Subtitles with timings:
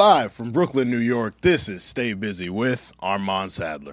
[0.00, 3.92] Live from Brooklyn, New York, this is Stay Busy with Armand Sadler.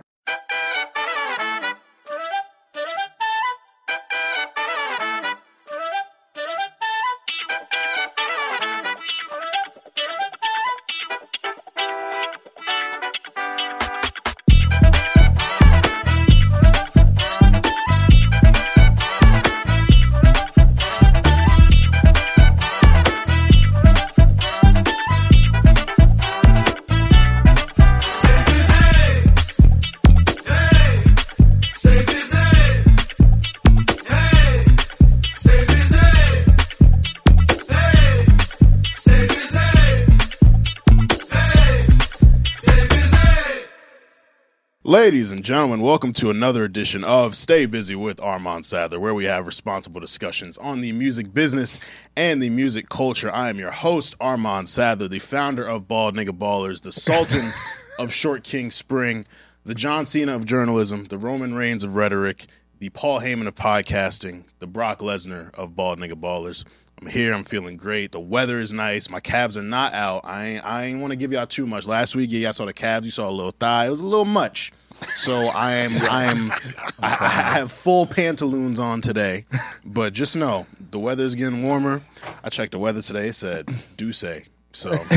[45.37, 49.45] And gentlemen, welcome to another edition of Stay Busy with Armand Sadler, where we have
[49.45, 51.77] responsible discussions on the music business
[52.15, 53.31] and the music culture.
[53.31, 57.51] I am your host, Armand Sadler, the founder of Bald Nigga Ballers, the Sultan
[57.99, 59.27] of Short King Spring,
[59.63, 62.47] the John Cena of journalism, the Roman Reigns of rhetoric,
[62.79, 66.65] the Paul Heyman of podcasting, the Brock Lesnar of Bald Nigga Ballers.
[66.99, 67.35] I'm here.
[67.35, 68.11] I'm feeling great.
[68.11, 69.07] The weather is nice.
[69.07, 70.21] My calves are not out.
[70.23, 71.85] I ain't, I ain't want to give y'all too much.
[71.85, 73.05] Last week, yeah, y'all saw the calves.
[73.05, 73.85] You saw a little thigh.
[73.85, 74.71] It was a little much.
[75.15, 76.51] So I am I am
[76.99, 79.45] I, have full pantaloons on today,
[79.85, 82.01] but just know the weather is getting warmer.
[82.43, 83.29] I checked the weather today.
[83.29, 84.45] It said do say.
[84.77, 84.91] So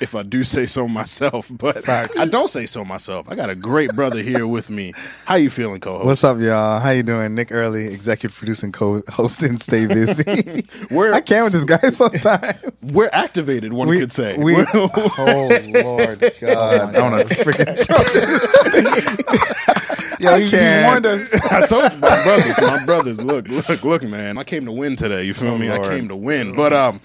[0.00, 2.18] if I do say so myself, but Facts.
[2.18, 3.28] I don't say so myself.
[3.28, 4.94] I got a great brother here with me.
[5.26, 6.06] How you feeling, co-host?
[6.06, 6.80] What's up, y'all?
[6.80, 7.34] How you doing?
[7.34, 10.66] Nick Early, executive producing, co-hosting, stay busy.
[10.90, 12.64] We're I can with this guy sometimes.
[12.80, 13.74] we're activated.
[13.74, 14.38] One We- could say.
[14.38, 16.80] we- We're- oh Lord God!
[16.80, 17.24] I don't know.
[17.24, 17.76] Freaking
[20.18, 21.34] Yo, you, warned us.
[21.50, 23.22] I told my brothers, my brothers.
[23.22, 24.38] Look, look, look, man.
[24.38, 25.24] I came to win today.
[25.24, 25.70] You feel Oh, me?
[25.70, 26.54] I came to win.
[26.54, 27.00] But um,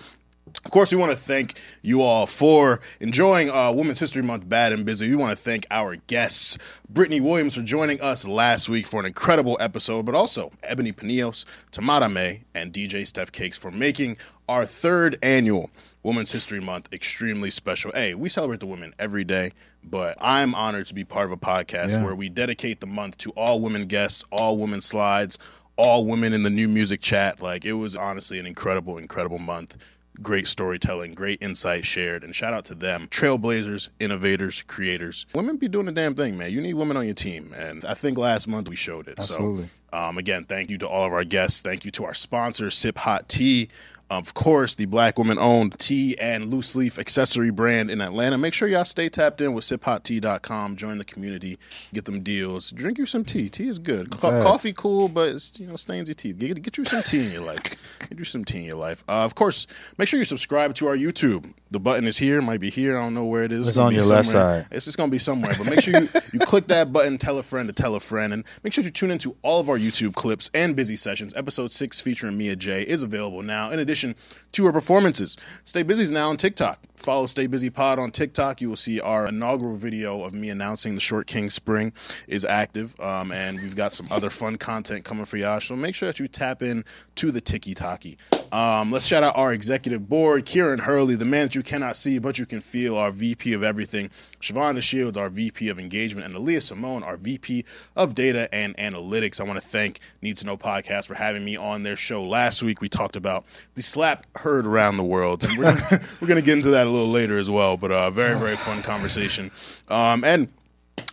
[0.67, 4.49] of course, we want to thank you all for enjoying uh, Women's History Month.
[4.49, 5.09] Bad and busy.
[5.09, 6.57] We want to thank our guests,
[6.89, 11.45] Brittany Williams, for joining us last week for an incredible episode, but also Ebony Panios,
[11.71, 14.17] Tamara May, and DJ Steph Cakes for making
[14.49, 15.69] our third annual
[16.03, 17.93] Women's History Month extremely special.
[17.93, 19.53] Hey, we celebrate the women every day,
[19.85, 22.03] but I'm honored to be part of a podcast Yeah.
[22.03, 25.37] where we dedicate the month to all women guests, all women slides,
[25.77, 27.41] all women in the new music chat.
[27.41, 29.77] Like it was honestly an incredible, incredible month.
[30.21, 33.07] Great storytelling, great insight shared, and shout out to them.
[33.09, 35.25] Trailblazers, innovators, creators.
[35.33, 36.51] Women be doing the damn thing, man.
[36.51, 37.53] You need women on your team.
[37.55, 39.19] And I think last month we showed it.
[39.19, 39.69] Absolutely.
[39.91, 41.61] So um, again, thank you to all of our guests.
[41.61, 43.69] Thank you to our sponsor, Sip Hot Tea.
[44.09, 48.37] Of course, the black woman owned tea and loose leaf accessory brand in Atlanta.
[48.37, 50.77] Make sure y'all stay tapped in with siphottea.com.
[50.77, 51.59] Join the community,
[51.93, 52.71] get them deals.
[52.71, 53.49] Drink you some tea.
[53.49, 54.09] Tea is good.
[54.09, 56.37] Co- coffee cool, but it's, you know stains your teeth.
[56.37, 57.63] Get, get you some tea in your life.
[58.07, 59.03] Get you some tea in your life.
[59.09, 61.53] Uh, of course, make sure you subscribe to our YouTube.
[61.71, 62.41] The button is here.
[62.41, 62.97] Might be here.
[62.97, 63.67] I don't know where it is.
[63.67, 64.67] It's gonna on your left side.
[64.71, 65.53] It's just gonna be somewhere.
[65.57, 68.31] But make sure you, you click that button, tell a friend to tell a friend,
[68.31, 71.33] and make sure you tune into all of our YouTube clips and busy sessions.
[71.35, 73.69] Episode six featuring Mia J is available now.
[73.71, 76.79] In addition to her performances, Stay Busy is now on TikTok.
[76.95, 78.61] Follow Stay Busy Pod on TikTok.
[78.61, 81.93] You will see our inaugural video of me announcing the Short King Spring
[82.27, 85.59] is active, um, and we've got some other fun content coming for y'all.
[85.59, 86.83] So make sure that you tap in
[87.15, 88.17] to the Tiki Taki.
[88.51, 92.17] Um, let's shout out our executive board, Kieran Hurley, the man that you cannot see
[92.19, 94.09] but you can feel, our VP of everything,
[94.41, 97.65] Shavonda Shields, our VP of engagement, and Aaliyah Simone, our VP
[97.95, 99.39] of data and analytics.
[99.39, 102.63] I want to thank Need to Know Podcast for having me on their show last
[102.63, 102.81] week.
[102.81, 106.71] We talked about the slap heard around the world, and we're going to get into
[106.71, 107.77] that a little later as well.
[107.77, 109.51] But uh, very very fun conversation,
[109.89, 110.47] um, and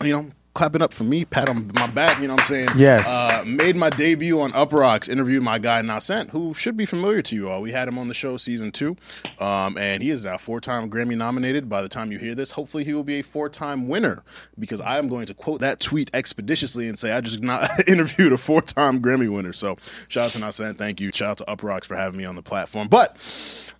[0.02, 0.30] you know.
[0.54, 2.68] Clapping up for me, pat on my back, you know what I'm saying?
[2.76, 3.08] Yes.
[3.08, 7.34] Uh, made my debut on Uproxx, interviewed my guy Nascent, who should be familiar to
[7.34, 7.60] you all.
[7.60, 8.96] We had him on the show season two,
[9.40, 11.68] um, and he is now four time Grammy nominated.
[11.68, 14.22] By the time you hear this, hopefully he will be a four time winner
[14.56, 18.32] because I am going to quote that tweet expeditiously and say I just not interviewed
[18.32, 19.52] a four time Grammy winner.
[19.52, 19.76] So
[20.06, 21.10] shout out to Nascent, thank you.
[21.12, 22.86] Shout out to Uproxx for having me on the platform.
[22.86, 23.16] But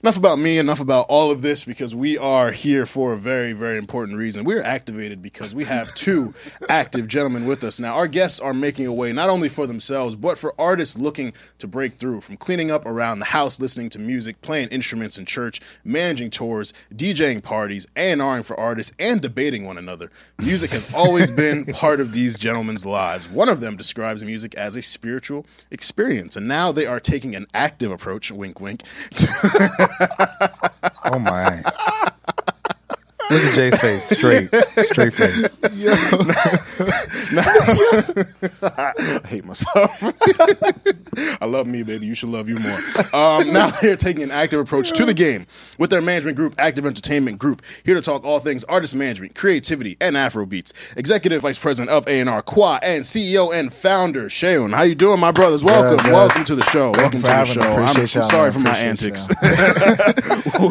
[0.04, 3.55] enough about me, enough about all of this because we are here for a very,
[3.55, 4.44] very important reason.
[4.44, 6.34] We're activated because we have two
[6.69, 7.81] active gentlemen with us.
[7.81, 11.32] Now, our guests are making a way not only for themselves, but for artists looking
[11.56, 15.25] to break through from cleaning up around the house, listening to music, playing instruments in
[15.25, 20.11] church, managing tours, DJing parties, A&Ring for artists, and debating one another.
[20.38, 23.26] Music has always been part of these gentlemen's lives.
[23.31, 27.46] One of them describes music as a spiritual experience, and now they are taking an
[27.55, 28.82] active approach, wink, wink,
[31.05, 31.62] Oh my!
[33.31, 34.49] Look at Jay's face, straight,
[34.85, 35.49] straight face.
[35.73, 35.93] Yo.
[38.62, 40.03] I hate myself.
[41.41, 42.06] I love me, baby.
[42.06, 42.79] You should love you more.
[43.15, 45.47] Um, now they're taking an active approach to the game
[45.79, 49.97] with their management group, Active Entertainment Group, here to talk all things artist management, creativity,
[50.00, 50.73] and Afro beats.
[50.97, 54.75] Executive Vice President of A&R, Qua, and CEO and founder, Shayon.
[54.75, 55.65] How you doing, my brothers?
[55.65, 56.05] Welcome.
[56.05, 56.12] good.
[56.12, 56.91] Welcome to the show.
[56.91, 57.61] Welcome for to the having show.
[57.62, 58.53] I'm, I'm sorry man.
[58.53, 59.26] for my antics.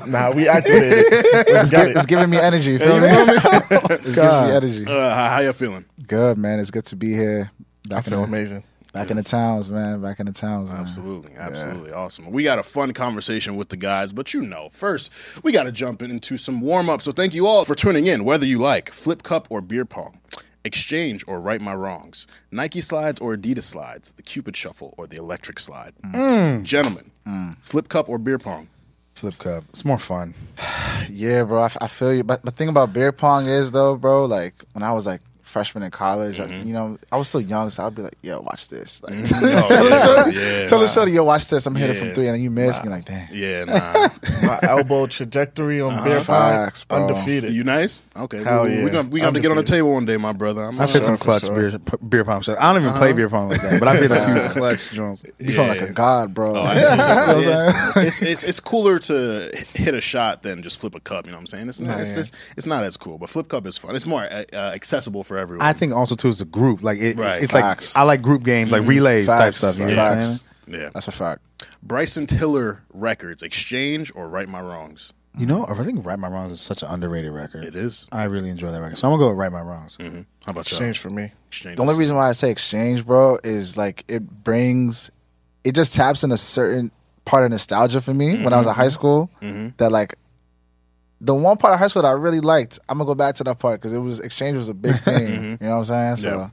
[0.08, 1.06] Nah, we activated.
[1.10, 1.96] It's, gi- it.
[1.98, 2.72] it's giving me energy.
[2.72, 3.08] You feel me?
[3.10, 4.86] it's giving me energy.
[4.86, 5.86] Uh, how, how you feeling?
[6.08, 6.60] Good man.
[6.60, 7.52] It's good to be here.
[7.56, 8.64] I Back, feel in, the, amazing.
[8.94, 10.02] back in the towns, man.
[10.02, 10.78] Back in the towns, man.
[10.80, 12.32] Absolutely, absolutely awesome.
[12.32, 15.12] We got a fun conversation with the guys, but you know, first
[15.44, 17.02] we got to jump into some warm up.
[17.02, 18.24] So thank you all for tuning in.
[18.24, 20.18] Whether you like flip cup or beer pong,
[20.64, 25.18] exchange or right my wrongs, Nike slides or Adidas slides, the Cupid shuffle or the
[25.18, 25.94] electric slide.
[26.64, 27.12] Gentlemen,
[27.64, 28.70] flip cup or beer pong.
[29.24, 29.64] Flip cup.
[29.70, 30.34] It's more fun.
[31.10, 31.62] Yeah, bro.
[31.80, 32.24] I feel you.
[32.24, 34.26] But the thing about beer pong is though, bro.
[34.26, 36.68] Like when I was like freshman in college, I- mm-hmm.
[36.68, 39.46] you know, I was still young, so I'd be like, "Yo, watch this." Like, mm-hmm.
[39.46, 40.92] Oh, yeah, yeah, tell the nah.
[40.92, 42.02] shorty, "Yo, watch this." I'm hitting Yeah.
[42.02, 42.78] from three, and then you miss.
[42.78, 44.10] And you're like, "Damn." Yeah, nah.
[44.62, 47.08] My elbow trajectory on beer pong, Facts, bro.
[47.08, 47.54] undefeated.
[47.54, 48.04] you nice?
[48.16, 48.84] Okay, Hell we, yeah.
[48.86, 50.64] we gonna we gonna get on the table one day, my brother.
[50.64, 51.56] I'm I've hit some for clutch sure.
[51.56, 51.80] beer
[52.10, 52.60] beer pong shots.
[52.60, 55.24] I don't even play beer pong like that, but I've hit a few clutch joints.
[55.40, 56.56] You feel like a god, bro.
[56.56, 56.82] Oh, I see.
[56.92, 58.08] You know what I'm saying?
[58.08, 61.26] it's, it's, it's, it's cooler to hit a shot than just flip a cup.
[61.26, 61.70] You know what I'm saying?
[61.70, 62.16] It's not, it's, yeah.
[62.18, 63.96] just, it's not as cool, but flip cup is fun.
[63.96, 65.66] It's more uh, uh, accessible for everyone.
[65.66, 66.84] I think also too it's a group.
[66.84, 67.42] Like it, Right.
[67.42, 67.96] it's Facts.
[67.96, 69.78] like I like group games, like relays type stuff.
[69.78, 70.40] You know what I'm saying?
[70.68, 70.90] Yeah.
[70.94, 71.42] That's a fact.
[71.82, 75.14] Bryson Tiller Records, Exchange or Right My Wrongs?
[75.36, 77.66] You know, I think Right My Wrongs is such an underrated record.
[77.66, 78.08] It is.
[78.12, 79.98] I really enjoy that record, so I'm gonna go with Right My Wrongs.
[79.98, 80.22] Mm-hmm.
[80.46, 80.76] How about you?
[80.76, 81.32] Exchange for me.
[81.48, 81.78] Exchange.
[81.78, 85.10] The only reason why I say exchange, bro, is like it brings,
[85.64, 86.92] it just taps in a certain
[87.26, 88.82] part of nostalgia for me when I was in mm-hmm.
[88.82, 89.32] high school.
[89.42, 89.70] Mm-hmm.
[89.78, 90.16] That like,
[91.20, 93.44] the one part of high school that I really liked, I'm gonna go back to
[93.46, 95.28] that part because it was exchange was a big thing.
[95.28, 95.64] Mm-hmm.
[95.64, 96.18] You know what I'm saying?
[96.18, 96.52] So,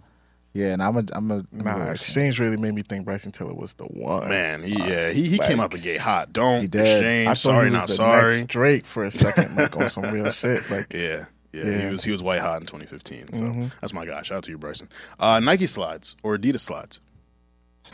[0.52, 2.82] yeah, and I'm a, I'm a, I'm a Nah, go with exchange really made me
[2.82, 4.28] think Bryson Tiller was the one.
[4.28, 6.32] Man, he, yeah, he, he came out the gate hot.
[6.32, 6.80] Don't He did.
[6.80, 7.26] exchange.
[7.26, 8.34] I thought sorry, he was not the sorry.
[8.36, 10.68] next Drake for a second, like on some real shit.
[10.70, 11.26] Like, Yeah.
[11.52, 11.78] Yeah, Yeah.
[11.80, 13.34] he was he was white hot in 2015.
[13.34, 13.66] So Mm-hmm.
[13.80, 14.22] that's my guy.
[14.22, 14.88] Shout out to you, Bryson.
[15.18, 17.00] Uh, Nike slides or Adidas slides?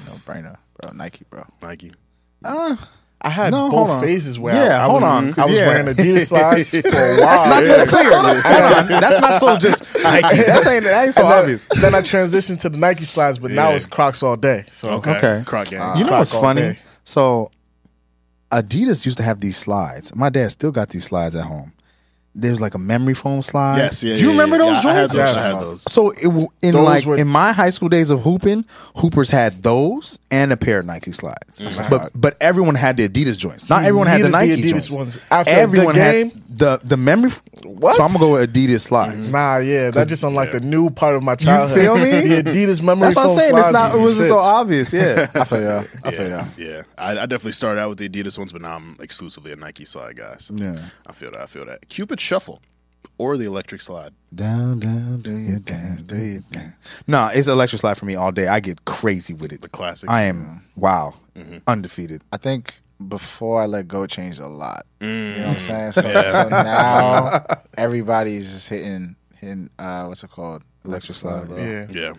[0.06, 0.92] no brainer, bro.
[0.92, 1.44] Nike, bro.
[1.62, 1.92] Nike.
[3.22, 5.58] I had No, both phases where Yeah, I, I hold was, on, 'cause I was
[5.58, 5.66] yeah.
[5.66, 7.48] wearing Adidas slides for a while.
[7.48, 7.84] Not yeah.
[7.84, 8.12] so clear.
[8.12, 9.00] Hold on.
[9.00, 10.42] That's not so just Nike.
[10.42, 11.66] That's ain't that ain't so And then, obvious.
[11.80, 14.64] then I transitioned to the Nike slides, but now it's Crocs all day.
[14.70, 15.16] So Okay.
[15.16, 15.42] Okay.
[15.46, 15.96] Croc gang.
[15.96, 16.60] You know Croc what's funny?
[16.60, 16.78] day.
[17.04, 17.50] So
[18.52, 20.14] Adidas used to have these slides.
[20.14, 21.72] My dad still got these slides at home.
[22.38, 23.78] There's like a memory foam slide.
[23.78, 24.14] Yes, yeah.
[24.14, 24.74] Do you yeah, remember yeah.
[24.74, 25.32] those Yeah, I had joints?
[25.32, 25.36] those.
[25.42, 25.82] I had those.
[25.92, 28.64] So it, w- in Those like were- in my high school days of hooping,
[28.96, 31.58] hoopers had those and a pair of Nike slides.
[31.58, 31.88] Mm-hmm.
[31.88, 33.68] But but everyone had the Adidas joints.
[33.70, 34.90] Not You everyone had the needed the Nike Adidas joints.
[34.90, 35.18] ones.
[35.30, 36.30] After the everyone game?
[36.30, 37.30] had the the memory.
[37.30, 37.96] f- What?
[37.96, 39.28] So I'm gonna go with Adidas slides.
[39.28, 39.36] Mm-hmm.
[39.36, 40.58] Nah, yeah, that just unlike yeah.
[40.58, 41.78] the new part of my childhood.
[41.78, 42.10] feel me?
[42.42, 43.56] the Adidas memory That's what I'm foam saying.
[43.58, 43.94] It's slides not.
[43.94, 44.92] It was wasn't so obvious.
[44.92, 45.30] Yeah.
[45.34, 45.82] I feel ya.
[46.04, 46.44] I feel ya.
[46.58, 46.82] Yeah, yeah.
[46.98, 49.84] I, I definitely started out with the Adidas ones, but now I'm exclusively a Nike
[49.84, 50.36] slide guy.
[50.38, 50.76] So Yeah.
[51.06, 51.40] I feel that.
[51.40, 51.88] I feel that.
[51.88, 52.60] Cupid shuffle
[53.18, 54.12] or the electric slide.
[54.34, 56.74] Down, down, do your dance, do your dance.
[57.06, 58.48] No, it's electric slide for me all day.
[58.48, 59.62] I get crazy with it.
[59.62, 60.10] The classics.
[60.12, 61.58] I am wow, Mm-hmm.
[61.66, 62.22] undefeated.
[62.32, 64.86] I think before I let go, changed a lot.
[65.00, 65.36] You Mm.
[65.36, 65.92] know what I'm saying?
[65.92, 67.44] So, so now
[67.78, 69.70] everybody's just hitting, hitting.
[69.78, 70.62] Uh, what's it called?
[70.84, 71.56] Electric slide, bro.
[71.58, 71.86] Yeah.
[71.90, 72.12] Yeah.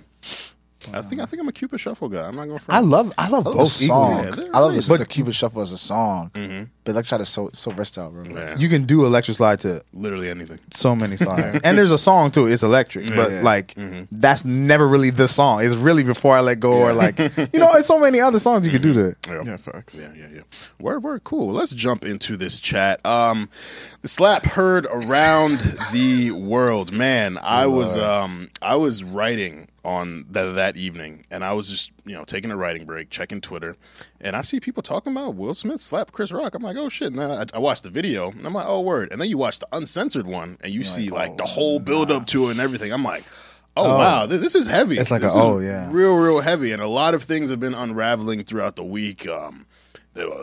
[0.93, 2.27] I think I think I'm a Cupid shuffle guy.
[2.27, 2.65] I'm not going to.
[2.69, 3.87] I love I love I love the both equally.
[3.87, 4.23] song.
[4.37, 4.87] Yeah, I love nice.
[4.87, 6.31] the, But- the Cupid Shuffle as a song.
[6.33, 6.63] Mm-hmm.
[6.83, 8.23] But Electric Slide is so so versatile, bro.
[8.25, 8.57] Yeah.
[8.57, 10.59] You can do electric slide to Literally anything.
[10.73, 12.47] so many slides, and there's a song too.
[12.47, 14.03] It's electric, but like Mm-hmm.
[14.11, 15.63] that's never really the song.
[15.63, 18.65] It's really before I let go, or like you know, it's so many other songs
[18.65, 19.15] you could do that.
[19.27, 19.43] Yeah.
[19.45, 19.95] Yeah, facts.
[19.95, 20.41] Yeah, yeah, yeah.
[20.79, 21.51] Word, word, cool.
[21.53, 23.05] Let's jump into this chat.
[23.05, 23.49] Um,
[24.01, 25.57] the slap heard around
[25.91, 26.93] the world.
[26.93, 31.91] Man, I was um, I was writing on that that evening, and I was just
[32.05, 33.75] you know taking a writing break, checking Twitter,
[34.19, 36.55] and I see people talking about Will Smith slap Chris Rock.
[36.55, 37.09] I'm like, oh shit!
[37.09, 39.11] And then I, I watched the video, and I'm like, oh word.
[39.11, 42.25] And then you watch the uncensored one, and you see like the whole build up
[42.27, 42.91] to it and everything.
[42.91, 43.23] I'm like.
[43.79, 44.97] Oh, wow, Th- this is heavy.
[44.97, 45.87] It's like this a- oh, yeah.
[45.91, 49.27] real, real heavy, and a lot of things have been unraveling throughout the week.
[49.27, 49.67] Um,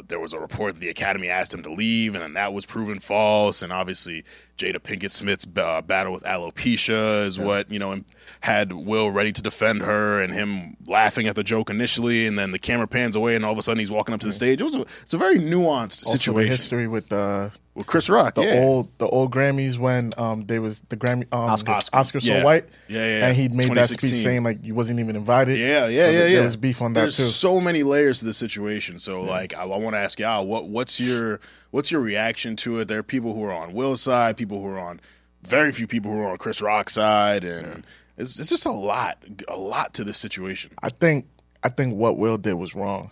[0.06, 2.64] there, was a report that the Academy asked him to leave, and then that was
[2.64, 3.62] proven false.
[3.62, 4.24] And obviously,
[4.56, 8.00] Jada Pinkett Smith's uh, battle with alopecia is what you know
[8.40, 12.50] had Will ready to defend her, and him laughing at the joke initially, and then
[12.50, 14.60] the camera pans away, and all of a sudden he's walking up to the stage.
[14.60, 18.08] It was a, it's a very nuanced Also, the situation history with uh, with Chris
[18.08, 18.34] Rock.
[18.34, 18.60] the yeah.
[18.62, 21.90] old the old Grammys when um they was the Grammy um, Oscars.
[21.92, 22.44] Oscar, so Yeah.
[22.44, 22.68] white.
[22.88, 23.26] Yeah, yeah, yeah.
[23.26, 25.58] And he made that speech saying like you wasn't even invited.
[25.58, 26.34] Yeah, yeah, So yeah, th- yeah.
[26.36, 27.04] There was beef on that too.
[27.04, 27.22] There's too.
[27.24, 28.98] so many layers to the situation.
[28.98, 31.40] So, like, I, I want to ask y'all, what what's your
[31.72, 32.88] what's your reaction to it?
[32.88, 35.00] There are people who are on Will's side, people who are on
[35.42, 37.84] very few people who are on Chris Rock's side, and
[38.16, 40.70] it's, it's just a lot, a lot to this situation.
[40.82, 41.26] I think
[41.64, 43.10] I think what Will did was wrong.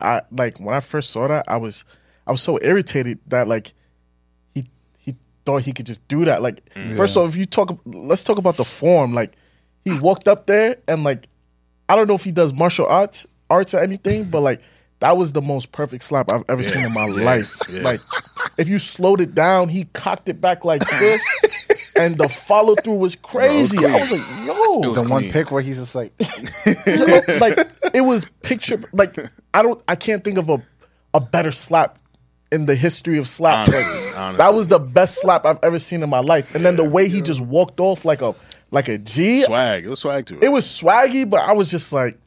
[0.00, 1.84] I like when I first saw that, I was
[2.26, 3.74] I was so irritated that like he he
[5.44, 6.42] thought he could just do that.
[6.42, 6.96] Like mm.
[6.96, 9.12] first of all, if you talk, let's talk about the form.
[9.14, 9.34] Like
[9.84, 11.28] he walked up there and like
[11.88, 14.60] I don't know if he does martial arts arts or anything, but like
[15.00, 17.52] that was the most perfect slap I've ever seen in my life.
[17.70, 18.00] Like
[18.58, 21.26] if you slowed it down, he cocked it back like this.
[21.96, 23.84] And the follow through was crazy.
[23.84, 27.58] I was like, yo, was the one pick where he's just like, you know, like
[27.92, 29.10] it was picture like
[29.54, 30.62] I don't I can't think of a
[31.12, 31.98] a better slap
[32.52, 33.68] in the history of slaps.
[33.70, 34.38] Honestly, Like, honestly.
[34.38, 36.54] That was the best slap I've ever seen in my life.
[36.54, 38.34] And then the way he just walked off like a
[38.72, 39.84] like a G, Swag.
[39.84, 40.44] It was swag to it.
[40.44, 42.18] it was swaggy, but I was just like,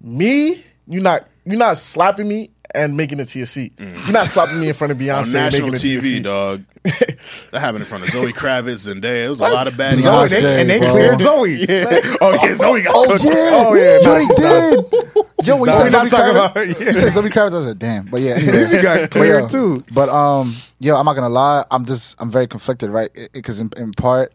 [0.00, 3.72] me, you're not you're not slapping me and making it to your seat.
[3.78, 5.16] You're not stopping me in front of Mm.
[5.16, 6.22] on Beyonce and national making it to your TV, seat.
[6.22, 6.64] dog.
[6.84, 9.24] that happened in front of Zoe Kravitz and Day.
[9.24, 9.96] It was a lot of bad.
[9.98, 10.90] Zoe, and they, and they bro.
[10.90, 11.66] cleared Zoe.
[12.20, 13.24] Oh yeah, Zoe got oh cooked.
[13.24, 15.46] yeah, Oh, yeah, yo, nah, he did.
[15.46, 16.78] Yo, when you We're said not Zoe talking Kravitz, about her, yeah.
[16.78, 17.54] you said Zoe Kravitz.
[17.54, 18.04] I was like, damn.
[18.06, 18.66] But yeah, anyway.
[18.66, 19.84] She got But cleared yo, too.
[19.92, 21.64] But um, yo, I'm not gonna lie.
[21.70, 23.10] I'm just I'm very conflicted, right?
[23.32, 24.32] Because in, in part,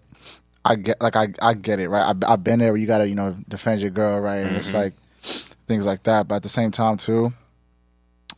[0.65, 2.03] I get like I I get it, right?
[2.03, 4.37] I, I've been there where you gotta you know defend your girl, right?
[4.45, 4.93] And it's like
[5.67, 6.27] things like that.
[6.27, 7.31] But at the same time, too,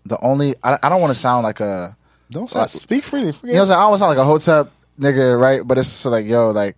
[0.06, 1.96] the only I, I don't want to sound like a
[2.30, 3.34] Don't say, speak freely.
[3.44, 3.78] you know what I'm saying?
[3.78, 5.66] I don't want to sound like a hotep nigga, right?
[5.66, 6.76] But it's like yo, like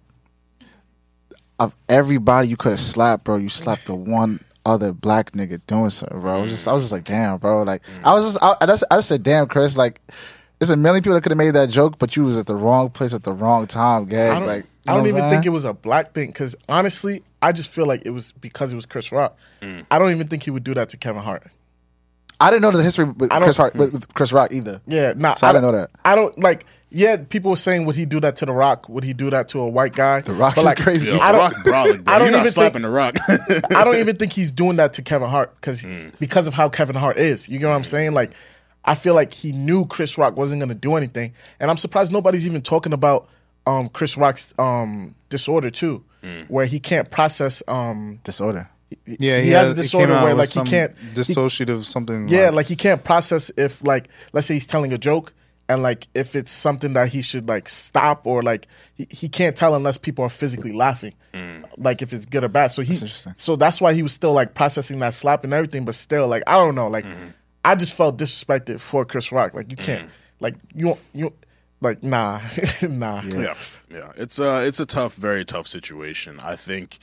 [1.60, 5.90] of everybody you could have slapped, bro, you slapped the one other black nigga doing
[5.90, 6.40] something, bro.
[6.40, 7.64] I was just, I was just like, damn, bro.
[7.64, 9.78] Like, I was just, I, I just, I just said, damn, Chris.
[9.78, 10.02] Like,
[10.60, 12.56] there's a million people that could have made that joke, but you was at the
[12.56, 14.32] wrong place at the wrong time, gag.
[14.32, 17.52] I don't, like, I don't even think it was a black thing because honestly, I
[17.52, 19.38] just feel like it was because it was Chris Rock.
[19.62, 19.86] Mm.
[19.92, 21.48] I don't even think he would do that to Kevin Hart.
[22.44, 24.82] I didn't know the history with Chris Hart, with, with Chris Rock either.
[24.88, 25.90] Yeah, nah, So I didn't don't- know that.
[26.06, 26.66] I don't like.
[26.96, 28.88] Yeah, people were saying, would he do that to The Rock?
[28.88, 30.22] Would he do that to a white guy?
[30.22, 31.12] The Rock But, is crazy.
[31.12, 32.04] Yo, I don't- Rock Brolic.
[32.08, 33.16] I don't You're not even slapping think- the Rock.
[33.76, 35.84] I don't even think he's doing that to Kevin Hart because
[36.20, 37.50] because of how Kevin Hart is.
[37.50, 38.14] You get what I'm saying?
[38.14, 38.32] Like,
[38.86, 42.12] I feel like he knew Chris Rock wasn't going to do anything, and I'm surprised
[42.12, 43.28] nobody's even talking about
[43.66, 46.04] um, Chris Rock's um, disorder too,
[46.48, 47.64] where he can't process.
[47.68, 48.70] Um, Disorder.
[49.06, 52.28] Yeah, he has a it came disorder where like he can't he- dissociative something.
[52.30, 55.34] yeah, like he can't process if like let's say he's telling a joke
[55.70, 59.56] and like if it's something that he should like stop or like he, he can't
[59.56, 61.14] tell unless people are physically laughing.
[61.78, 62.68] Like if it's good or bad.
[62.68, 63.34] So he interesting.
[63.38, 66.44] so that's why he was still like processing that slap and everything, but still like
[66.48, 67.06] I don't know, like
[67.66, 69.54] I just felt disrespected for Chris Rock.
[69.54, 70.10] Like you can't
[70.40, 71.34] like you you
[71.82, 72.40] like nah
[72.82, 73.22] nah.
[73.24, 73.56] yeah,
[73.90, 74.12] yeah.
[74.16, 76.40] It's uh it's a tough, very tough situation.
[76.40, 77.00] I think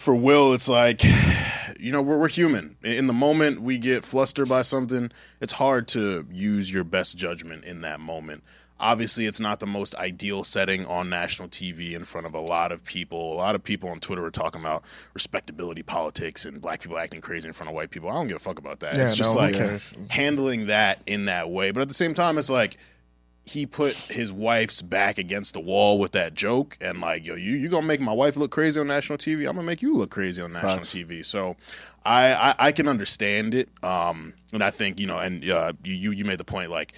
[0.00, 1.04] for Will, it's like,
[1.78, 2.76] you know, we're we're human.
[2.82, 7.64] In the moment we get flustered by something, it's hard to use your best judgment
[7.64, 8.42] in that moment.
[8.80, 12.72] Obviously, it's not the most ideal setting on national TV in front of a lot
[12.72, 13.34] of people.
[13.34, 17.20] A lot of people on Twitter are talking about respectability politics and black people acting
[17.20, 18.08] crazy in front of white people.
[18.08, 18.96] I don't give a fuck about that.
[18.96, 21.72] Yeah, it's just no, like handling that in that way.
[21.72, 22.78] But at the same time, it's like
[23.50, 27.56] he put his wife's back against the wall with that joke and like yo you
[27.56, 30.10] you gonna make my wife look crazy on national tv i'm gonna make you look
[30.10, 31.56] crazy on national tv so
[32.04, 35.94] I, I i can understand it um and i think you know and uh you
[35.94, 36.94] you, you made the point like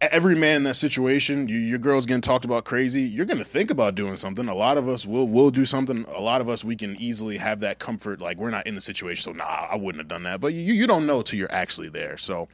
[0.00, 3.02] every man in that situation, you, your girl's getting talked about crazy.
[3.02, 4.48] You're going to think about doing something.
[4.48, 6.04] A lot of us will will do something.
[6.16, 8.20] A lot of us we can easily have that comfort.
[8.20, 10.40] Like we're not in the situation, so nah, I wouldn't have done that.
[10.40, 12.16] But you you don't know till you're actually there.
[12.16, 12.48] So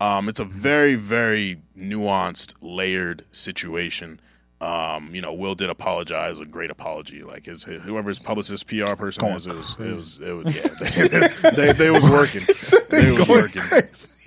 [0.00, 4.20] um, it's a very very nuanced, layered situation.
[4.60, 7.22] Um, you know, Will did apologize, a great apology.
[7.22, 11.50] Like his, his whoever's publicist PR person is, it was, it was, it was, yeah,
[11.52, 12.42] they, they was working,
[12.90, 13.62] they was working.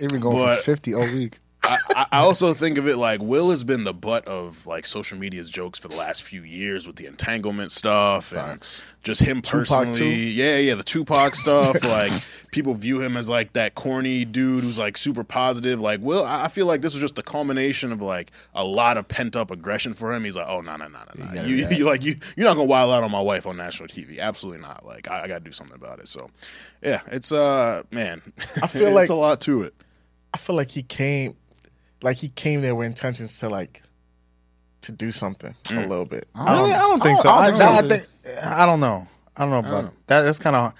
[0.08, 1.38] Been going But- for 50 all week.
[1.64, 5.18] I, I- also think of it like Will has been the butt of like social
[5.18, 8.84] media's jokes for the last few years with the entanglement stuff and Facts.
[9.02, 10.14] just him personally.
[10.30, 11.82] Yeah, yeah, the Tupac stuff.
[11.84, 12.12] like
[12.52, 15.80] people view him as like that corny dude who's like super positive.
[15.80, 18.98] Like Will, I I feel like this was just the culmination of like a lot
[18.98, 20.24] of pent up aggression for him.
[20.24, 21.72] He's like, oh no no no no no, you react.
[21.78, 24.18] you like you you're not gonna wild out on my wife on national TV.
[24.18, 24.84] Absolutely not.
[24.84, 26.08] Like I, I got to do something about it.
[26.08, 26.28] So
[26.82, 28.20] yeah, it's uh man,
[28.62, 29.74] I feel it's like- a lot to it.
[30.34, 31.36] I feel like he came
[32.02, 33.82] like he came there with intentions to like
[34.82, 35.88] to do something a mm.
[35.88, 36.28] little bit.
[36.34, 36.72] Really?
[36.72, 37.28] I don't think so.
[37.28, 39.06] I I, don't think I, think I don't know.
[39.36, 40.22] I don't know about that.
[40.22, 40.74] That's kind of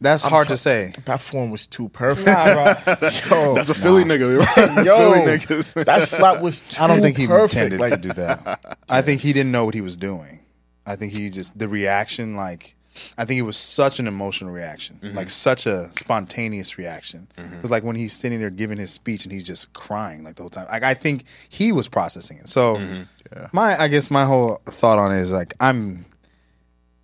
[0.00, 0.92] that's hard to say.
[1.04, 2.26] That form was too perfect.
[2.26, 3.08] Nah, bro.
[3.30, 4.38] Yo, That's a Philly nigga.
[4.56, 4.86] Right?
[4.86, 5.84] yo, Philly niggas.
[5.84, 7.54] that slap was too I don't think he perfect.
[7.54, 8.78] intended like, to do that.
[8.88, 10.40] I think he didn't know what he was doing.
[10.86, 12.74] I think he just the reaction, like
[13.16, 15.16] I think it was such an emotional reaction, mm-hmm.
[15.16, 17.28] like such a spontaneous reaction.
[17.36, 17.54] Mm-hmm.
[17.54, 20.36] It was like when he's sitting there giving his speech and he's just crying like
[20.36, 20.66] the whole time.
[20.70, 22.48] Like I think he was processing it.
[22.48, 23.44] So mm-hmm.
[23.52, 26.04] my, I guess my whole thought on it is like I'm,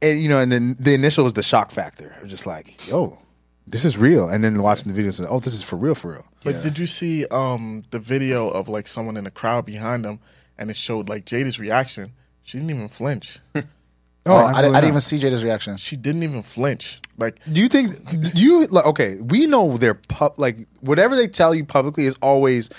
[0.02, 2.14] and, you know, and then the initial was the shock factor.
[2.18, 3.18] It was just like, yo,
[3.66, 6.12] this is real, and then watching the video, and oh, this is for real, for
[6.12, 6.24] real.
[6.44, 10.20] But did you see um the video of like someone in the crowd behind him,
[10.56, 12.12] and it showed like Jada's reaction?
[12.44, 13.40] She didn't even flinch.
[14.26, 15.76] Oh, I, I didn't even see Jada's reaction.
[15.76, 17.00] She didn't even flinch.
[17.18, 17.94] Like Do you think
[18.34, 19.20] you like okay?
[19.20, 22.70] We know they're pub like whatever they tell you publicly is always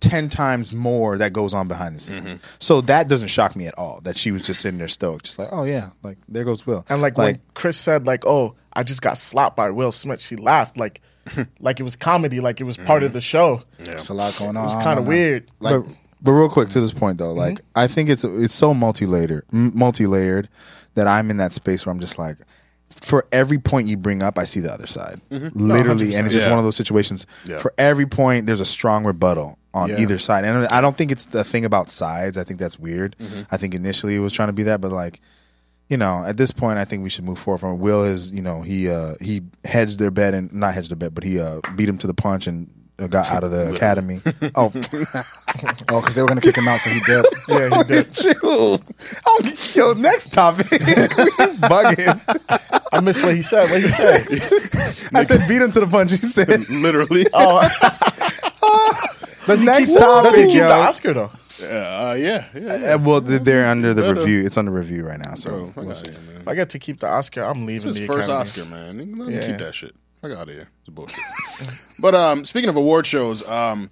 [0.00, 2.24] ten times more that goes on behind the scenes.
[2.24, 2.36] Mm-hmm.
[2.58, 4.00] So that doesn't shock me at all.
[4.02, 6.84] That she was just sitting there stoked, just like, oh yeah, like there goes Will.
[6.88, 10.36] and like, when Chris said like, "Oh, I just got slapped by Will Smith," she
[10.36, 11.00] laughed like
[11.60, 13.14] like it was comedy, like it was part of mm-hmm.
[13.14, 13.62] the show.
[13.78, 14.64] It's a lot going on.
[14.64, 15.50] It was kind of weird.
[15.60, 18.74] Like, but, but real quick to this point though, like I think it's it's so
[18.74, 20.48] multi layered, multi layered
[20.94, 22.36] that I'm in that space where I'm just like,
[22.90, 26.46] for every point you bring up, I see the other side, literally, and it's just
[26.46, 26.50] Yeah.
[26.50, 27.26] one of those situations.
[27.46, 27.58] Yeah.
[27.58, 30.00] For every point, there's a strong rebuttal on Yeah.
[30.00, 32.36] either side, and I don't think it's the thing about sides.
[32.36, 33.14] I think that's weird.
[33.52, 35.20] I think initially it was trying to be that, but like.
[35.88, 37.78] You know, at this point, I think we should move forward from it.
[37.78, 41.12] Will is, you know, he uh, he hedged their bet and not hedged the bet,
[41.16, 42.70] but he uh, beat him to the punch and
[43.08, 44.20] got out of the academy.
[44.54, 44.72] Oh,
[45.88, 47.24] oh, because they were gonna kick him out, so he did.
[47.48, 48.12] Yeah, he did.
[48.14, 48.80] Chill.
[49.26, 50.70] Oh, yo, next topic.
[50.70, 52.20] we bugging.
[52.92, 53.70] I missed what he said.
[53.70, 55.10] What he said?
[55.14, 56.10] I said beat him to the punch.
[56.10, 57.26] He said Literally.
[57.32, 57.60] Oh,
[59.46, 60.68] does he Next keep, does he topic, keep yo.
[60.68, 61.30] the Oscar though?
[61.60, 61.66] Yeah,
[62.10, 62.76] uh, yeah, yeah.
[62.78, 62.94] yeah.
[62.94, 64.14] Uh, well, they're- they're under the Better.
[64.14, 64.44] review.
[64.46, 65.34] It's under review right now.
[65.34, 66.18] So Bro, fuck we'll outta see.
[66.20, 66.40] here, man.
[66.42, 68.40] If I get to keep the Oscar, I'm leaving It's his the first Academy.
[68.40, 68.96] Oscar, man.
[69.18, 69.46] Let me Yeah.
[69.46, 69.94] keep that shit.
[70.22, 70.68] Fuck out of here.
[70.80, 71.18] It's bullshit.
[72.00, 73.90] but um, speaking of award shows, um,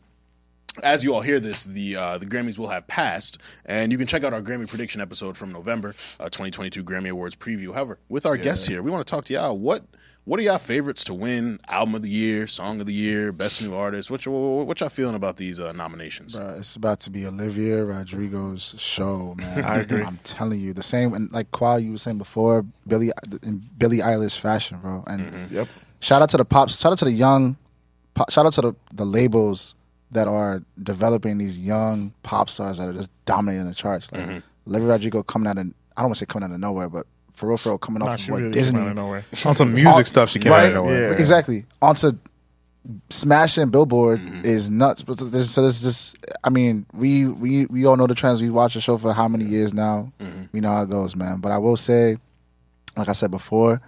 [0.83, 4.07] as you all hear this, the uh, the Grammys will have passed, and you can
[4.07, 7.73] check out our Grammy prediction episode from November, uh, 2022 Grammy Awards preview.
[7.73, 9.57] However, with our guests here, we want to talk to y'all.
[9.59, 9.85] What
[10.25, 11.59] what are y'all favorites to win?
[11.69, 14.11] Album of the year, song of the year, best new artist.
[14.11, 16.37] What y'all, what y'all feeling about these uh, nominations?
[16.37, 19.65] Bruh, it's about to be Olivia Rodrigo's show, man.
[19.65, 20.03] I agree.
[20.05, 23.11] I'm telling you, the same and like Qual you were saying before, Billie
[23.43, 25.03] in Billie Eilish fashion, bro.
[25.07, 25.55] And Mm-hmm.
[25.57, 25.69] Yep.
[26.01, 27.57] Shout out to the pops, shout out to the young,
[28.15, 29.75] pop, shout out to the the labels
[30.11, 34.11] that are developing these young pop stars that are just dominating the charts.
[34.13, 34.39] Like Mm-hmm.
[34.71, 37.07] Olivia Rodrigo coming out of I don't want to say coming out of nowhere, but
[37.35, 38.97] for real, for real, coming Nah, off she of what really Disney came out of
[38.97, 39.25] nowhere.
[39.45, 41.11] On some music stuff, she came out of nowhere.
[41.13, 41.17] Yeah.
[41.19, 41.67] Exactly.
[41.83, 42.13] Onto
[43.11, 44.45] Smash and Billboard Mm-hmm.
[44.45, 45.03] is nuts.
[45.03, 48.41] But this, so this is just, I mean, we, we we all know the trends.
[48.41, 50.11] We watch the show for how many years now?
[50.21, 50.45] Mm-hmm.
[50.53, 51.39] We know how it goes, man.
[51.41, 52.17] But I will say,
[52.97, 53.81] like I said before,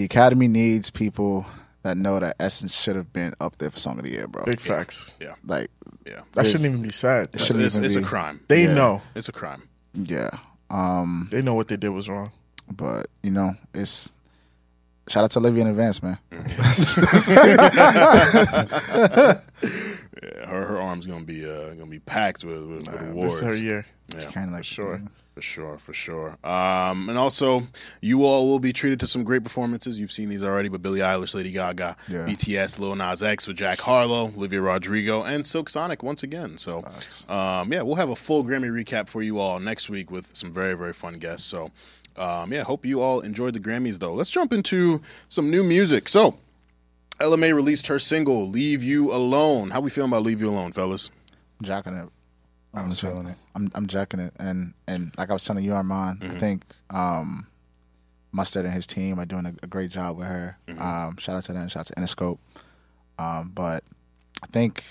[0.00, 1.44] the Academy needs people
[1.82, 4.44] that know that Essence should have been up there for Song of the Year, bro.
[4.46, 5.14] Big facts.
[5.20, 5.70] Yeah, Like,
[6.06, 6.20] yeah.
[6.32, 7.28] That shouldn't even be said.
[7.34, 8.40] It shouldn't It's, even it's a crime.
[8.48, 8.72] They Yeah.
[8.72, 9.02] know.
[9.14, 9.64] It's a crime.
[9.92, 10.30] yeah.
[10.70, 12.32] Um, They know what they did was wrong.
[12.74, 14.10] but you know, it's
[15.06, 16.16] shout out to Olivia in advance, man.
[20.22, 23.40] Yeah, her her arm's gonna be uh, gonna be packed with, with, with awards.
[23.40, 23.86] This is her year.
[24.14, 25.00] Yeah, Kind of like sure.
[25.34, 26.36] For sure, for sure.
[26.44, 27.62] Um, and also,
[28.00, 29.98] you all will be treated to some great performances.
[29.98, 32.26] You've seen these already, but Billie Eilish, Lady Gaga, Yeah.
[32.26, 36.58] BTS, Lil Nas X with Jack Harlow, Olivia Rodrigo, and Silk Sonic once again.
[36.58, 36.84] So,
[37.28, 40.52] um, yeah, we'll have a full Grammy recap for you all next week with some
[40.52, 41.46] very, very fun guests.
[41.46, 41.70] So,
[42.16, 44.14] um, yeah, hope you all enjoyed the Grammys, though.
[44.14, 46.08] Let's jump into some new music.
[46.08, 46.36] So,
[47.20, 50.72] Ella Mai released her single "Leave You Alone." How we feeling about "Leave You Alone,"
[50.72, 51.10] fellas?
[51.62, 52.08] jacking it.
[52.74, 53.36] I was feeling it.
[53.54, 57.46] I'm I'm jacking it, and and like I was telling you, Armand, I think um,
[58.32, 60.56] Mustard and his team are doing a, a great job with her.
[60.78, 62.38] Um, shout out to them, shout out to Interscope.
[63.18, 63.82] Um, but
[64.42, 64.84] I think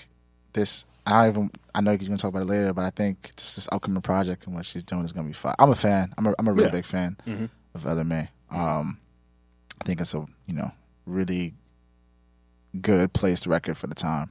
[0.52, 0.84] this.
[1.06, 1.50] I don't even.
[1.74, 4.44] I know you're gonna talk about it later, but I think this this upcoming project
[4.46, 5.54] and what she's doing is gonna be fun.
[5.58, 6.12] I'm a fan.
[6.18, 6.70] I'm a I'm a really Yeah.
[6.72, 7.16] big fan
[7.74, 8.28] of Ella Mai.
[8.50, 8.98] Um,
[9.80, 10.70] I think it's a you know
[11.06, 11.54] really
[12.80, 14.30] good placed record for the time.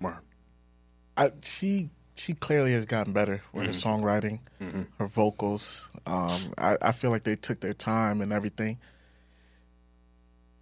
[0.00, 0.18] Word.
[1.16, 4.04] I, she she clearly has gotten better with her mm-hmm.
[4.04, 4.82] songwriting, mm-hmm.
[4.98, 5.88] her vocals.
[6.06, 8.78] Um, I, I feel like they took their time and everything.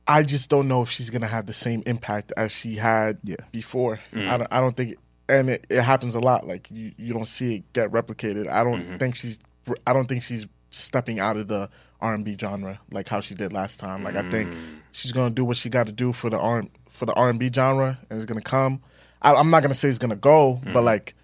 [0.09, 3.37] I just don't know if she's gonna have the same impact as she had Yeah.
[3.51, 3.99] before.
[4.13, 4.31] Mm-hmm.
[4.31, 4.97] I don't I don't think,
[5.29, 6.47] and it, it happens a lot.
[6.47, 8.47] Like you, you don't see it get replicated.
[8.47, 9.41] I don't think she's
[9.87, 11.69] I don't think she's stepping out of the
[12.01, 14.05] R and B genre like how she did last time.
[14.05, 14.79] Like I think mm.
[14.93, 17.41] she's gonna do what she got to do for the R for the R and
[17.41, 18.83] B genre, and it's gonna come.
[19.23, 21.16] I, I'm not gonna say it's gonna go, but like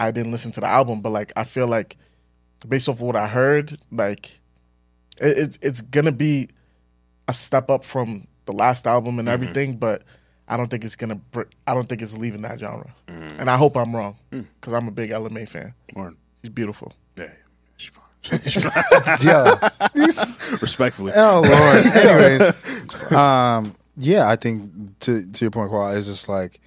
[0.00, 1.96] I didn't listen to the album, but like I feel like
[2.66, 4.40] based off of what I heard, like
[5.20, 6.48] it, it, it's gonna be
[7.28, 9.34] a step up from the last album and mm-hmm.
[9.34, 10.02] everything, but
[10.48, 11.16] I don't think it's gonna.
[11.16, 13.38] br- I don't think it's leaving that genre, mm.
[13.38, 14.46] and I hope I'm wrong mm.
[14.58, 15.74] because I'm a big Ella Mai fan.
[15.94, 16.16] Word.
[16.42, 16.94] She's beautiful.
[17.16, 17.30] Yeah, yeah,
[17.76, 18.06] she's fine.
[19.22, 19.68] Yeah,
[20.62, 21.12] Respectfully.
[21.14, 21.86] Oh lord.
[21.94, 26.58] Anyways, um, yeah, I think to to your point, Qual, is just like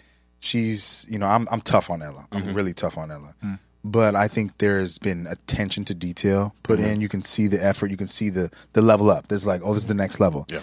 [0.44, 2.28] she's you know I'm I'm tough on Ella.
[2.32, 2.54] I'm mm-hmm.
[2.54, 3.34] really tough on Ella.
[3.44, 3.60] Mm.
[3.86, 6.90] But I think there's been attention to detail put mm-hmm.
[6.90, 7.02] in.
[7.02, 7.92] You can see the effort.
[7.92, 9.28] You can see the the level up.
[9.28, 10.46] There's like, oh, this is the next level.
[10.52, 10.62] Yeah.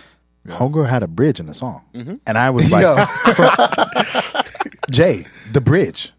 [0.48, 2.14] Homegirl had a bridge in the song, Mm-hmm.
[2.26, 2.84] and I was like,
[4.90, 6.12] Jay, the bridge.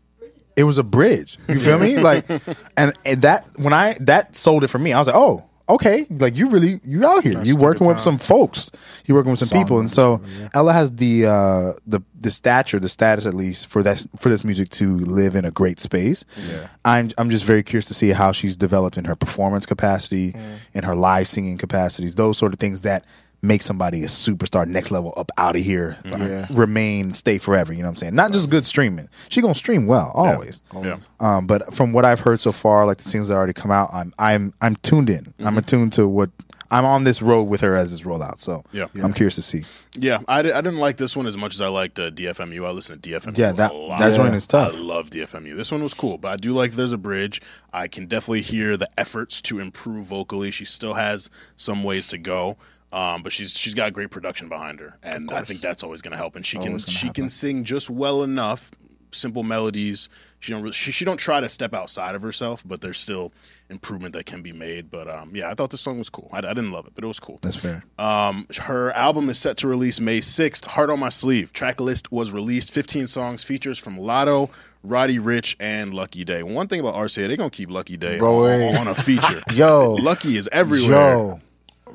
[0.56, 1.38] It was a bridge.
[1.48, 1.98] You feel me?
[1.98, 2.30] Like,
[2.78, 6.06] and and that when I that sold it for me, I was like, oh, okay.
[6.10, 7.44] Like you really you out here.
[7.44, 8.72] You took working with some folks.
[9.06, 10.22] You working with some people, and so
[10.54, 14.44] Ella has the uh the the stature, the status at least for that for this
[14.44, 16.26] music to live in a great space.
[16.50, 16.68] Yeah.
[16.86, 20.36] I'm I'm just very curious to see how she's developed in her performance capacity,
[20.74, 23.06] in her live singing capacities, those sort of things that
[23.44, 26.46] make somebody a superstar next level up out of here Yeah.
[26.54, 29.88] remain stay forever you know what i'm saying not just good streaming she gonna stream
[29.88, 30.98] well always Yeah.
[31.20, 33.90] um, but from what i've heard so far like the things that already come out
[33.94, 36.30] i'm i'm i'm tuned in i'm attuned to what
[36.70, 38.86] i'm on this road with her as this rollout so Yeah.
[39.04, 39.64] i'm curious to see
[39.98, 42.66] Yeah, I, di- I didn't like this one as much as I liked uh, DFMU.
[42.66, 43.38] I listened to DFMU.
[43.38, 44.00] Yeah, that- a lot.
[44.00, 44.74] that joint is tough.
[44.74, 45.58] I love DFMU.
[45.58, 47.42] This one was cool, but I do like there's a bridge.
[47.74, 50.50] I can definitely hear the efforts to improve vocally.
[50.50, 52.56] She still has some ways to go.
[52.92, 56.12] Um, but she's she's got great production behind her, and I think that's always going
[56.12, 56.36] to help.
[56.36, 58.70] And she can gonna she can sing just well enough,
[59.12, 60.10] simple melodies.
[60.40, 63.32] She don't really, she, she don't try to step outside of herself, but there's still
[63.70, 64.90] improvement that can be made.
[64.90, 66.30] But um, yeah, I thought this song was cool.
[66.34, 67.40] I, I didn't love it, but it was cool.
[67.42, 70.66] that's fair Um, her album is set to release May 6th.
[70.66, 71.54] Heart on My Sleeve.
[71.54, 72.72] Track list was released.
[72.72, 73.44] 15 songs.
[73.44, 74.50] Features from Latto,
[74.84, 76.44] Roddy Ricch, and Lucky Daye.
[76.44, 79.44] One thing about RCA, they're going to keep Lucky Daye Bro, on, on a feature.
[79.54, 79.94] Yo.
[79.94, 81.14] Lucky is everywhere.
[81.14, 81.40] Yo,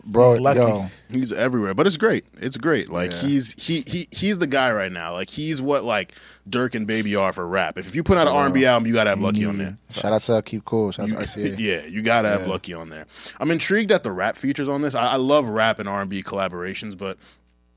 [0.05, 0.59] bro, He's lucky.
[0.61, 2.25] yo, He's everywhere, but it's great.
[2.41, 2.91] It's great.
[2.91, 3.19] Like Yeah.
[3.21, 5.13] he's he he he's the guy right now.
[5.13, 6.15] Like he's what like
[6.49, 7.79] Durk and Baby are for rap.
[7.79, 9.71] If, if you put out an R&B album, you got to have Lucky on there.
[9.71, 10.01] Mm-hmm.
[10.01, 10.91] shout out to Keep Cool.
[10.93, 11.57] Shout out to RCA.
[11.59, 13.07] yeah, you gotta have Lucky on there.
[13.41, 14.95] I'm intrigued at the rap features on this.
[14.95, 17.19] I, I love rap and R&B collaborations, but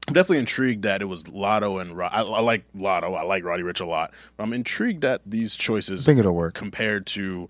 [0.08, 3.16] I'm definitely intrigued that it was Latto and Ro- I, I like Latto.
[3.16, 4.12] I like Roddy Ricch a lot.
[4.38, 7.48] But I'm intrigued at these choices i think it'll work compared to,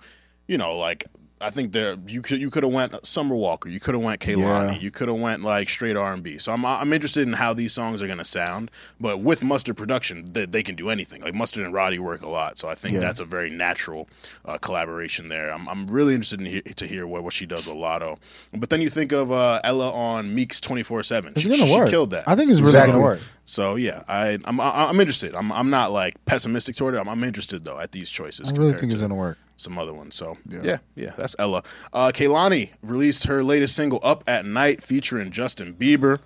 [0.48, 1.06] you know, like
[1.42, 4.20] I think there you could you could have went Summer Walker, you could have went
[4.20, 4.80] Kehlani, Yeah.
[4.80, 6.38] you could have went like straight R and B.
[6.38, 8.72] So I'm I'm interested in how these songs are gonna sound.
[9.00, 11.22] But with Mustard production, they, they can do anything.
[11.22, 13.00] Like Mustard and Roddy work a lot, so I think Yeah.
[13.00, 14.10] that's a very natural
[14.46, 15.52] uh, collaboration there.
[15.54, 18.18] I'm I'm really interested in he- to hear what, what she does with Latto.
[18.54, 21.32] But then you think of uh, Ella on Meek's 24 seven.
[21.32, 22.26] it's She, gonna she work killed that.
[22.28, 22.92] i think it's really Exactly.
[22.94, 25.36] gonna work so yeah, I I'm I- I'm interested.
[25.38, 26.98] I'm I'm not like pessimistic toward it.
[26.98, 28.52] I'm, I'm interested though at these choices.
[28.52, 30.16] i really compared think it's to- gonna work some other ones.
[30.16, 31.64] So yeah, yeah, that's Ella.
[31.94, 36.20] Uh, Kehlani released her latest single "Up at Night" featuring Justin Bieber.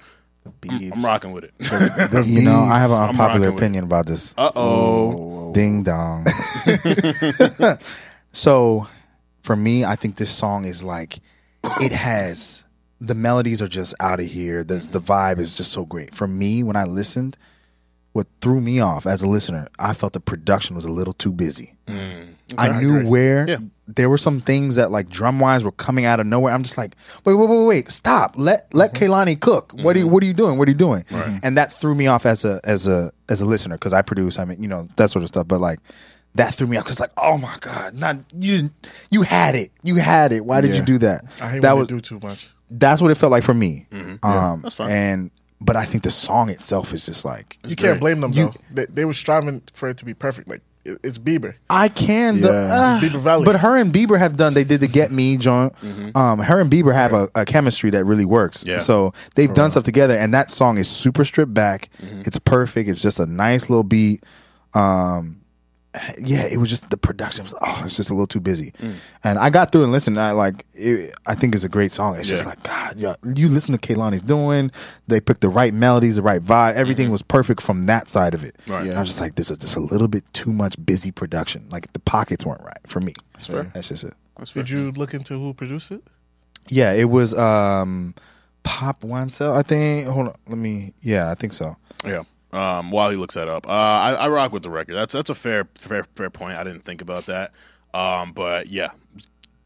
[0.69, 1.53] I'm, I'm rocking with it.
[1.59, 5.53] The you know i have an unpopular opinion about this Uh oh.
[5.53, 6.25] Ding dong.
[8.31, 8.87] so,
[9.41, 11.19] for me, I think this song is like
[11.79, 12.63] it has
[12.99, 14.63] the melodies are just out of here.
[14.63, 16.15] The the vibe is just so great.
[16.15, 17.37] For me, when I listened,
[18.13, 21.31] what threw me off as a listener, I felt the production was a little too
[21.31, 21.75] busy.
[22.57, 23.57] I knew where Yeah.
[23.87, 26.53] there were some things that like drum wise were coming out of nowhere.
[26.53, 28.35] I'm just like, wait, wait, wait, wait, stop.
[28.37, 29.11] Let let mm-hmm.
[29.11, 29.71] Kehlani cook.
[29.73, 30.13] What are you mm-hmm.
[30.13, 30.57] what are you doing?
[30.57, 31.05] What are you doing?
[31.43, 34.39] And that threw me off as a as a as a listener because I produce.
[34.39, 35.47] I mean, you know that sort of stuff.
[35.47, 35.79] But like
[36.35, 38.69] that threw me off because like, oh my god, not you
[39.09, 39.71] you had it.
[39.83, 40.45] You had it.
[40.45, 40.77] Why did Yeah.
[40.77, 41.25] you do that?
[41.41, 42.49] I hate that when was do too much.
[42.71, 43.85] that's what it felt like for me.
[43.91, 44.25] Mm-hmm.
[44.25, 44.89] Um, that's fine.
[44.91, 48.45] And but I think the song itself is just like You can't blame them You-
[48.45, 48.53] though.
[48.73, 50.49] They, they were striving for it to be perfect.
[50.49, 51.55] Like it, it's Bieber.
[51.69, 52.41] I can.
[52.41, 52.69] The, Yeah.
[52.71, 53.45] ah, Bieber Valley.
[53.45, 54.53] But her and Bieber have done.
[54.53, 55.73] They did the Get Me joint.
[56.15, 58.63] Um, her and Bieber have a, a chemistry that really works.
[58.65, 58.79] Yeah.
[58.79, 61.89] So they've done stuff together, and that song is super stripped back.
[61.99, 62.89] It's perfect.
[62.89, 64.23] It's just a nice little beat.
[64.73, 65.41] Um,
[66.19, 68.73] yeah, it was just the production was oh, it's just a little too busy.
[69.23, 70.17] And I got through and listened.
[70.17, 70.65] And I like.
[70.73, 72.15] It, I think it's a great song.
[72.17, 72.97] It's just like God.
[72.97, 74.71] Yeah, you listen to Kehlani's doing.
[75.07, 76.73] They picked the right melodies, the right vibe.
[76.75, 78.55] Everything was perfect from that side of it.
[78.67, 78.87] Right.
[78.87, 81.67] And I'm just like, this is just a little bit too much busy production.
[81.69, 83.13] Like the pockets weren't right for me.
[83.33, 83.71] That's fair.
[83.73, 84.13] That's just it.
[84.53, 86.03] Did you look into who produced it?
[86.69, 88.15] Yeah, it was um
[88.63, 90.07] Pop Wansel, I think.
[90.07, 90.93] Hold on, let me.
[91.01, 91.75] Yeah, I think so.
[92.05, 92.23] Yeah.
[92.53, 94.93] Um, while he looks that up, uh, I, I rock with the record.
[94.93, 96.57] That's that's a fair fair fair point.
[96.57, 97.51] I didn't think about that.
[97.95, 98.91] Um, but yeah,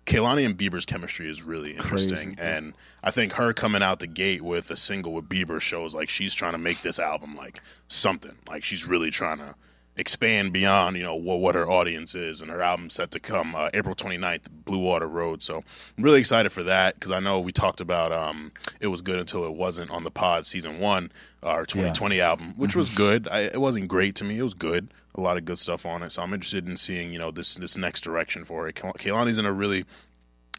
[0.06, 2.73] Kehlani and Bieber's chemistry is really interesting, and
[3.04, 6.34] I think her coming out the gate with a single with Bieber shows like she's
[6.34, 8.36] trying to make this album like something.
[8.47, 9.54] Like she's really trying to
[9.97, 13.55] expand beyond you know what, what her audience is, and her album set to come
[13.55, 15.41] uh, April 29th, Blue Water Road.
[15.43, 15.63] So
[15.97, 19.19] I'm really excited for that because I know we talked about um, it was good
[19.19, 21.12] until it wasn't on the pod season one,
[21.43, 23.27] uh, our 2020 album, which was good.
[23.29, 24.38] I, it wasn't great to me.
[24.38, 24.93] It was good.
[25.15, 26.12] A lot of good stuff on it.
[26.12, 28.75] So I'm interested in seeing you know this this next direction for it.
[28.75, 29.86] Kehlani's in a really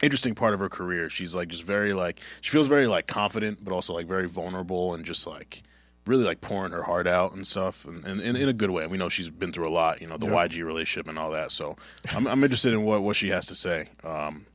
[0.03, 1.11] interesting part of her career.
[1.11, 4.95] She's like just very like she feels very like confident, but also like very vulnerable
[4.95, 5.63] and just like
[6.09, 8.87] really like pouring her heart out and stuff, and, and, and in a good way.
[8.87, 11.53] We know she's been through a lot, you know, the YG relationship and all that.
[11.53, 11.77] So
[12.15, 13.89] I'm, I'm interested in what what she has to say.
[14.03, 14.47] Um,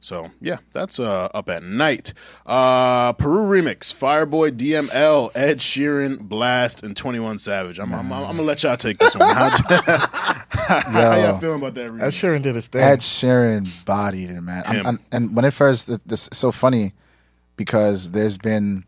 [0.00, 2.12] So yeah, that's uh, up at night.
[2.46, 7.78] Uh, Peru remix: Fireboy, DML, Ed Sheeran, Blxst, and Twenty One Savage.
[7.80, 9.28] I'm, I'm, I'm, I'm gonna let y'all take this one.
[10.68, 11.84] How, how y'all feeling about that?
[11.86, 12.06] Ed Remix?
[12.08, 12.82] Sheeran did his thing.
[12.82, 14.62] Ed Sheeran bodied it, man.
[14.66, 16.92] I'm- I'm- and when it first, th- this so funny
[17.56, 18.84] because there's been,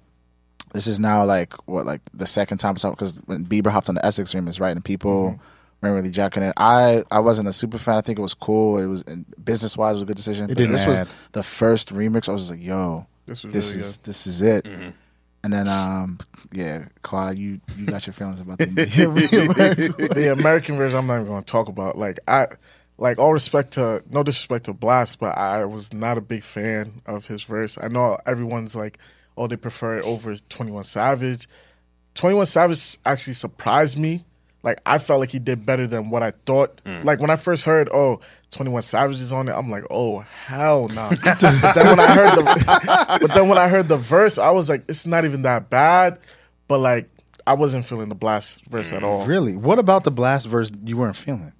[0.72, 4.04] this is now like what, like the second time because when Bieber hopped on the
[4.04, 5.86] Essence remix, right, and people Mm-hmm.
[5.86, 6.52] weren't really jacking it.
[6.56, 7.96] I I wasn't a super fan.
[7.96, 8.78] I think it was cool.
[8.78, 9.02] It was
[9.42, 10.46] business wise, was a good decision.
[10.46, 12.28] But didn't this was the first remix.
[12.28, 14.64] I was like, yo, This was this really is this is it.
[14.64, 14.90] Mm-hmm.
[15.42, 16.18] And then, um,
[16.52, 18.66] yeah, Quad, you you got your feelings about the
[20.14, 21.96] the American version, I'm not even going to talk about.
[21.96, 22.48] Like I,
[22.98, 27.00] like all respect to, no disrespect to Blxst, but I was not a big fan
[27.06, 27.78] of his verse.
[27.80, 28.98] I know everyone's like,
[29.40, 31.48] oh, they prefer it over Twenty One Savage.
[32.14, 34.24] Twenty One Savage actually surprised me.
[34.62, 36.82] Like I felt like he did better than what I thought.
[36.84, 37.04] Mm.
[37.04, 40.88] Like when I first heard, oh, 21 Savage is on it, I'm like, oh hell
[40.88, 41.08] no.
[41.24, 44.68] but then when I heard the but then when I heard the verse, I was
[44.68, 46.18] like, it's not even that bad.
[46.68, 47.08] But like
[47.46, 49.06] I wasn't feeling the Blxst verse at mm.
[49.06, 49.26] all.
[49.26, 49.56] Really?
[49.56, 51.52] What about the Blxst verse you weren't feeling?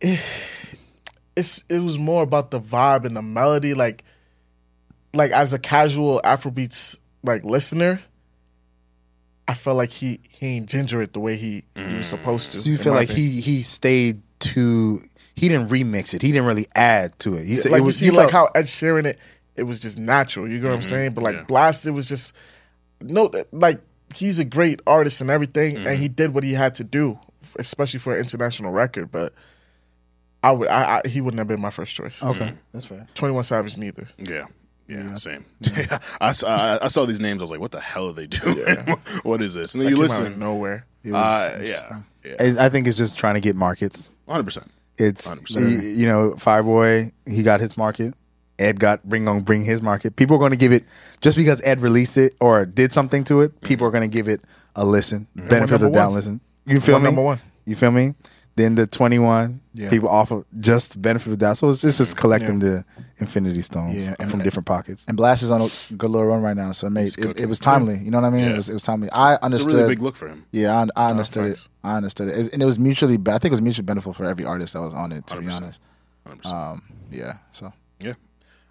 [1.36, 4.02] it's it was more about the vibe and the melody like
[5.14, 8.00] like as a casual afrobeats like listener
[9.48, 12.58] i felt like he he ain't ginger it the way he, he was supposed to
[12.58, 13.32] So you feel like opinion.
[13.32, 15.02] he he stayed too.
[15.34, 16.22] He didn't remix it.
[16.22, 17.46] He didn't really add to it.
[17.46, 19.18] He said like it was you see like felt- how ed sheeran it
[19.56, 20.88] it was just natural you know what i'm mm-hmm.
[20.88, 21.44] saying but like yeah.
[21.44, 22.34] Blxst it was just
[23.00, 23.80] no like
[24.14, 26.14] he's a great artist and everything and he mm-hmm.
[26.14, 27.18] did what he had to do
[27.58, 29.32] especially for an international record but
[30.42, 32.56] i would I, I he wouldn't have been my first choice Okay, mm-hmm.
[32.72, 33.06] that's fair.
[33.14, 34.46] 21 savage neither Yeah.
[34.90, 35.44] Yeah, same.
[36.20, 37.40] I, saw, I, I saw these names.
[37.40, 38.76] I was like, "What the hell are they doing?
[39.22, 40.38] what is this?" And then That you came out of listen.
[40.40, 43.40] nowhere It uh, was Uh, yeah, um, yeah, I I think it's just trying to
[43.40, 44.10] get markets.
[44.28, 44.70] hundred percent.
[44.98, 45.56] It's 100%.
[45.56, 48.14] y- you know, Fireboy, he got his market.
[48.58, 50.16] Ed got bring on bring his market.
[50.16, 50.84] People are going to give it
[51.22, 53.58] just because Ed released it or did something to it.
[53.62, 53.96] People mm-hmm.
[53.96, 54.42] are going to give it
[54.76, 55.48] a listen, mm-hmm.
[55.48, 56.12] benefit of the doubt.
[56.12, 57.06] Listen, you feel One me?
[57.06, 57.40] number one.
[57.64, 58.14] You feel me?
[58.56, 59.88] Then the twenty one Yeah.
[59.90, 61.56] people off of just benefit of that.
[61.56, 62.84] So it's just, just collecting the
[63.18, 65.04] Infinity Stones Yeah, and- from different pockets.
[65.08, 67.46] And Blxst is on a good little run right now, so it made it, it
[67.48, 67.98] was timely.
[67.98, 68.44] You know what I mean?
[68.44, 68.50] Yeah.
[68.50, 69.08] It was it was timely.
[69.12, 69.40] I understood.
[69.40, 69.72] It's a understood.
[69.74, 70.44] really big look for him.
[70.52, 71.62] Yeah, I, I understood thanks.
[71.62, 71.68] it.
[71.84, 72.38] I understood it.
[72.38, 73.14] It- and it was mutually.
[73.14, 75.26] I think it was mutually beneficial for every artist that was on it.
[75.28, 75.56] To be 100%.
[76.26, 77.34] honest, um, yeah.
[77.52, 78.14] So Yeah.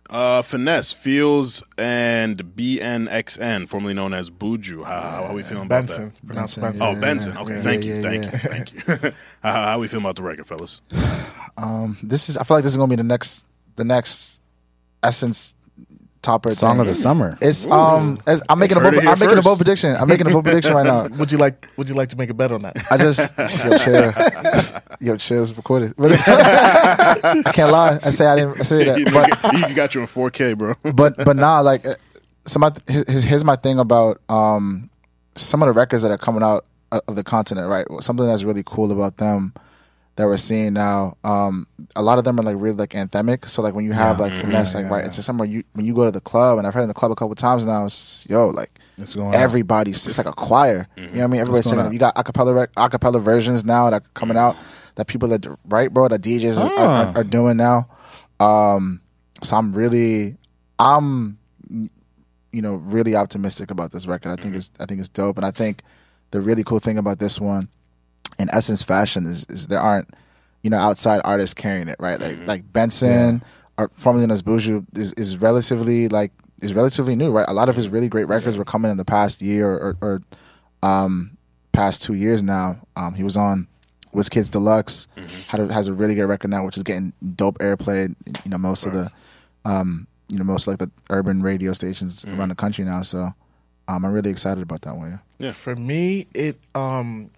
[0.10, 4.84] Uh, Finesse, Pheelz, and BNXN, formerly known as Buju.
[4.84, 6.28] How, how are we feeling about Benson, that?
[6.28, 6.98] pronounced Benson, Benson.
[6.98, 7.38] Oh, Benson.
[7.38, 8.32] Okay, Yeah, thank yeah, you, thank yeah.
[8.32, 9.12] you, thank you.
[9.44, 10.82] how, how are we feeling about the record, fellas?
[11.58, 12.38] um, this is.
[12.38, 13.46] I feel like this is gonna be the next
[13.76, 14.42] the next
[15.04, 15.54] essence
[16.30, 16.82] topper Song thing.
[16.82, 17.38] of the summer.
[17.42, 18.20] It's um.
[18.28, 19.44] It's, I'm making a bold, I'm making a first.
[19.46, 19.96] bold prediction.
[19.96, 21.08] I'm making a bold prediction right now.
[21.18, 22.78] Would you like Would you like to make a bet on that?
[22.92, 23.20] I just
[23.66, 25.94] yo chill, yo chill's recorded.
[26.00, 28.00] I can't lie.
[28.04, 30.76] I say I didn't I say that, but he got you in 4K, bro.
[30.94, 31.96] but but nah, like uh,
[32.46, 34.90] some of here's, here's my thing about um
[35.36, 37.86] some of the records that are coming out of of the continent, right?
[38.02, 39.54] Something that's really cool about them
[40.20, 41.16] that we're seeing now.
[41.24, 43.48] Um, a lot of them are like really like anthemic.
[43.48, 45.94] So like when you have like finesse, like right, it's just somewhere you when you
[45.96, 47.86] go to the club, and I've heard in the club a couple times now.
[47.86, 49.34] It's yo like It's going on.
[49.36, 50.88] everybody's it's like a choir.
[50.98, 51.42] You know what I mean?
[51.42, 51.86] Everybody's going singing.
[51.88, 51.94] on?
[51.94, 54.56] You got acapella rec- acapella versions now that are coming out
[54.96, 57.12] that people that right, bro, that DJs are, Ah.
[57.14, 57.88] are, are doing now.
[58.42, 59.00] Um,
[59.42, 60.36] so I'm really,
[60.80, 61.38] I'm,
[62.52, 64.38] you know, really optimistic about this record.
[64.38, 65.82] I think it's I think it's dope, and I think
[66.32, 67.68] the really cool thing about this one,
[68.38, 70.10] in essence, fashion is is there aren't,
[70.64, 72.20] you know, outside artists carrying it, right?
[72.20, 73.44] Like like Benson,
[73.78, 77.46] or formerly known as Buju, is is relatively like is relatively new, right?
[77.48, 80.22] A lot of his really great records were coming in the past year or, or
[80.84, 81.38] um,
[81.72, 82.78] past two years now.
[82.96, 83.68] Um, he was on
[84.14, 85.08] Wizkid's Deluxe,
[85.48, 88.14] had a, has a really great record now, which is getting dope airplay.
[88.44, 89.10] You know, most of the,
[89.66, 93.02] um, you know, most like the urban radio stations around the country now.
[93.02, 93.34] So,
[93.88, 95.20] um, I'm really excited about that one.
[95.40, 95.52] Yeah.
[95.52, 97.32] For me, it um,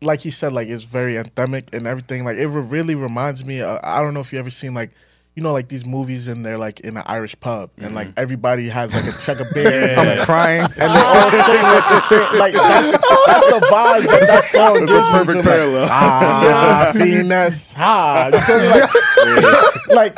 [0.00, 2.24] like he said, like it's very anthemic and everything.
[2.24, 3.60] Like it really reminds me.
[3.62, 4.90] Uh, I don't know if you ever seen like.
[5.34, 8.68] You know, like these movies, and they're like in an Irish pub, and like everybody
[8.70, 10.62] has like a check of beer, I'm crying.
[10.64, 12.38] and they all sing with the same.
[12.40, 15.82] Like that's that's the vibes that that song That's gives a perfect Feel parallel.
[15.82, 18.30] Like, ah, finesse, ha.
[18.32, 18.66] You feel me?
[18.72, 20.14] Like, like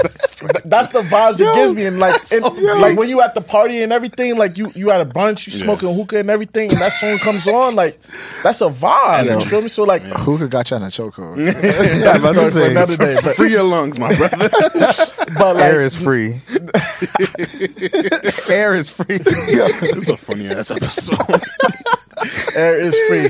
[0.64, 2.44] that's the vibes it gives me, and like, and,
[2.80, 5.52] like when you at the party and everything, like you you at a brunch, you
[5.52, 7.98] smoking hookah and everything, and that song comes on, like
[8.42, 9.40] that's a vibe.
[9.40, 9.68] You feel me?
[9.68, 11.36] So like, Who could got you on a chokehold?
[12.02, 13.16] that's about to for say, another day.
[13.22, 14.38] But, Free your lungs, my brother.
[14.38, 16.40] but like, Air is free.
[18.48, 19.18] Air is free.
[19.18, 21.18] this is a funny ass episode.
[22.54, 23.28] air is free.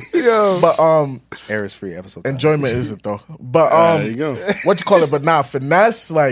[0.61, 1.95] But um, Air is free.
[1.95, 2.27] Episode.
[2.27, 3.21] enjoyment is it though.
[3.39, 4.35] But um, there you go.
[4.65, 5.11] what you call it?
[5.11, 6.30] But now finesse, like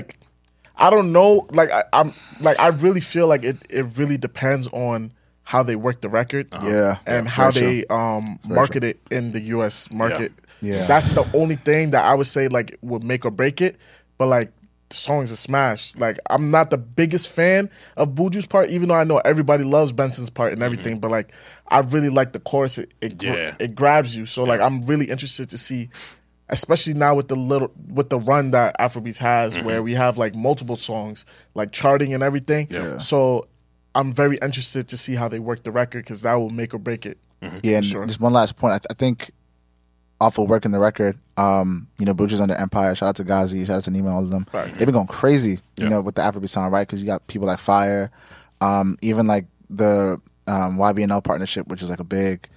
[0.79, 1.47] I don't know.
[1.51, 3.57] Like I, I'm like I really feel like it.
[3.69, 5.13] It really depends on
[5.43, 6.49] how they work the record.
[6.63, 6.99] Yeah.
[7.07, 9.91] and Yeah, how very they um market it in the U.S.
[9.91, 10.33] market.
[10.61, 10.87] Yeah.
[10.87, 13.77] that's the only thing that I would say like would make or break it.
[14.19, 14.53] But like
[14.91, 15.95] the song is a smash.
[15.97, 19.93] Like I'm not the biggest fan of Buju's part, even though I know everybody loves
[19.93, 20.99] Benson's part and everything.
[20.99, 21.33] But like
[21.69, 22.79] I really like the chorus.
[22.79, 23.57] It it, gr- Yeah.
[23.59, 24.27] it grabs you.
[24.27, 25.91] So like I'm really interested to see.
[26.51, 30.35] Especially now with the little with the run that Afrobeats has, where we have like
[30.35, 32.67] multiple songs, like charting and everything.
[32.71, 32.99] Yeah.
[32.99, 33.47] So
[33.95, 36.79] I'm very interested to see how they work the record because that will make or
[36.79, 37.19] break it.
[37.63, 38.07] Yeah, and Sure.
[38.07, 38.73] just one last point.
[38.75, 39.31] I, th- I think
[40.21, 42.95] off of working the record, um, you know, Buju's under Empire.
[42.95, 43.65] Shout out to Ghazi.
[43.65, 44.11] Shout out to Nima.
[44.13, 44.47] All of them.
[44.53, 45.89] They've been going crazy, you Yeah.
[45.91, 46.87] know, with the Afrobeat sound, right?
[46.87, 48.11] Because you got people like Fire,
[48.61, 52.49] um, even like the um, YBNL partnership, which is like a big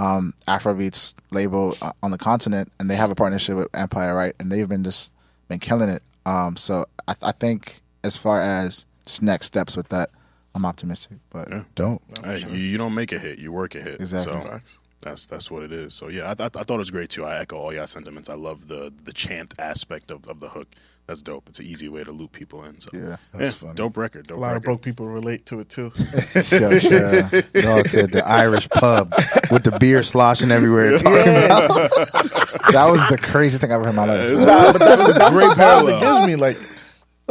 [0.00, 4.34] um, Afrobeats label uh, on the continent, and they have a partnership with Empire, right?
[4.40, 5.12] And they've been just
[5.48, 6.02] been killing it.
[6.24, 10.10] Um, so I, I think as far as just next steps with that,
[10.54, 11.18] I'm optimistic.
[11.28, 12.02] But Dope.
[12.24, 14.00] Hey, you, you don't make a hit, you work a hit.
[14.00, 14.32] Exactly.
[14.32, 14.60] So
[15.02, 15.94] that's that's what it is.
[15.94, 17.24] So yeah, I, th- I thought it was great too.
[17.26, 18.30] I echo all your sentiments.
[18.30, 20.68] I love the the chant aspect of, of the hook.
[21.10, 21.48] That's dope.
[21.48, 22.80] It's an easy way to loop people in.
[22.80, 23.74] So Yeah, yeah, funny.
[23.74, 24.28] dope record.
[24.28, 24.64] Dope A lot of record.
[24.64, 25.90] broke people relate to it too.
[26.40, 27.22] sure, sure.
[27.52, 29.12] Dog said the Irish pub
[29.50, 30.96] with the beer sloshing everywhere.
[30.98, 31.68] Talking about
[32.72, 34.46] that was the craziest thing I've ever heard in my life.
[34.46, 35.96] nah, but that's, that's Great the parallel.
[35.96, 36.36] it gives me.
[36.36, 36.58] Like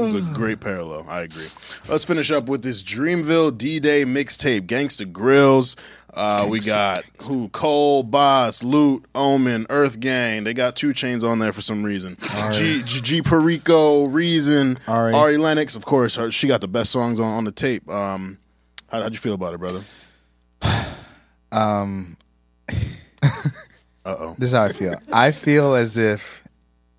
[0.05, 1.05] Is a great parallel.
[1.09, 1.47] I agree.
[1.88, 4.67] Let's finish up with this Dreamville D Day mixtape.
[4.67, 5.75] Gangsta Grillz.
[6.13, 7.49] Uh, we got who?
[7.49, 10.43] Cole, Bas, Lute, Omen, Earth Gang.
[10.43, 12.17] They got 2 Chainz on there for some reason.
[12.53, 15.13] G, G, G Perico, Reason, Ari.
[15.13, 15.75] Ari Lennox.
[15.75, 17.88] Of course, her, she got the best songs on, on the tape.
[17.89, 18.39] Um,
[18.88, 19.81] how, how'd you feel about it, brother?
[21.51, 22.17] um,
[24.05, 24.35] Uh oh.
[24.39, 24.95] this is how I feel.
[25.12, 26.43] I feel as if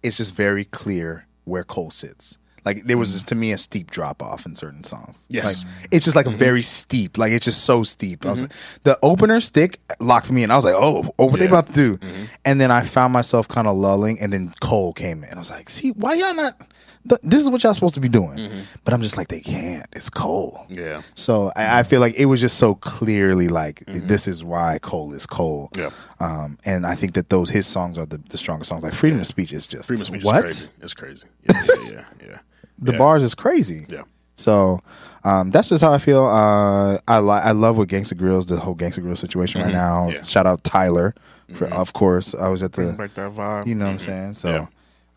[0.03, 2.39] it's just very clear where Cole sits.
[2.77, 3.17] Like there was mm-hmm.
[3.17, 5.27] just to me a steep drop off in certain songs.
[5.29, 5.65] Yes.
[5.65, 6.39] like, it's just like a mm-hmm.
[6.39, 7.19] very steep.
[7.19, 8.25] Like it's just so steep.
[8.25, 8.53] I was mm-hmm.
[8.53, 10.51] like, the opener stick locked me in.
[10.51, 11.99] I was like, oh, oh, what they about to do?
[12.45, 15.35] And then I found myself kind of lulling, and then Cole came in.
[15.35, 16.61] I was like, see, why y'all not?
[17.09, 18.51] th- This is what y'all supposed to be doing.
[18.85, 19.87] But I'm just like, they can't.
[19.93, 20.67] It's Cole.
[20.69, 21.03] Yeah.
[21.15, 25.13] So I, I feel like it was just so clearly like this is why Cole
[25.13, 25.71] is Cole.
[25.77, 25.91] Yeah.
[26.21, 28.83] Um, and I think that those his songs are the, the strongest songs.
[28.83, 30.73] Like Freedom of Speech is just Freedom of speech what is crazy.
[30.81, 31.27] It's crazy.
[31.49, 32.05] Yeah, yeah, yeah.
[32.27, 32.39] yeah.
[32.81, 32.99] The Yeah.
[32.99, 33.87] bars is crazy.
[33.89, 34.03] Yeah.
[34.37, 34.81] So
[35.25, 36.25] um, that's just how I feel.
[36.27, 40.05] Uh, I li- I love what Gangsta Grillz, the whole Gangsta Grill situation right now.
[40.07, 40.17] Mm-hmm.
[40.17, 40.23] Yeah.
[40.23, 41.15] Shout out Tyler,
[41.53, 42.35] for, of course.
[42.35, 43.67] I was at the, that vibe.
[43.67, 44.35] you know what I'm saying.
[44.35, 44.65] So Mm-hmm.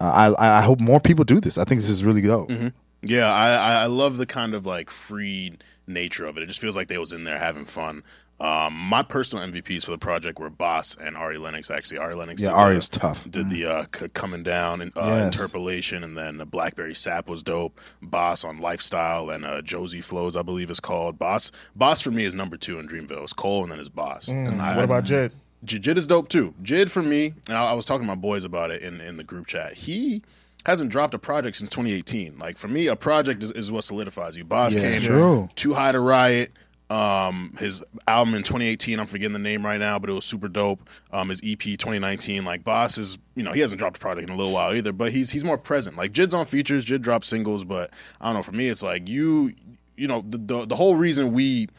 [0.02, 0.08] Yeah.
[0.08, 1.58] uh, I I hope more people do this.
[1.58, 2.49] I think this is really dope.
[2.49, 2.67] Mm-hmm.
[3.04, 5.54] Yeah, I, I I love the kind of like free
[5.88, 6.43] nature of it.
[6.43, 8.04] It just feels like they was in there having fun.
[8.44, 11.72] Um, my personal MVPs for the project were Bas and Ari Lennox.
[11.72, 12.42] Actually, Ari Lennox.
[12.42, 13.32] Yeah, did Ari the- was tough.
[13.32, 15.36] Did the uh, c- coming down and uh, Yes.
[15.36, 17.80] interpolation, and then the Blackberry Sap was dope.
[18.02, 21.52] Bas on Lifestyle and uh, Jozi Flows, I believe, is called Bas.
[21.78, 23.24] Bas for me is number two in Dreamville.
[23.24, 24.28] It's Cole and then it's Bas.
[24.28, 25.32] and I, what about Jed?
[25.64, 26.54] J- Jid is dope too.
[26.64, 29.16] Jid for me, and I, I was talking to my boys about it in, in
[29.16, 29.74] the group chat.
[29.74, 30.22] He
[30.66, 32.40] hasn't dropped a project since 2018.
[32.40, 34.44] Like for me, a project is, is what solidifies you.
[34.44, 35.50] Bas Yeah, came true.
[35.56, 36.52] too high to riot.
[36.89, 40.48] Um, his album in 2018, I'm forgetting the name right now, but it was super
[40.48, 40.88] dope.
[41.12, 44.34] Um, his EP 2019, like Bas is, you know, he hasn't dropped a product in
[44.34, 45.98] a little while either, but he's he's more present.
[45.98, 47.91] Like Jid's on features, Jid drops singles, but
[48.22, 48.43] I don't know.
[48.43, 49.54] For me, it's like you,
[49.96, 51.69] you know, the the, the whole reason we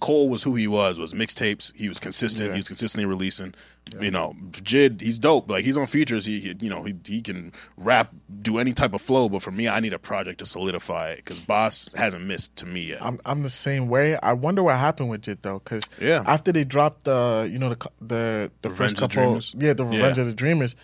[0.00, 1.72] Cole was who he was was mixtapes.
[1.74, 2.50] He was consistent.
[2.52, 3.54] He was consistently releasing.
[4.00, 5.48] You know, Jid, he's dope.
[5.50, 6.24] Like he's on features.
[6.24, 9.28] He, he you know, he he can rap, do any type of flow.
[9.28, 12.66] But for me, I need a project to solidify it because Bas hasn't missed to
[12.66, 12.98] me yet.
[13.02, 14.16] I'm I'm the same way.
[14.16, 16.22] I wonder what happened with Jid though, because Yeah.
[16.26, 19.54] after they dropped the you know the the the Revenge first of couple Dreamers?
[19.56, 20.22] yeah the Revenge Yeah.
[20.22, 20.74] of the Dreamers,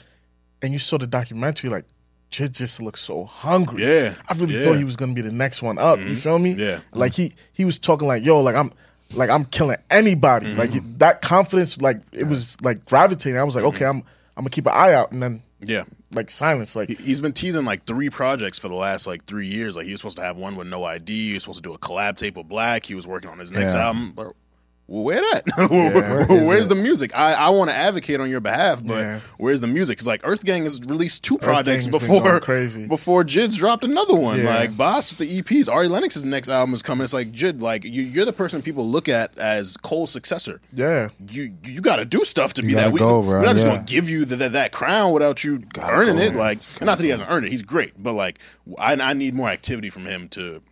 [0.62, 1.86] and you saw the documentary like
[2.30, 3.82] Jid just looked so hungry.
[3.82, 4.14] Yeah.
[4.28, 4.60] I really Yeah.
[4.60, 4.64] Mm-hmm.
[4.70, 5.98] thought he was gonna be the next one up.
[5.98, 6.52] You feel me?
[6.52, 6.80] Yeah.
[6.92, 8.72] like he he was talking like yo like I'm.
[9.12, 10.46] Like I'm killing anybody.
[10.46, 10.58] Mm-hmm.
[10.58, 13.38] Like that confidence, like it was like gravitating.
[13.38, 13.76] I was like, Mm-hmm.
[13.76, 13.96] okay, I'm
[14.36, 15.84] I'm gonna keep an eye out, and then yeah.
[16.14, 16.76] like silence.
[16.76, 19.76] Like He- He's been teasing like three projects for the last like three years.
[19.76, 21.28] Like he was supposed to have one with no ID.
[21.28, 22.84] He was supposed to do a collab tape with Black.
[22.86, 23.86] He was working on his next Yeah.
[23.88, 24.14] album.
[24.92, 25.44] Where that?
[26.28, 27.16] Where's the music?
[27.16, 29.20] I, I want to advocate on your behalf, but Yeah.
[29.38, 29.98] where's the music?
[29.98, 32.88] Because like Earth Gang has released two Earth projects Gang's before crazy.
[32.88, 34.40] before Jid's dropped another one.
[34.40, 34.46] Yeah.
[34.52, 35.70] Like Bas with the EPs.
[35.70, 37.04] Ari Lennox's next album is coming.
[37.04, 41.10] It's like Jid, like you, you're the person people look at as Cole's successor yeah,
[41.28, 42.90] you you got to do stuff to be that.
[42.90, 43.38] We, go, bro.
[43.38, 43.74] We're not just Yeah.
[43.76, 46.34] gonna give you the, that that crown without you earning it.
[46.34, 47.50] Like, not that he hasn't earned it.
[47.52, 48.40] He's great, but like,
[48.76, 50.62] I, I need more activity from him to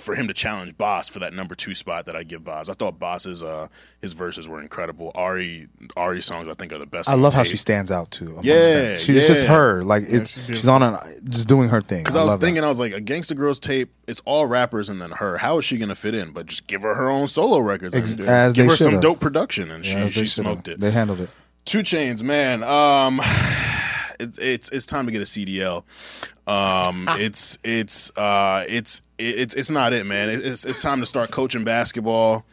[0.00, 2.68] for him to challenge Bas for that number two spot that I give Bas.
[2.68, 3.68] I thought Bas's uh
[4.02, 5.10] his verses were incredible.
[5.14, 7.08] Ari Ari songs I think are the best.
[7.08, 7.52] I love how tape.
[7.52, 8.30] she stands out too.
[8.30, 8.98] amongst Yeah, them.
[8.98, 9.82] she's just her.
[9.82, 12.02] Like it's she's she's on a just doing her thing.
[12.02, 12.46] Because I, was love that.
[12.46, 15.38] thinking, I was like, a Gangsta Girls tape, it's all rappers and then her.
[15.38, 16.32] How is she gonna fit in?
[16.32, 17.94] But just give her her own solo records.
[17.94, 19.00] Ex- and as give they her some should've.
[19.00, 20.44] dope production, and Yeah, she as they she should've.
[20.46, 20.80] smoked it.
[20.80, 21.30] They handled it.
[21.66, 22.62] 2 Chainz, man.
[22.64, 23.20] Um,
[24.20, 25.84] it's it's it's time to get a CDL.
[26.46, 30.28] Um, it's it's uh it's it's it's not it, man.
[30.30, 32.44] It's it's time to start coaching basketball.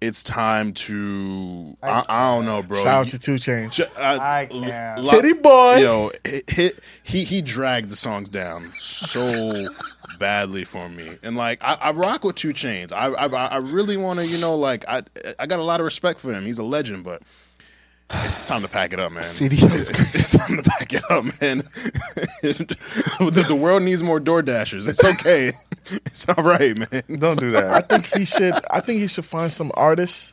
[0.00, 2.82] It's time to I, I don't know, bro.
[2.82, 3.80] Shout out to 2 Chainz.
[3.96, 5.04] I, I can't.
[5.04, 5.76] lo- Titty boy.
[5.76, 6.70] Yo, he, he
[7.04, 9.52] he he dragged the songs down so
[10.18, 12.92] badly for me, and like I, I rock with 2 Chainz.
[12.92, 15.02] I I, I really want to, you know, like I
[15.38, 16.44] I got a lot of respect for him.
[16.44, 17.22] He's a legend, but.
[18.12, 19.22] It's, it's time to pack it up, man.
[19.22, 21.58] CDL It's, it's time to pack it up, man.
[22.42, 24.86] the, the world needs more door dashers.
[24.86, 25.52] It's okay.
[26.06, 27.02] It's all right, man.
[27.18, 27.72] Don't do that.
[27.72, 28.54] I think he should.
[28.70, 30.30] I think he should find some artists,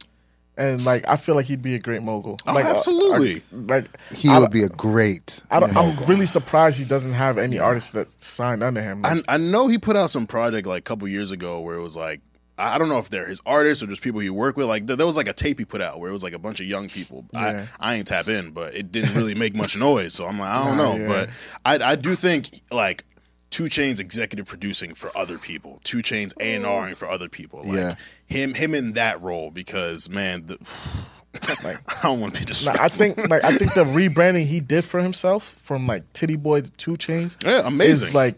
[0.58, 2.38] and like I feel like he'd be a great mogul.
[2.46, 3.38] Oh, like, uh, absolutely.
[3.52, 5.44] I- like he I- would be a great.
[5.50, 9.02] I don't, I'm really surprised he doesn't have any artists that signed under him.
[9.02, 11.76] Like, I, I know he put out some project like a couple years ago where
[11.76, 12.22] it was like
[12.60, 14.68] I don't know if they're his artists or just people he work with.
[14.68, 16.40] Like th- there was like a tape he put out where it was like a
[16.40, 17.26] bunch of young people.
[17.32, 17.66] Yeah.
[17.80, 20.14] I I ain't tap in, but it didn't really make much noise.
[20.14, 21.08] So I'm like I don't Nah, know, yeah.
[21.08, 21.30] but
[21.66, 23.06] I I do think like.
[23.52, 27.64] 2 Chainz executive producing for other people, 2 Chainz A and Ring for other people,
[27.64, 27.96] like Yeah.
[28.28, 30.60] him him in that role because man, the,
[31.64, 32.86] like I don't want to be Nah, disrespectful.
[32.86, 36.62] I think like I think the rebranding he did for himself from like Titty Boy
[36.62, 38.10] to 2 Chainz yeah, amazing.
[38.10, 38.36] is like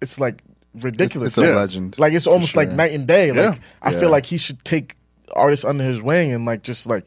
[0.00, 0.42] it's like
[0.74, 1.28] ridiculous.
[1.28, 1.54] it's a Yeah.
[1.56, 1.98] legend.
[1.98, 3.32] Like it's almost like night and day.
[3.32, 3.54] Like Yeah.
[3.82, 4.00] I Yeah.
[4.00, 4.96] feel like he should take
[5.34, 7.04] artists under his wing and like just like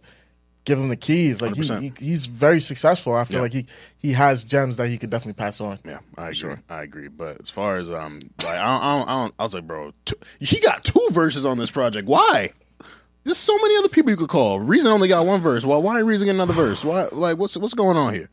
[0.66, 1.42] give him the keys.
[1.42, 3.14] Like he, he he's very successful.
[3.16, 3.42] I feel Yeah.
[3.42, 3.66] like he
[3.98, 5.80] he has gems that he could definitely pass on.
[5.86, 6.56] Yeah, I agree.
[6.70, 7.08] I agree.
[7.10, 9.68] But as far as um, like I don't, I don't, I, don't, I was like,
[9.68, 12.08] bro, two, he got two verses on this project.
[12.08, 12.50] Why?
[13.26, 14.60] There's so many other people you could call.
[14.60, 15.66] Reason only got one verse.
[15.66, 16.84] Well, why ain't Reason get another verse?
[16.84, 17.08] Why?
[17.12, 18.30] Like, what's what's going on here?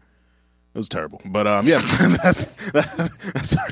[0.75, 1.21] It was terrible.
[1.25, 1.79] But um, yeah,
[2.23, 3.69] that's that's our.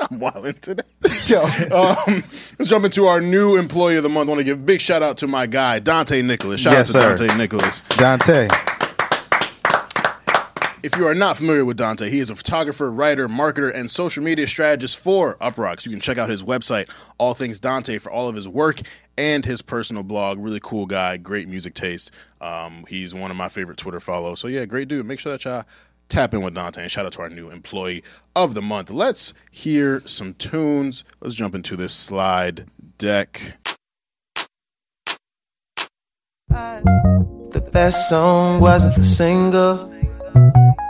[0.00, 0.82] I'm wilding today.
[1.26, 2.24] Yo, um,
[2.58, 4.28] let's jump into our new employee of the month.
[4.28, 6.60] I want to give a big shout out to my guy Dante Nicholas.
[6.60, 7.26] Shout Yes, out to sir.
[7.26, 7.82] Dante Nicholas.
[7.96, 8.48] Dante.
[10.82, 14.24] If you are not familiar with Dante, he is a photographer, writer, marketer, and social
[14.24, 15.84] media strategist for Uproxx.
[15.84, 16.88] You can check out his website,
[17.18, 18.80] All Things Dante, for all of his work
[19.18, 20.38] and his personal blog.
[20.38, 22.12] Really cool guy, great music taste.
[22.40, 24.40] Um, he's one of my favorite Twitter follows.
[24.40, 25.04] So yeah, great dude.
[25.04, 25.66] Make sure that y'all
[26.10, 28.02] tap in with Dante and shout out to our new employee
[28.36, 28.90] of the month.
[28.90, 31.04] Let's hear some tunes.
[31.20, 32.66] Let's jump into this slide
[32.98, 33.56] deck.
[36.48, 39.94] The best song wasn't the single,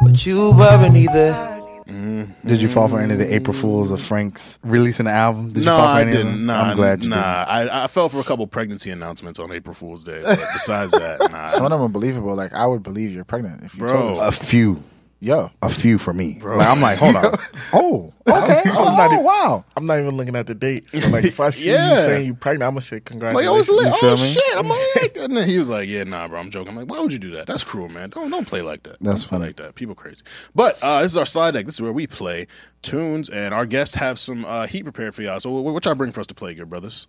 [0.02, 1.50] but you weren't either.
[1.86, 2.48] Mm-hmm.
[2.48, 5.52] Did you fall for any of the April Fools of Frank's releasing the album?
[5.52, 6.32] Did you no, fall for I any of didn't.
[6.32, 6.46] them?
[6.46, 7.44] Nah, I'm glad you nah.
[7.44, 7.70] didn't.
[7.70, 10.20] I, I fell for a couple pregnancy announcements on April Fool's Day.
[10.22, 11.46] But besides that, nah.
[11.46, 12.34] Some of them are believable.
[12.34, 13.88] Like I would believe you're pregnant if you Bro.
[13.88, 14.40] told us.
[14.40, 14.82] A few,
[15.22, 15.50] Yo.
[15.60, 16.38] a few for me.
[16.40, 16.56] Bro.
[16.56, 17.34] Like, I'm like, hold on.
[17.74, 18.62] oh, okay.
[18.64, 19.64] I was not oh, even- wow.
[19.76, 20.88] I'm not even looking at the date.
[20.88, 21.90] So like if I see Yeah.
[21.90, 23.50] you saying you pregnant, I'm gonna say Like, congratulations.
[23.50, 23.94] oh, it's lit.
[24.02, 24.32] Oh, me?
[24.32, 24.56] shit.
[24.56, 26.70] I'm like, and then he was like, yeah, nah, bro, I'm joking.
[26.70, 27.46] I'm like, why would you do that?
[27.46, 28.08] That's cruel, man.
[28.10, 28.96] Don't don't play like that.
[29.02, 29.46] That's don't play funny.
[29.48, 29.74] like that.
[29.74, 30.22] People crazy.
[30.54, 31.66] But uh, this is our slide deck.
[31.66, 32.46] This is where we play
[32.80, 35.38] tunes, and our guests have some uh, heat prepared for y'all.
[35.38, 37.08] So, what, what y'all bring for us to play, good brothers?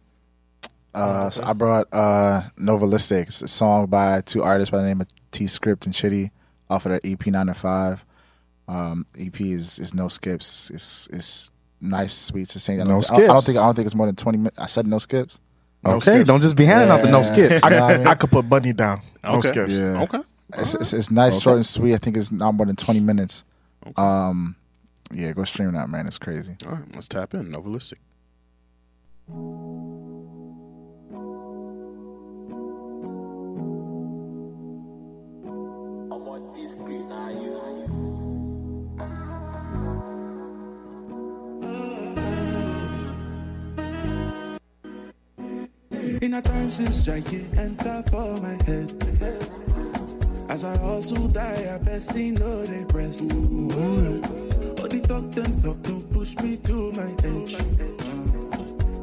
[0.94, 3.28] Uh, so I brought uh, Novalistic.
[3.28, 6.32] It's a song by two artists by the name of T Script and Chitty
[6.72, 8.06] off of their EP 9 to 5.
[8.68, 10.70] Um, EP is, is no skips.
[10.70, 11.52] It's it's
[11.82, 12.82] nice, sweet, succinct.
[12.82, 13.46] I No don't, I don't- I don't skips.
[13.48, 14.58] think I don't think it's more than 20 minutes.
[14.60, 15.40] I said no skips.
[15.86, 16.28] Okay, skips.
[16.28, 17.24] don't just be handing out the no Yeah.
[17.24, 17.64] skips.
[17.64, 18.08] You know I I, mean?
[18.08, 19.02] I could put Bunny down.
[19.24, 19.48] No Okay.
[19.50, 19.72] skips.
[19.72, 20.02] Yeah.
[20.04, 20.20] Okay.
[20.54, 21.94] It's, it's, it's nice, short and sweet.
[21.94, 23.44] I think it's not more than 20 minutes.
[23.98, 24.56] Um,
[25.14, 26.06] yeah, go stream that, man.
[26.08, 26.56] It's crazy.
[26.66, 27.52] All right, let's tap in.
[27.52, 27.96] Novalistic.
[46.22, 48.94] In a time since strike it enter for my head.
[50.50, 53.28] As I also die, I best see no they rest.
[53.28, 57.58] But the talk them talk don't push me to my edge.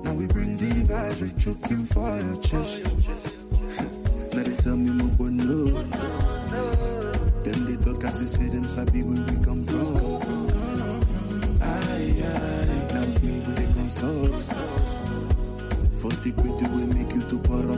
[0.05, 2.87] Now we bring the vibes, we choke you for your chest.
[4.35, 5.64] now they tell me more no.
[7.43, 10.23] Then they talk as they say them sabi where we come from.
[11.62, 14.78] Aye, aye, now it's me who they consult.
[16.19, 17.78] For the way we make you to para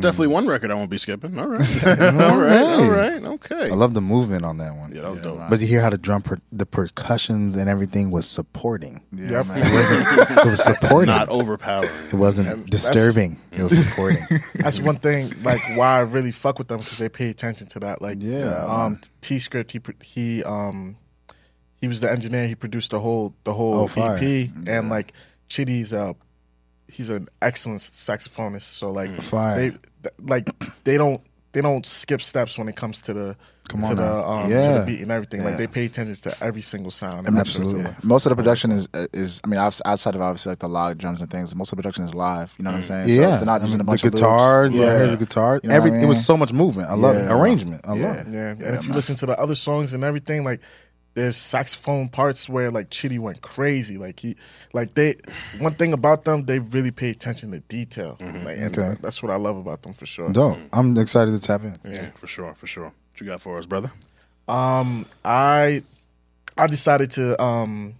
[0.00, 1.38] definitely one record I won't be skipping.
[1.38, 3.70] All right, all right, all right, okay.
[3.70, 4.92] I love the movement on that one.
[4.94, 5.40] Yeah, that was dope.
[5.48, 9.02] But you hear how the drum, per- the percussions and everything was supporting.
[9.12, 9.46] Yep.
[9.50, 10.30] It wasn't.
[10.38, 11.06] It was supporting.
[11.06, 11.88] Not overpowering.
[12.08, 13.38] it wasn't that's- disturbing.
[13.52, 14.18] It was supporting.
[14.54, 17.80] That's one thing, like why I really fuck with them because they pay attention to
[17.80, 18.00] that.
[18.02, 20.96] Like, Yeah, um, T Script, he pro- he um,
[21.80, 22.46] he was the engineer.
[22.48, 24.16] He produced the whole the whole Oh, fire.
[24.20, 25.12] EP, and like
[25.48, 26.12] Chitty's uh,
[26.88, 28.62] he's an excellent saxophonist.
[28.62, 29.56] So like, Fire.
[29.56, 29.80] they th-
[30.20, 30.48] like
[30.84, 31.20] they don't
[31.52, 33.36] they don't skip steps when it comes to the
[33.68, 34.22] Come to on the now.
[34.24, 34.78] um, to Yeah.
[34.78, 35.42] the beat and everything.
[35.44, 37.26] Like they pay attention to every single sound.
[37.28, 37.80] and Absolutely.
[37.80, 37.96] everything.
[38.02, 41.20] Most of the production is is I mean outside of obviously like the log drums
[41.20, 41.54] and things.
[41.56, 42.54] Most of the production is live.
[42.58, 43.08] You know what I'm saying?
[43.08, 44.20] So yeah, they're not I using a bunch the of loops.
[44.22, 44.66] guitar.
[44.66, 45.06] Yeah, I Yeah.
[45.06, 45.60] the guitar.
[45.62, 46.88] You know Every what I it was so much movement.
[46.88, 47.28] I love it.
[47.30, 47.80] Arrangement.
[47.84, 48.12] I love Yeah.
[48.14, 48.26] it.
[48.30, 48.96] Yeah, and Yeah, if you man.
[48.96, 50.60] listen to the other songs and everything, like
[51.14, 53.98] there's saxophone parts where like Chitty went crazy.
[53.98, 54.36] Like he,
[54.72, 55.16] like they,
[55.58, 58.16] one thing about them, they really pay attention to detail.
[58.20, 58.96] Like, and Okay.
[59.02, 60.30] that's what I love about them for sure.
[60.30, 60.58] Dope.
[60.72, 61.76] I'm excited to tap in.
[61.84, 62.84] Yeah, for sure, for sure.
[62.84, 63.90] What you got for us, brother?
[64.48, 65.82] Um, I,
[66.56, 67.94] I decided to um,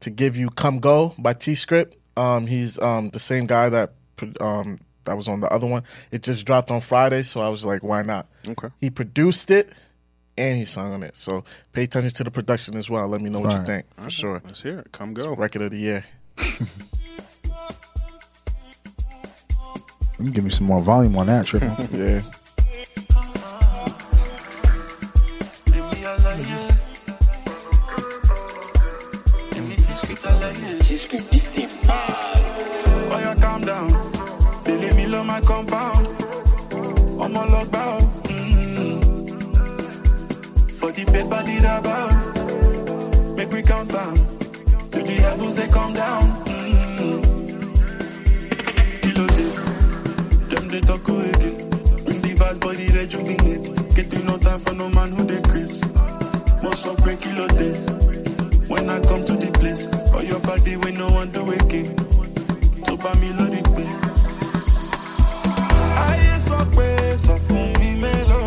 [0.00, 1.96] to give you "Come Go" by T Script.
[2.16, 5.82] Um, he's um the same guy that pro- um that was on the other one.
[6.10, 8.26] It just dropped on Friday, so I was like, why not?
[8.48, 8.68] Okay.
[8.80, 9.70] He produced it
[10.36, 11.16] and he sung on it.
[11.16, 13.08] So pay attention to the production as well.
[13.08, 14.42] Let me know what you think for sure.
[14.44, 14.92] Let's hear it.
[14.92, 15.34] Come go.
[15.34, 16.04] Record of the year.
[20.18, 21.68] You can give me some more volume on that, triple.
[21.96, 22.20] Yeah.
[25.66, 26.60] Baby, I love you.
[29.52, 30.78] Give me T-script, I love you.
[30.80, 33.88] T-script, this thing Oh, yeah, calm down.
[34.64, 35.99] They leave me on my compound.
[41.20, 43.34] For paper, the rubber.
[43.36, 44.16] Make we count down.
[44.90, 46.22] To the heavens, they come down.
[46.46, 47.20] Mm-hmm.
[50.48, 51.68] Them they talk again.
[52.04, 53.94] Bring the vibes, body rejuvenate.
[53.94, 55.84] Getting no time for no man who they Chris.
[56.62, 57.74] Most of break kilo day.
[58.68, 61.96] When I come to the place, or your body when no one do again.
[62.86, 63.84] To buy me lo di pe.
[66.06, 68.39] Ayé sọ pé sọ fún mi mélòó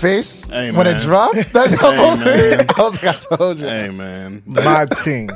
[0.00, 1.52] face Hey, when it dropped.
[1.52, 2.66] That's how man.
[2.76, 3.66] I was like, I told you.
[3.66, 5.28] Hey man, My team.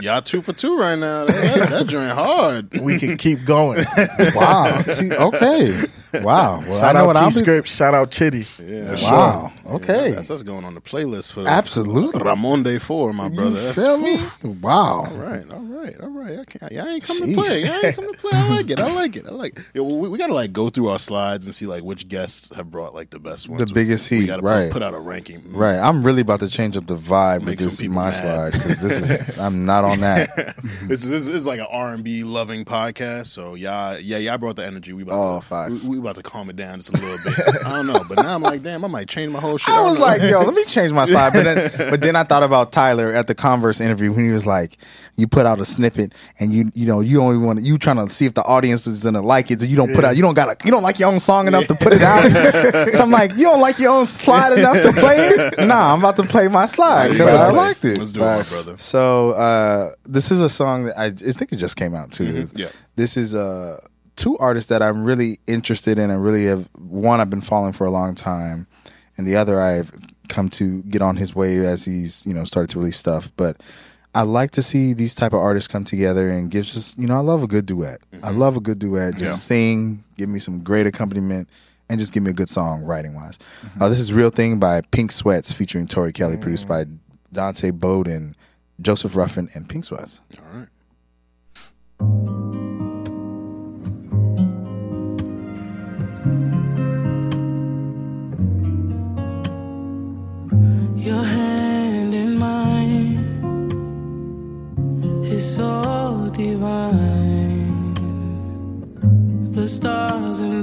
[0.00, 1.24] y'all two for two right now.
[1.26, 2.72] That, that joint hard.
[2.80, 3.84] We can keep going.
[4.34, 4.80] wow.
[4.82, 5.84] T- okay.
[6.14, 6.60] Wow.
[6.60, 7.34] Well, Shout I know out what T I'll be.
[7.34, 7.68] Script.
[7.68, 8.46] Shout out Chitty.
[8.58, 8.94] Yeah.
[9.02, 9.52] Wow.
[9.66, 10.12] Okay.
[10.12, 12.22] That's us going on the playlist for Absolutely.
[12.22, 13.50] Ramon Day Four, my brother.
[13.50, 14.18] You That's- feel me?
[14.60, 15.06] Wow.
[15.06, 16.38] All right, all right, all right.
[16.38, 17.64] I can't, y'all ain't come to play.
[17.64, 18.11] Y'all ain't come to play.
[18.34, 18.78] I like it.
[18.80, 19.26] I like it.
[19.26, 19.64] I like it.
[19.74, 22.70] Yeah, we, we gotta like go through our slides and see like which guests have
[22.70, 23.64] brought like the best ones.
[23.68, 24.64] The biggest we heat, gotta right.
[24.64, 25.40] Put, put out a ranking.
[25.40, 25.56] Mm.
[25.56, 25.78] Right.
[25.78, 28.12] I'm really about to change up the vibe Make with this my mad.
[28.12, 30.28] slide because this is I'm not on that.
[30.82, 33.26] This is this is like an R and B loving podcast.
[33.26, 34.92] So y'all, yeah, y'all brought the energy.
[34.92, 35.84] We about Oh, to, facts.
[35.84, 37.64] We, we about to calm it down just a little bit.
[37.66, 39.68] I don't know, but now I'm like, damn, I might change my whole shit.
[39.68, 40.04] I don't was know.
[40.04, 41.32] like, yo, let me change my slide.
[41.32, 44.46] But then, but then I thought about Tyler at the Converse interview when he was
[44.46, 44.76] like,
[45.16, 48.08] you put out a snippet and you you know you only want you trying to
[48.12, 49.60] see if the audience is gonna like it.
[49.60, 51.66] So you don't put out you don't got you don't like your own song enough
[51.66, 52.30] to put it out.
[52.94, 55.58] so I'm like, you don't like your own slide enough to play it?
[55.72, 57.98] Nah, I'm about to play my slide because I liked it.
[57.98, 58.76] Let's do it, my brother.
[58.78, 62.44] So uh, this is a song that I, I think it just came out too.
[62.44, 62.58] Mm-hmm.
[62.58, 62.68] Yeah.
[62.96, 63.78] This is uh,
[64.16, 67.86] two artists that I'm really interested in and really have one I've been following for
[67.86, 68.66] a long time,
[69.16, 69.90] and the other I've
[70.28, 73.30] come to get on his way as he's you know started to release stuff.
[73.36, 73.60] But
[74.14, 77.16] I like to see these type of artists come together and give just you know
[77.16, 78.00] I love a good duet.
[78.22, 79.14] I love a good duet.
[79.16, 79.30] Just Mm-hmm.
[79.30, 79.36] Yeah.
[79.36, 81.48] sing, give me some great accompaniment.
[81.90, 83.38] And just give me a good song writing wise.
[83.78, 86.86] Uh, this is Real Thing by Pink Sweats featuring Tori Kelly, produced by
[87.32, 88.34] Dante Bowden,
[88.80, 90.22] Joseph Ruffin, and Pink Sweats.
[90.40, 90.68] All right.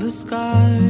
[0.09, 0.88] The sky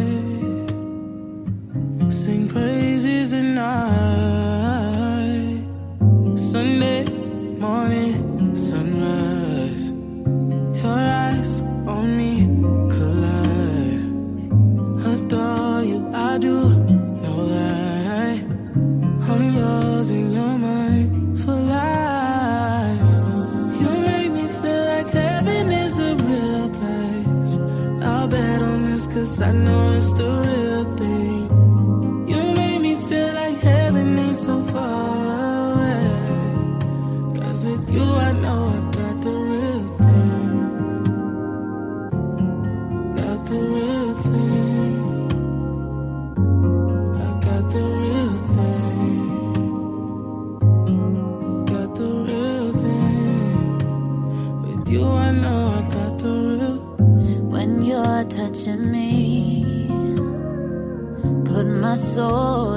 [61.89, 62.68] my soul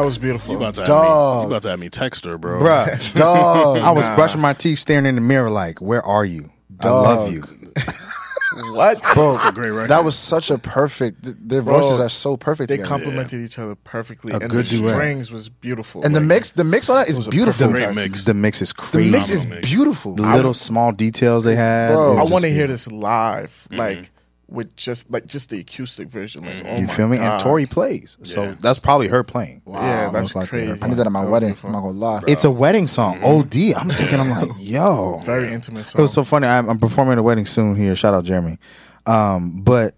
[0.00, 0.52] That was beautiful.
[0.52, 1.36] You about to have Dog.
[1.36, 1.40] me?
[1.42, 2.58] You about to have me text her, bro?
[2.60, 3.76] bruh, Dog.
[3.78, 6.50] I was brushing my teeth, staring in the mirror, like, "Where are you?
[6.80, 7.42] I love you."
[8.72, 9.02] what?
[9.12, 11.22] Bro, It's a great that was such a perfect.
[11.22, 12.70] th- Their Bro, voices are so perfect.
[12.70, 12.88] They together.
[12.88, 14.90] complemented each other perfectly, A and good the duet.
[14.94, 16.02] strings was beautiful.
[16.02, 17.68] and the mix, the mix on that is beautiful.
[17.68, 18.24] perfect Great mix.
[18.24, 19.10] The mix is crazy.
[19.10, 20.14] The mix is beautiful.
[20.14, 21.92] the little small details they had.
[21.92, 22.16] Bro.
[22.16, 23.76] I want to hear this live, mm-hmm.
[23.76, 24.10] like
[24.50, 26.44] with just like just the acoustic version.
[26.44, 27.16] Like, oh You feel me?
[27.18, 27.32] God.
[27.32, 28.54] And Tori plays, so Yeah.
[28.60, 29.62] that's probably her playing.
[29.66, 30.66] yeah, that's Most likely crazy.
[30.66, 31.56] her I need that at my That wedding.
[31.64, 32.22] I'm not gonna lie.
[32.26, 33.22] It's a wedding song.
[33.22, 33.74] OD.
[33.74, 34.20] I'm thinking.
[34.20, 35.20] I'm like, yo.
[35.24, 36.00] Very intimate Song.
[36.00, 36.46] It was so funny.
[36.46, 37.94] I'm, I'm performing at a wedding soon here.
[37.94, 38.58] Shout out Jeremy.
[39.06, 39.94] Um, but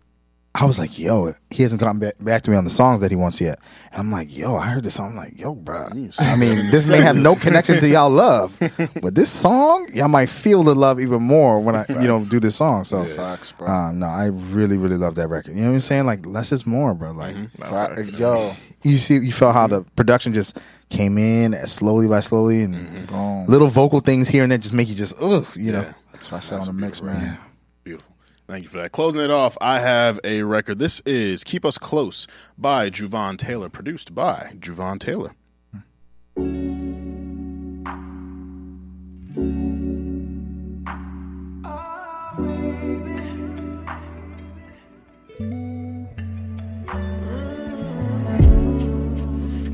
[0.55, 3.11] I was like, yo, he hasn't gotten back, back to me on the songs that
[3.11, 3.59] he wants yet.
[3.90, 5.11] And I'm like, yo, I heard this song.
[5.12, 5.88] I'm like, yo, bro.
[5.88, 8.59] I mean, this may have no connection to y'all love,
[9.03, 12.38] but this song, y'all might feel the love even more when I, you know, do
[12.38, 12.84] this song.
[12.84, 13.66] So, Facts, bro.
[13.66, 15.55] um, no, I really, really love that record.
[15.55, 16.05] You know what I'm saying?
[16.05, 17.12] Like, less is more, bro.
[17.12, 20.59] Like, Fa- Yo, you see, you felt how the production just
[20.90, 23.46] came in slowly by slowly, and boom.
[23.46, 25.86] little vocal things here and there just make you just, ugh, you know.
[26.12, 27.38] That's why I said on the mix, man.
[27.84, 28.12] Beautiful.
[28.53, 28.92] Thank you for that.
[28.92, 30.76] Closing it off, I have a record.
[30.78, 32.26] This is Keep Us Close
[32.59, 35.32] by Juvan Taylor, produced by Juvan Taylor.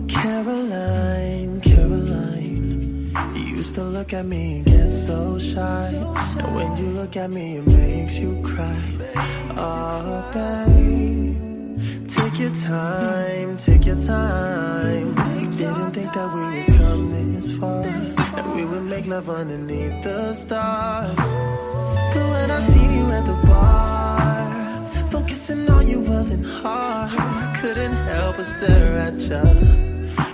[0.08, 1.07] Caroline,
[3.68, 5.90] used to look at me and get so shy.
[6.38, 8.82] And when you look at me, it makes you cry.
[9.56, 15.14] Oh, babe, take your time, take your time.
[15.60, 17.82] Didn't think that we would come this far,
[18.36, 21.16] that we would make love underneath the stars.
[22.12, 27.10] Cause when I seen you at the bar, focusing on you wasn't hard.
[27.18, 29.46] I couldn't help but stare at you.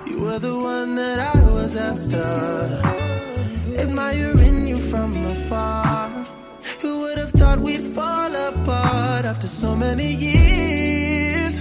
[0.09, 3.04] You were the one that I was after.
[3.77, 6.09] Admiring you from afar.
[6.81, 11.59] Who would have thought we'd fall apart after so many years?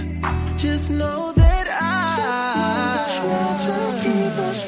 [0.56, 4.63] Just know that I tried to keep us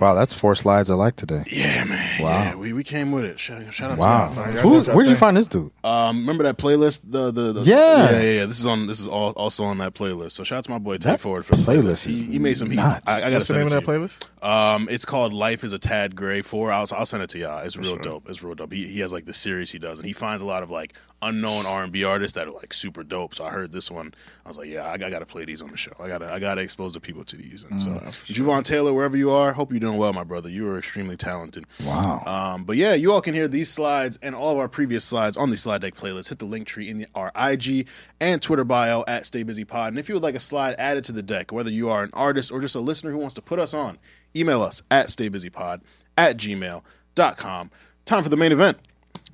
[0.00, 1.44] Wow, that's four slides I like today.
[1.50, 2.20] Yeah, man.
[2.20, 3.38] Yeah, we, we came with it.
[3.38, 4.28] Shout, shout out Wow.
[4.28, 4.62] to y'all.
[4.62, 5.16] Who, where'd you thing.
[5.16, 5.70] find this dude?
[5.84, 7.02] Um, remember that playlist?
[7.04, 7.76] The the, the Yeah.
[7.76, 8.46] yeah, yeah, yeah.
[8.46, 8.86] This is on.
[8.86, 10.32] This is all, also on that playlist.
[10.32, 12.38] So shout out to my boy Tay That Forward for the playlist He, is he
[12.38, 12.78] made some heat.
[12.80, 14.44] I, I gotta the send name it of that playlist?
[14.46, 16.72] Um, it's called Life is a Tad Gray Four.
[16.72, 17.58] I'll, I'll send it to y'all.
[17.64, 18.30] It's real dope.
[18.30, 18.72] It's real dope.
[18.72, 20.94] He, he has like the series he does, and he finds a lot of like
[21.22, 23.34] unknown R and B artists that are like super dope.
[23.34, 24.14] So I heard this one.
[24.44, 25.92] I was like, yeah, I, I got to play these on the show.
[25.98, 27.64] I gotta I gotta expose the people to these.
[27.64, 30.48] And so, Javon Taylor, wherever you are, hope you're doing well, my brother.
[30.48, 31.66] You are extremely talented.
[31.84, 32.22] Wow.
[32.24, 35.36] Um, but yeah, you all can hear these slides and all of our previous slides
[35.36, 36.28] on the slide deck playlist.
[36.28, 37.86] Hit the link tree in the, our IG
[38.20, 39.88] and Twitter bio at Stay Busy Pod.
[39.88, 42.10] And if you would like a slide added to the deck, whether you are an
[42.12, 43.98] artist or just a listener who wants to put us on,
[44.34, 45.80] email us at staybusypod
[46.16, 47.70] at gmail.com.
[48.04, 48.78] Time for the main event.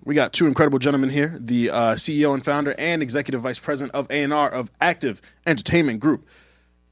[0.06, 3.92] We got two incredible gentlemen here, the uh, CEO and founder and executive vice president
[3.96, 6.28] of A&R of Active Entertainment Group.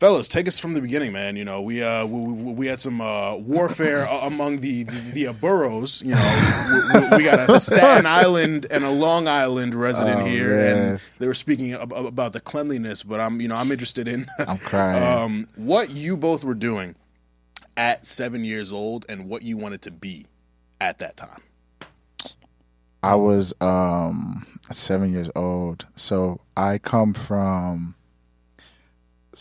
[0.01, 1.37] Fellas, take us from the beginning, man.
[1.37, 2.21] You know, we uh, we,
[2.53, 6.03] we, had some uh, warfare among the the, the uh, boroughs.
[6.03, 10.25] You know, we, we- we got a Staten Island and a Long Island resident Oh,
[10.25, 13.05] here, and they were speaking ab- about the cleanliness.
[13.05, 15.03] But I'm, you know, I'm interested in I'm crying.
[15.23, 16.97] um, what you both were doing
[17.77, 20.27] at seven years old and what you wanted to be
[20.81, 21.41] at that time.
[23.05, 25.87] I was um seven years old.
[25.95, 27.95] So I come from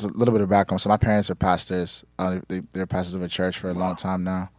[0.02, 0.82] a little bit of background.
[0.82, 2.04] So my parents are pastors.
[2.20, 4.50] Uh, they, they're pastors of a church for a long time now.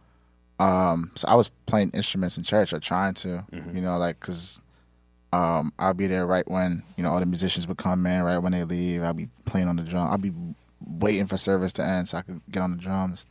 [0.57, 3.43] Um, so I was playing instruments in church or trying to,
[3.75, 4.61] you know, like because
[5.33, 8.37] um, I'll be there right when you know all the musicians would come in, right
[8.37, 9.03] when they leave.
[9.03, 10.09] I'll be playing on the drum.
[10.09, 10.33] I'll be
[10.79, 13.25] waiting for service to end so I could get on the drums.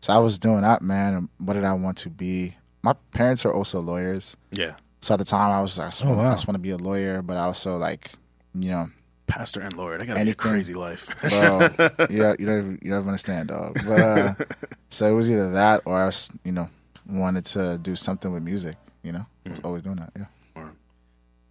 [0.00, 1.14] So I was doing that, man.
[1.14, 2.56] And what did I want to be?
[2.82, 4.36] My parents are also lawyers.
[4.50, 4.74] Yeah,
[5.04, 6.28] So at the time, I was like, I just, Oh, want, wow.
[6.28, 8.12] I just want to be a lawyer, but I also like,
[8.54, 8.88] you know,
[9.26, 9.98] pastor and lawyer.
[9.98, 11.08] They got to be a crazy life.
[11.20, 11.60] bro,
[12.08, 13.74] you don't, you don't, you don't understand, dog.
[13.86, 14.34] But uh,
[14.88, 16.70] so it was either that or I was, you know,
[17.06, 18.76] wanted to do something with music.
[19.02, 20.10] You know, I was always doing that.
[20.16, 20.68] Yeah.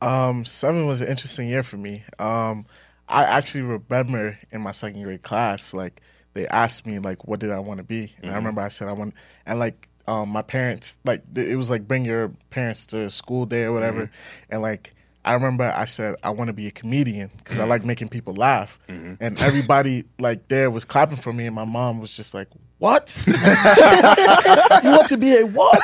[0.01, 2.04] Um, seven was an interesting year for me.
[2.18, 2.66] Um,
[3.08, 6.01] I actually remember in my second grade class, like
[6.34, 8.88] they asked me like, what did I want to be, and I remember I said
[8.88, 9.14] I want,
[9.45, 13.64] and like um, my parents, like it was like bring your parents to school day
[13.64, 14.54] or whatever, mm-hmm.
[14.54, 14.91] and like.
[15.26, 17.70] I remember I said I want to be a comedian because I mm-hmm.
[17.70, 19.14] like making people laugh, mm-hmm.
[19.22, 22.49] and everybody like there was clapping for me, and my mom was just like,
[22.80, 23.18] "What?
[23.26, 25.82] you want to be a what?"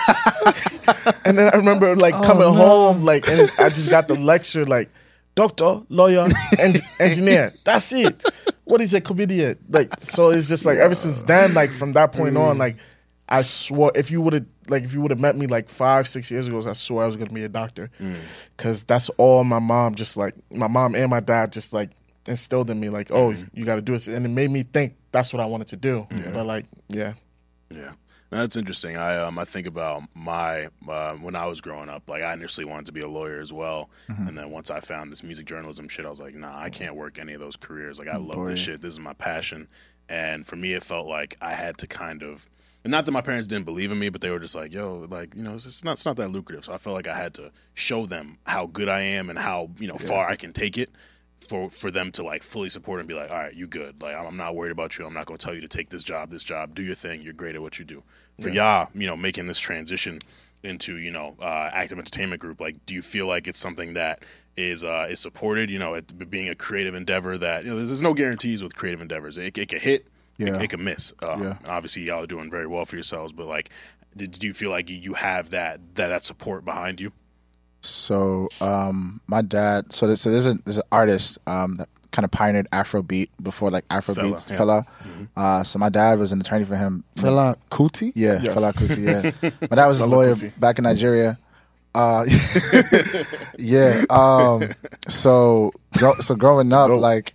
[1.25, 4.65] And then I remember like oh, coming home, like, and I just got the lecture,
[4.65, 4.89] like,
[5.35, 7.53] doctor, lawyer, en- engineer.
[7.63, 8.23] That's it.
[8.65, 9.57] What is a comedian?
[9.69, 12.59] Like, so it's just like ever since then, like from that point on, mm.
[12.59, 12.77] like,
[13.29, 16.07] I swore if you would have, like, if you would have met me like five,
[16.07, 18.17] six years ago, I swore I was gonna be a doctor, mm.
[18.57, 21.91] because that's all my mom just like my mom and my dad just like
[22.27, 23.45] instilled in me, like, oh, mm-hmm.
[23.53, 25.75] you got to do this, and it made me think that's what I wanted to
[25.75, 26.07] do.
[26.09, 26.33] Mm-hmm.
[26.33, 27.13] But like, yeah.
[27.71, 27.91] Yeah,
[28.31, 28.97] Now, that's interesting.
[28.97, 32.09] I um I think about my uh, when I was growing up.
[32.09, 34.27] Like I initially wanted to be a lawyer as well, mm-hmm.
[34.27, 36.95] and then once I found this music journalism shit, I was like, nah, I can't
[36.95, 37.99] work any of those careers.
[37.99, 38.81] Like I oh, love this shit.
[38.81, 39.67] This is my passion.
[40.07, 42.47] And for me, it felt like I had to kind of.
[42.83, 45.05] And not that my parents didn't believe in me, but they were just like, "Yo,
[45.09, 47.17] like you know, it's just not it's not that lucrative." So I felt like I
[47.17, 50.53] had to show them how good I am and how you know far I can
[50.53, 50.89] take it
[51.45, 54.01] for for them to like fully support and be like, all right, you good.
[54.01, 55.05] Like I'm I'm not worried about you.
[55.05, 56.75] I'm not going to tell you to take this job, this job.
[56.75, 57.21] Do your thing.
[57.21, 58.03] You're great at what you do.
[58.39, 60.19] For y'all, you know, making this transition
[60.63, 64.23] into you know uh, active entertainment group, like, do you feel like it's something that
[64.55, 65.69] is uh, is supported?
[65.69, 68.75] You know, it being a creative endeavor that you know, there's, there's no guarantees with
[68.75, 69.37] creative endeavors.
[69.37, 70.07] It, it could hit.
[70.39, 70.59] It, Yeah.
[70.59, 71.13] it could miss.
[71.21, 71.57] Um, Yeah.
[71.67, 73.69] Obviously, y'all are doing very well for yourselves, but like,
[74.17, 77.11] did, do you feel like you- you have that that that support behind you?
[77.81, 79.93] So um, my dad.
[79.93, 83.69] So there's, so there's, a, there's an artist um, that kind of pioneered Afrobeat before
[83.69, 84.57] like Afrobeats yeah.
[84.57, 84.85] Fela.
[85.37, 87.03] Uh, so my dad was an attorney for him.
[87.15, 88.11] Fela Kuti?
[88.15, 88.55] Yeah, Yes.
[88.55, 89.03] Fela Kuti.
[89.43, 90.59] Yeah, my dad was a lawyer Kuti.
[90.59, 91.37] back in Nigeria.
[91.95, 92.25] Uh,
[93.57, 94.03] yeah.
[94.09, 94.73] Um,
[95.07, 97.33] so grow, so growing up, like,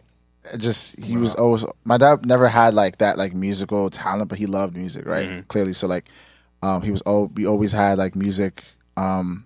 [0.58, 4.46] just he was always my dad never had like that like musical talent, but he
[4.46, 5.26] loved music, right?
[5.48, 6.06] Clearly, so like,
[6.62, 8.62] um, he was oh we always had like music
[8.96, 9.44] um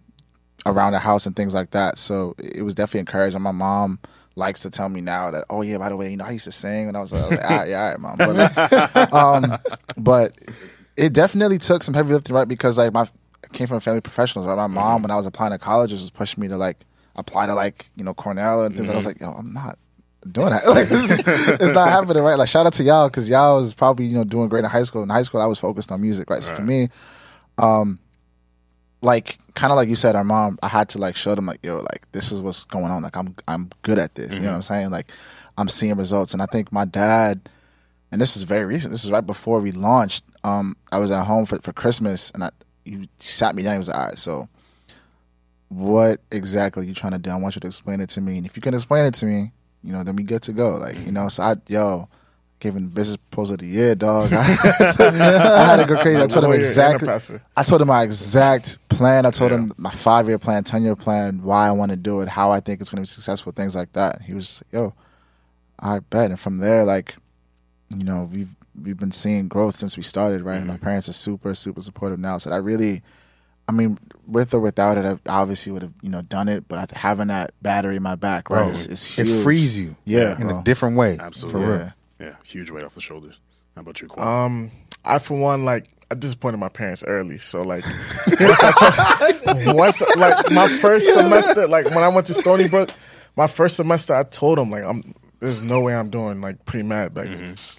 [0.66, 1.99] around the house and things like that.
[1.99, 3.40] So it was definitely encouraging.
[3.42, 3.99] My mom
[4.36, 6.44] likes to tell me now that oh yeah by the way you know I used
[6.44, 9.59] to sing when I was, uh, like, ah, yeah all right mom but, like, um,
[9.96, 10.38] but
[10.96, 12.46] it definitely took some heavy lifting right?
[12.46, 13.09] Because like my
[13.44, 14.55] I came from a family of professionals right?
[14.57, 16.78] My mom when I was applying to colleges was pushing me to like
[17.16, 18.88] apply to like you know Cornell and things.
[18.88, 19.78] I was like yo I'm not
[20.32, 23.30] doing that like this is it's not happening right like shout out to y'all because
[23.30, 25.58] y'all was probably you know doing great in high school in high school I was
[25.58, 26.88] focused on music right so for me
[27.56, 27.98] um
[29.00, 31.60] like kind of like you said, our mom, I had to like show them like,
[31.62, 33.02] yo, like this is what's going on.
[33.02, 34.32] Like I'm I'm good at this.
[34.32, 34.90] You know what I'm saying?
[34.90, 35.10] Like
[35.56, 36.32] I'm seeing results.
[36.32, 37.48] And I think my dad,
[38.10, 38.92] and this is very recent.
[38.92, 40.24] This is right before we launched.
[40.44, 42.50] Um, I was at home for for Christmas, and I,
[42.84, 43.74] he sat me down.
[43.74, 44.48] He was like, "All right, so
[45.68, 47.30] what exactly are you trying to do?
[47.30, 48.38] I want you to explain it to me.
[48.38, 49.52] And if you can explain it to me,
[49.83, 50.76] you know, then we good to go.
[50.76, 52.09] Like, you know, so I, yo,
[52.61, 54.33] gave him business proposal of the year, dog.
[54.33, 56.20] I had to, I had to go crazy.
[56.20, 57.41] I told him Lawyer and a exactly.
[57.57, 59.26] I told him my exact plan.
[59.26, 62.20] I told him my five year plan, ten year plan, why I want to do
[62.20, 64.22] it, how I think it's going to be successful, things like that.
[64.22, 64.95] He was, yo,
[65.79, 66.31] I bet.
[66.31, 67.14] And from there, like,
[67.97, 70.59] you know, we've we've been seeing growth since we started, right?
[70.59, 72.39] And my parents are super, super supportive now.
[72.39, 73.03] So I really,
[73.68, 76.66] I mean, with or without it, I obviously would have, you know, done it.
[76.68, 79.96] But having that battery in my back, right, Bro, is, is it frees you.
[80.04, 80.60] Yeah, in bro.
[80.60, 81.18] a different way.
[81.20, 81.60] Absolutely.
[81.62, 81.78] For real.
[81.80, 81.92] Yeah.
[82.20, 83.38] Yeah, huge weight off the shoulders.
[83.76, 84.26] How about you, Quan?
[84.46, 84.70] Um,
[85.04, 87.84] I for one like I disappointed my parents early, so like
[88.40, 92.90] once, I told- once like my first semester, like when I went to Stony Brook,
[93.36, 95.14] my first semester, I told them like I'm.
[95.41, 97.16] There's no way I'm doing like pre med.
[97.16, 97.28] Like,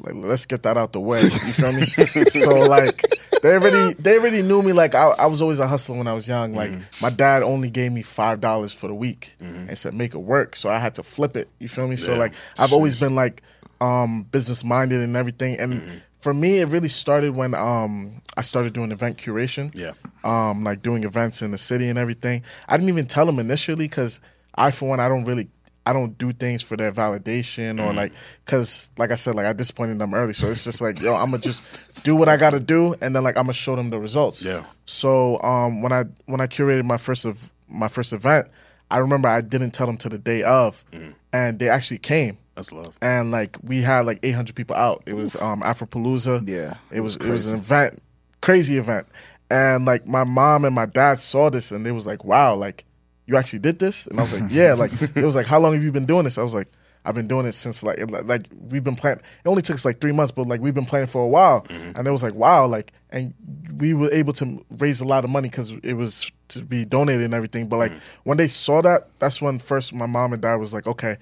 [0.02, 1.22] like let's get that out the way.
[1.22, 1.86] You feel me?
[2.26, 3.02] so like
[3.42, 4.72] they already they already knew me.
[4.72, 6.54] Like I, I was always a hustler when I was young.
[6.54, 10.20] Like my dad only gave me five dollars for the week and said make it
[10.20, 10.56] work.
[10.56, 11.50] So I had to flip it.
[11.60, 11.96] You feel me?
[11.98, 13.42] So like I've always been like
[13.82, 15.58] um business minded and everything.
[15.60, 19.72] And for me, it really started when um I started doing event curation.
[19.74, 19.94] Yeah.
[20.24, 22.44] Um, like doing events in the city and everything.
[22.68, 24.20] I didn't even tell them initially because
[24.56, 25.50] I, for one, I don't really.
[25.90, 27.88] I don't do things for their validation Mm-hmm.
[27.88, 28.14] or like,
[28.46, 30.34] cause like I said, like I disappointed them early.
[30.34, 31.64] So it's just like, yo, I'm gonna just
[32.04, 34.44] do what I gotta do, and then like I'm gonna show them the results.
[34.46, 34.64] Yeah.
[34.86, 38.48] So um, when I when I curated my first of my first event,
[38.92, 41.12] I remember I didn't tell them to the day of, Mm-hmm.
[41.34, 42.98] and they actually came That's love.
[43.02, 45.04] and like we had like 800 people out.
[45.06, 46.48] It was um Afropalooza.
[46.48, 48.02] Yeah, it was it was an event,
[48.42, 49.08] crazy event,
[49.50, 52.86] and like my mom and my dad saw this and they was like, "Wow, like
[53.30, 55.74] you actually did this?" And I was like, "Yeah." Like it was like, "How long
[55.74, 56.68] have you been doing this?" I was like.
[57.06, 59.24] I've been doing it since like it- like we've been planning.
[59.46, 61.66] It only took us like three months, but like we've been planning for a while.
[61.70, 63.34] And it was like wow, like and
[63.78, 64.46] we were able to
[64.80, 67.70] raise a lot of money because it was to be donated and everything.
[67.70, 67.94] But like
[68.26, 71.16] when they saw that, that's when first my mom and dad was like, okay,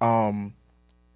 [0.00, 0.54] um,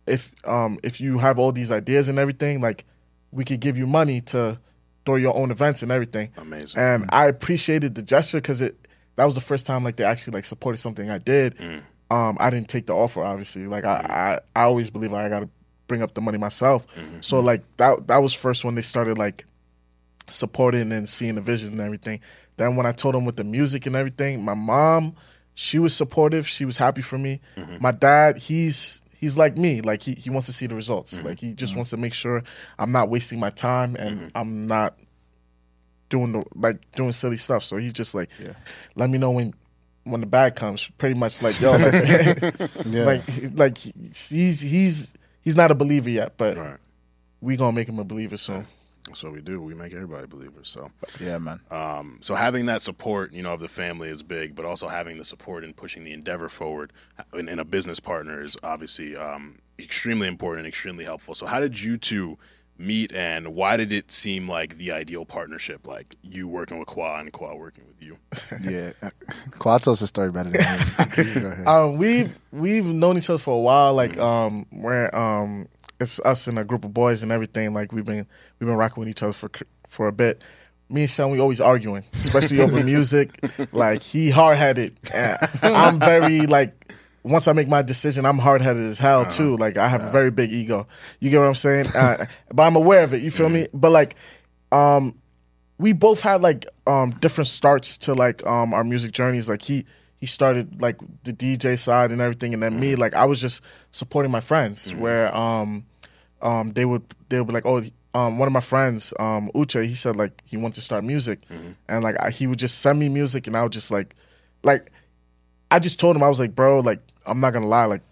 [0.06, 2.84] if um if you have all these ideas and everything, like
[3.30, 4.58] we could give you money to
[5.06, 6.30] throw your own events and everything.
[6.36, 6.80] Amazing.
[6.80, 8.76] And I appreciated the gesture because it
[9.16, 11.56] that was the first time like they actually like supported something I did.
[11.58, 11.82] Mm.
[12.10, 13.66] Um, I didn't take the offer, obviously.
[13.66, 14.10] Like I, mm.
[14.10, 15.48] I, I always believe like, I gotta
[15.88, 16.86] bring up the money myself.
[16.88, 17.20] Mm-hmm.
[17.20, 17.46] So mm-hmm.
[17.46, 19.44] like that that was first when they started like
[20.28, 22.20] supporting and seeing the vision and everything.
[22.56, 25.14] Then when I told them with the music and everything, my mom,
[25.54, 26.46] she was supportive.
[26.46, 27.40] She was happy for me.
[27.56, 27.78] Mm-hmm.
[27.80, 29.80] My dad, he's he's like me.
[29.80, 31.22] Like he, he wants to see the results.
[31.22, 32.42] Like he just wants to make sure
[32.78, 34.96] I'm not wasting my time and I'm not
[36.12, 37.64] doing the like doing silly stuff.
[37.64, 38.28] So he's just like,
[38.94, 39.54] let me know when
[40.04, 40.88] when the bag comes.
[40.98, 42.42] Pretty much like yo, like,
[42.86, 43.22] like
[43.54, 46.76] like he's he's he's not a believer yet, but Right.
[47.40, 48.66] we gonna make him a believer soon.
[49.06, 49.60] That's what we do.
[49.60, 50.68] We make everybody believers.
[50.68, 50.90] So,
[51.20, 51.58] Yeah, man.
[51.72, 55.18] um, so having that support, you know, of the family is big, but also having
[55.18, 56.92] the support and pushing the endeavor forward
[57.34, 61.34] in, in a business partner is obviously um, extremely important and extremely helpful.
[61.34, 62.38] So, how did you two
[62.82, 65.86] meet, and why did it seem like the ideal partnership?
[65.86, 68.16] Like you working with Qua and Qua working with you.
[68.70, 68.92] Yeah.
[69.58, 71.40] Quad tells the story better than me.
[71.64, 71.70] Go.
[71.70, 73.94] Um, we've we've known each other for a while.
[73.94, 75.68] Like um, we're um,
[76.00, 77.72] it's us and a group of boys and everything.
[77.74, 78.26] Like we've been
[78.58, 79.50] we've been rocking with each other for
[79.86, 80.42] for a bit.
[80.88, 83.42] Me and Sean, we always arguing, especially over music.
[83.72, 84.98] Like he hard headed.
[85.62, 86.74] I'm very like.
[87.24, 89.56] Once I make my decision, I'm hard headed as hell too.
[89.56, 90.86] Like I have a very big ego.
[91.20, 91.86] You get what I'm saying?
[91.94, 93.22] Uh, but I'm aware of it.
[93.22, 93.68] You feel me?
[93.72, 94.16] But like,
[94.72, 95.16] um,
[95.78, 99.48] we both had like um different starts to like um our music journeys.
[99.48, 99.84] Like he
[100.18, 103.62] he started like the DJ side and everything, and then me like I was just
[103.92, 104.92] supporting my friends.
[104.94, 105.84] Where um
[106.40, 107.82] um they would they would be like oh
[108.14, 111.40] um one of my friends um Uche he said like he wanted to start music,
[111.88, 114.14] and like I, he would just send me music, and I would just like
[114.64, 114.90] like
[115.72, 118.02] I just told him I was like bro like I'm not gonna lie like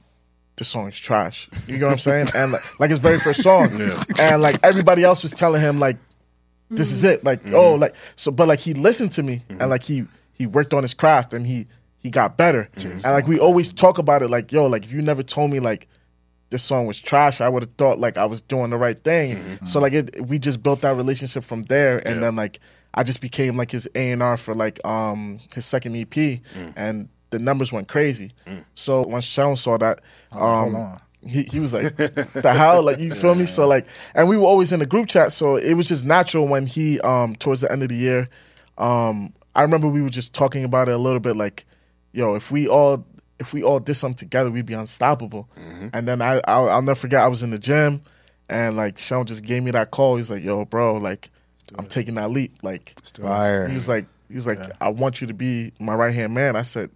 [0.60, 1.48] this song is trash.
[1.66, 2.28] You know what I'm saying?
[2.34, 3.70] And like, like his very first song,
[4.18, 5.96] and like everybody else was telling him like
[6.68, 7.24] this is it.
[7.24, 7.54] Like mm-hmm.
[7.54, 9.70] oh like so but like he listened to me and mm-hmm.
[9.70, 10.04] like he
[10.34, 11.66] he worked on his craft and he
[11.98, 12.68] he got better.
[12.76, 15.60] And like we always talk about it like yo like if you never told me
[15.60, 15.88] like
[16.50, 19.36] this song was trash i would have thought like i was doing the right thing.
[19.36, 19.64] Mm-hmm.
[19.64, 22.06] So like it we just built that relationship from there.
[22.06, 22.60] And then like
[22.92, 26.72] i just became like his a&r for like um his second ep mm.
[26.76, 28.32] and the numbers went crazy.
[28.74, 30.00] So when Sean saw that
[30.32, 31.00] um on.
[31.26, 32.82] he, he was like the hell?
[32.82, 33.46] Like you feel me?
[33.46, 36.46] So like and we were always in the group chat so it was just natural
[36.46, 38.28] when he um towards the end of the year
[38.78, 41.64] um i remember we were just talking about it a little bit like
[42.12, 43.04] yo if we all
[43.38, 45.48] if we all did something together we'd be unstoppable.
[45.92, 48.02] And then I I'll, I'll never forget i was in the gym
[48.48, 50.16] and like sean just gave me that call.
[50.16, 51.30] He's like yo bro like
[51.78, 52.62] I'm taking that leap.
[52.62, 53.68] Like Fire.
[53.68, 56.56] he was like, he was like, I want you to be my right hand man.
[56.56, 56.90] I said,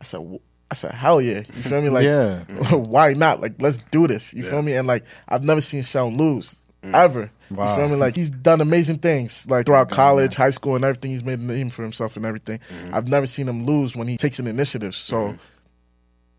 [0.00, 0.40] I said,
[0.70, 1.42] I said, hell yeah.
[1.54, 1.90] You feel me?
[1.90, 2.40] Like, Yeah.
[2.74, 3.40] why not?
[3.40, 4.32] Like, let's do this.
[4.32, 4.50] You Yeah.
[4.50, 4.74] feel me?
[4.74, 6.94] And like, I've never seen Sean lose mm.
[6.94, 7.30] ever.
[7.50, 7.70] Wow.
[7.70, 7.96] You feel me?
[7.96, 9.46] Like, he's done amazing things.
[9.48, 11.10] Like throughout college, high school, and everything.
[11.10, 12.58] He's made a name for himself and everything.
[12.58, 12.94] Mm-hmm.
[12.94, 14.94] I've never seen him lose when he takes an initiative.
[14.94, 15.36] So, mm-hmm.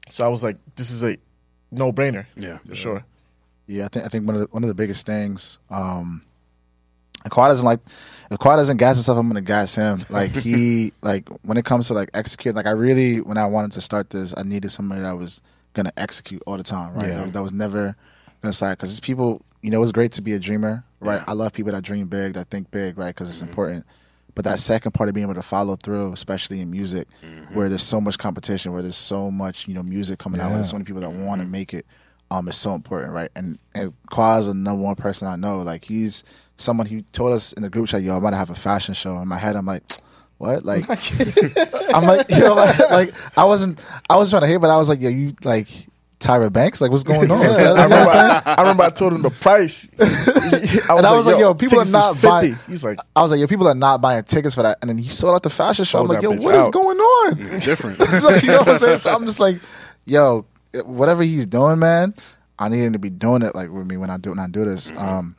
[0.09, 1.17] so I was like, this is a
[1.71, 2.26] no brainer.
[2.36, 2.57] Yeah.
[2.67, 3.05] for sure.
[3.67, 5.59] Yeah, I think I think one of the one of the biggest things.
[5.69, 6.23] Um,
[7.32, 7.80] Kawhi doesn't like
[8.32, 10.03] if Kawhi doesn't gas himself, I'm gonna gas him.
[10.09, 12.55] Like he like when it comes to like execute.
[12.55, 15.41] Like I really when I wanted to start this, I needed somebody that was
[15.73, 16.93] gonna execute all the time.
[16.93, 17.26] Right, Yeah.
[17.26, 17.95] that, was, never
[18.41, 19.41] gonna slack because people.
[19.61, 21.23] You know, it's great to be a dreamer, right?
[21.26, 23.07] I love people that dream big, that think big, right?
[23.07, 23.49] Because it's mm-hmm.
[23.49, 23.86] important.
[24.36, 27.55] But that second part of being able to follow through, especially in music, mm-hmm.
[27.55, 30.57] where there's so much competition, where there's so much you know music coming out, where
[30.57, 31.51] there's so many people that want to mm-hmm.
[31.51, 31.88] make it,
[32.32, 33.30] um, is so important, right?
[33.36, 36.23] And and Quaz, the number one person I know, like he's
[36.57, 39.17] someone who told us in the group chat, yo, I'm gonna have a fashion show.
[39.19, 39.84] In my head, I'm like,
[40.38, 40.65] what?
[40.65, 40.86] Like,
[41.93, 44.78] I'm like, you know, like, like, I wasn't, I was trying to hate, but I
[44.78, 45.67] was like, yo, you like
[46.19, 47.53] Tyra Banks, like, what's going on?
[47.53, 48.11] So, I, remember.
[48.45, 49.89] I remember I told him the price.
[49.99, 53.32] I was, And I was like, yo, people are not buying- He's like, I was
[53.32, 54.78] like, yo, people are not buying tickets for that.
[54.82, 55.99] And then he sold out the fashion show.
[55.99, 56.71] I'm like, yo, bitch what is out.
[56.73, 57.59] going on?
[57.59, 57.97] Different.
[58.01, 58.99] so, you know what I'm saying?
[58.99, 59.57] So I'm just like,
[60.05, 60.45] yo,
[60.84, 62.13] whatever he's doing, man,
[62.59, 64.47] I need him to be doing it like with me when I do when I
[64.47, 64.91] do this.
[64.95, 65.36] Um,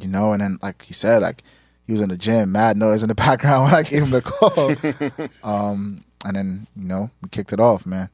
[0.00, 1.42] you know, and then like he said, like
[1.86, 4.22] he was in the gym, mad noise in the background when I gave him the
[4.22, 4.70] call.
[5.70, 8.08] um, and then you know we kicked it off, man.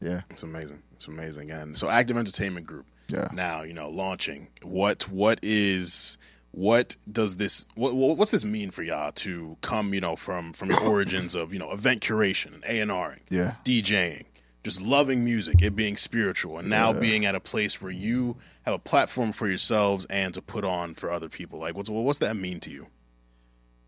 [0.00, 0.82] Yeah, It's amazing.
[0.92, 1.50] It's amazing.
[1.50, 2.84] And so Active Entertainment Group.
[3.08, 3.28] Yeah.
[3.32, 4.48] Now, you know, launching.
[4.62, 6.18] What what is
[6.50, 10.52] what does this what what- what's this mean for y'all to come, you know, from
[10.52, 13.54] from your origins of, you know, event curation and A&Ring, Yeah.
[13.64, 14.24] DJing,
[14.64, 18.74] just loving music, it being spiritual and now being at a place where you have
[18.74, 21.60] a platform for yourselves and to put on for other people.
[21.60, 22.86] Like what's what's that mean to you?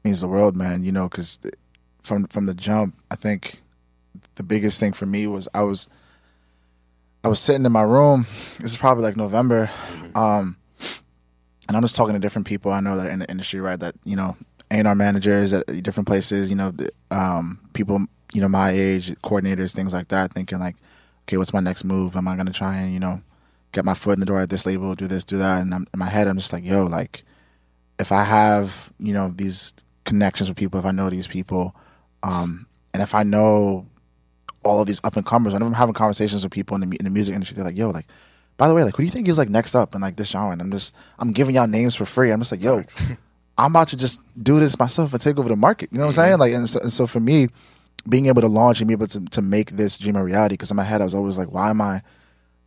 [0.06, 0.84] means the world, man.
[0.84, 1.38] You know, because
[2.02, 3.60] from from the jump, I think
[4.36, 5.88] the biggest thing for me was I was
[7.24, 8.26] I was sitting in my room.
[8.60, 9.70] This is probably like November,
[10.14, 10.56] um,
[11.68, 13.78] and I'm just talking to different people I know that are in the industry, right?
[13.78, 14.36] That you know,
[14.70, 16.48] A&R managers at different places.
[16.48, 16.72] You know,
[17.10, 20.32] um, people you know my age, coordinators, things like that.
[20.32, 20.76] Thinking like,
[21.24, 22.16] okay, what's my next move?
[22.16, 23.20] Am I gonna try and you know
[23.72, 25.60] get my foot in the door at this label, do this, do that?
[25.60, 27.24] And I'm, in my head, I'm just like, yo, like
[27.98, 29.74] if I have, you know, these
[30.04, 31.74] connections with people, if I know these people,
[32.22, 33.86] um, and if I know
[34.64, 37.04] all of these up and comers, whenever I'm having conversations with people in the, in
[37.04, 38.06] the music industry, they're like, yo, like,
[38.56, 40.28] by the way, like, who do you think is like next up in like this
[40.28, 40.52] genre?
[40.52, 42.30] And I'm just, I'm giving y'all names for free.
[42.30, 42.82] I'm just like, yo,
[43.58, 45.90] I'm about to just do this myself and take over the market.
[45.92, 46.38] You know what I'm saying?
[46.38, 47.48] Like, and so, and so for me,
[48.08, 50.70] being able to launch and be able to, to make this dream a reality, because
[50.70, 52.02] in my head, I was always like, why am I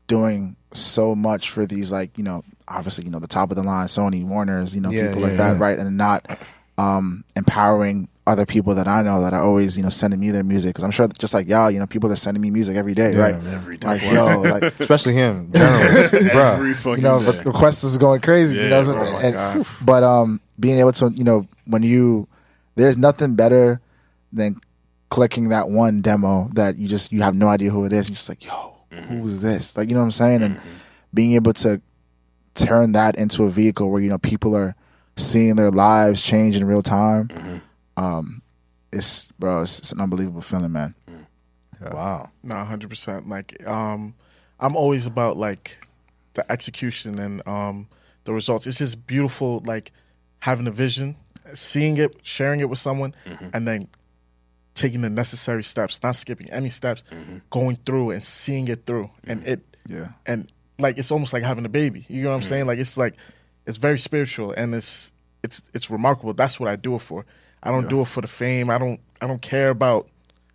[0.08, 3.64] doing so much for these like you know obviously you know the top of the
[3.64, 5.60] line Sony Warner's you know Yeah, people yeah, like that yeah.
[5.64, 6.40] right and not
[6.78, 10.44] um empowering other people that I know that are always you know sending me their
[10.44, 12.76] music because I'm sure just like y'all you know people that are sending me music
[12.76, 13.36] every day Yeah, right.
[13.36, 13.88] Every day.
[13.88, 16.54] like yo like Especially him, journalist, bruh.
[16.56, 17.32] Every fucking you know day.
[17.40, 21.24] re- requests is going crazy you know oh and- but um being able to you
[21.24, 22.28] know when you
[22.76, 23.80] there's nothing better
[24.34, 24.60] than
[25.10, 28.08] clicking that one demo that you just you have no idea who it is.
[28.08, 28.76] And you're just like yo
[29.08, 29.76] who is this?
[29.78, 30.44] Like you know what I'm saying?
[30.44, 30.60] And
[31.14, 31.82] being able to
[32.56, 34.76] turn that into a vehicle where you know people are
[35.18, 37.62] seeing their lives change in real time
[37.98, 38.42] um
[38.92, 40.96] it's bro it's, it's an unbelievable feeling man.
[41.92, 42.30] Wow.
[42.44, 43.30] No, hundred percent.
[43.30, 44.14] Like, um,
[44.60, 45.78] I'm always about like
[46.34, 47.88] the execution and um
[48.26, 48.68] the results.
[48.68, 49.92] It's just beautiful, like
[50.40, 51.16] having a vision,
[51.54, 53.14] seeing it, sharing it with someone,
[53.54, 53.88] and then
[54.80, 57.38] taking the necessary steps, not skipping any steps, mm-hmm.
[57.50, 59.48] going through and seeing it through, and mm.
[59.48, 60.08] it, Yeah.
[60.26, 62.06] and like it's almost like having a baby.
[62.08, 62.46] You know what I'm mm.
[62.46, 62.66] saying?
[62.66, 63.16] Like it's like
[63.68, 65.12] it's very spiritual and it's
[65.44, 66.34] it's it's remarkable.
[66.34, 67.26] That's what I do it for.
[67.62, 68.70] I don't do it for the fame.
[68.70, 70.08] I don't I don't care about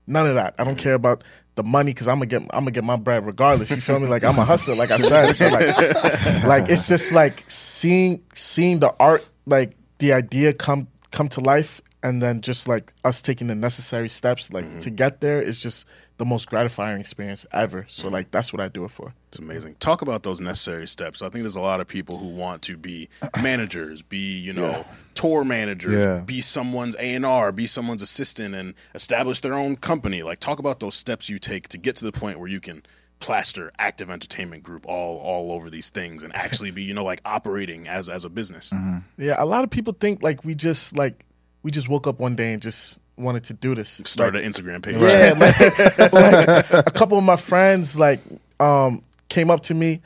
[0.07, 0.55] none of that.
[0.59, 0.83] I don't mm.
[0.83, 1.23] care about
[1.55, 3.71] the money because I'm gonna get I'm gonna get my bread regardless.
[3.71, 4.09] You feel me?
[4.09, 5.37] Like I'm a hustler, like I said.
[5.37, 11.29] So, like, like it's just like seeing seeing the art, like the idea come come
[11.29, 14.95] to life, and then just like us taking the necessary steps, like to mm-hmm.
[14.95, 15.87] get there, is just
[16.19, 17.87] the most gratifying experience ever.
[17.89, 18.13] So mm-hmm.
[18.13, 19.15] like that's what I do it for.
[19.29, 19.77] It's amazing.
[19.81, 21.23] Talk about those necessary steps.
[21.23, 23.09] I think there's a lot of people who want to be
[23.43, 24.85] managers, be you know
[25.15, 26.21] tour managers, Yeah.
[26.21, 30.23] be someone's A and R, be someone's assistant, and establish their own company.
[30.23, 32.83] Like talk about those steps you take to get to the point where you can
[33.21, 37.23] plaster active entertainment group all all over these things and actually be you know like
[37.25, 38.69] operating as as a business.
[38.75, 39.23] Mm-hmm.
[39.23, 41.25] Yeah, a lot of people think like we just like
[41.65, 44.01] we just woke up one day and just wanted to do this.
[44.05, 44.97] Start Like, an Instagram page.
[44.97, 48.21] Yeah, like, like, a couple of my friends like
[48.61, 50.01] um came up to me.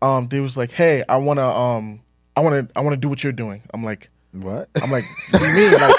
[0.00, 2.00] Um, they was like, "Hey, I wanna um
[2.36, 4.68] I wanna I wanna do what you're doing." I'm like, What?
[4.82, 5.80] I'm like, what do you mean?
[5.80, 5.94] Like,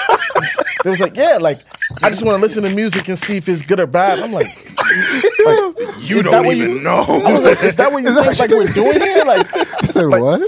[0.82, 1.60] they was like, yeah, like
[2.02, 4.18] I just want to listen to music and see if it's good or bad.
[4.18, 6.98] I'm like, like, You is that don't what even you- know.
[7.02, 9.24] I was like, is that what you think like we're doing here?
[9.24, 9.46] Like,
[9.80, 10.42] You said what?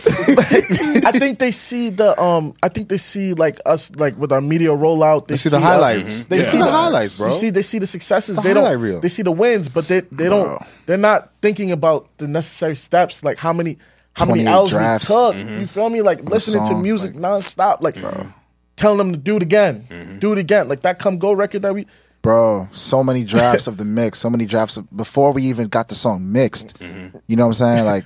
[1.07, 2.55] I think they see the um.
[2.63, 5.29] I think they see like us like with our media rollout.
[5.29, 6.25] They, They see the us- highlights.
[6.27, 7.27] They They see see the the highlights, bro.
[7.29, 8.37] You see, they see the successes.
[8.37, 8.65] The they don't.
[8.65, 9.01] highlight reel.
[9.01, 10.61] They see the wins, but they they don't.
[10.87, 13.79] They're not thinking about the necessary steps, like how many
[14.17, 15.09] how many 28 L's drafts.
[15.09, 15.35] we took.
[15.37, 15.61] Mm-hmm.
[15.61, 16.03] You feel me?
[16.03, 17.97] Like listening to music like- nonstop, like
[18.77, 20.19] telling them to do it again, Mm-hmm.
[20.19, 20.69] do it again.
[20.69, 21.87] Like that come go record that we.
[22.23, 25.89] Bro, so many drafts of the mix, so many drafts of, before we even got
[25.89, 26.81] the song mixed.
[27.29, 27.85] You know what I'm saying?
[27.85, 28.05] Like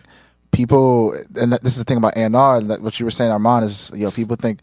[0.51, 2.61] people, and this is the thing about A&R.
[2.61, 4.61] That what you were saying, Armand is, yo, people think,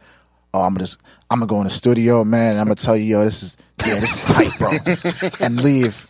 [0.54, 1.00] oh, I'm gonna just,
[1.32, 2.52] I'm gonna go in the studio, man.
[2.52, 6.07] And I'm gonna tell you, yo, this is, yeah, this is tight, bro, and leave.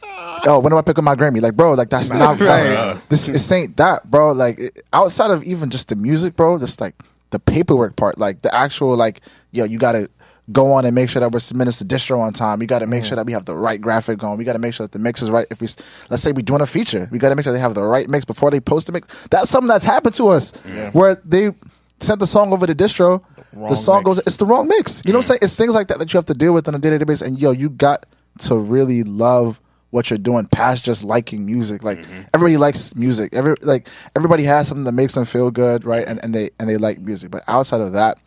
[0.48, 1.42] Oh, when do I pick up my Grammy?
[1.42, 3.28] Like, bro, like that's not that's, this.
[3.28, 4.32] This ain't that, bro.
[4.32, 6.96] Like it- outside of even just the music, bro, just like
[7.32, 9.22] the paperwork part, like the actual, like,
[9.52, 10.10] yo, you gotta
[10.52, 12.60] go on and make sure that we're submitting to distro on time.
[12.60, 14.38] We got to make sure that we have the right graphic on.
[14.38, 15.46] We got to make sure that the mix is right.
[15.52, 15.68] If we,
[16.10, 18.08] let's say we're doing a feature, we got to make sure they have the right
[18.10, 19.28] mix before they post the mix.
[19.30, 20.52] That's something that's happened to us,
[20.94, 21.52] where they
[22.00, 23.22] sent the song over to distro,
[23.52, 24.06] the, song mix.
[24.06, 25.02] goes, it's the wrong mix.
[25.06, 25.40] You know what I'm saying?
[25.42, 27.04] It's things like that that you have to deal with on a day to day
[27.04, 27.28] basis.
[27.28, 28.06] And yo, you got
[28.40, 29.60] to really love
[29.98, 31.84] what you're doing past just liking music.
[31.84, 32.22] Like mm-hmm.
[32.36, 33.34] everybody likes music.
[33.34, 36.08] Every like everybody has something that makes them feel good, right?
[36.08, 37.32] And and they and they like music.
[37.32, 38.20] But outside of that,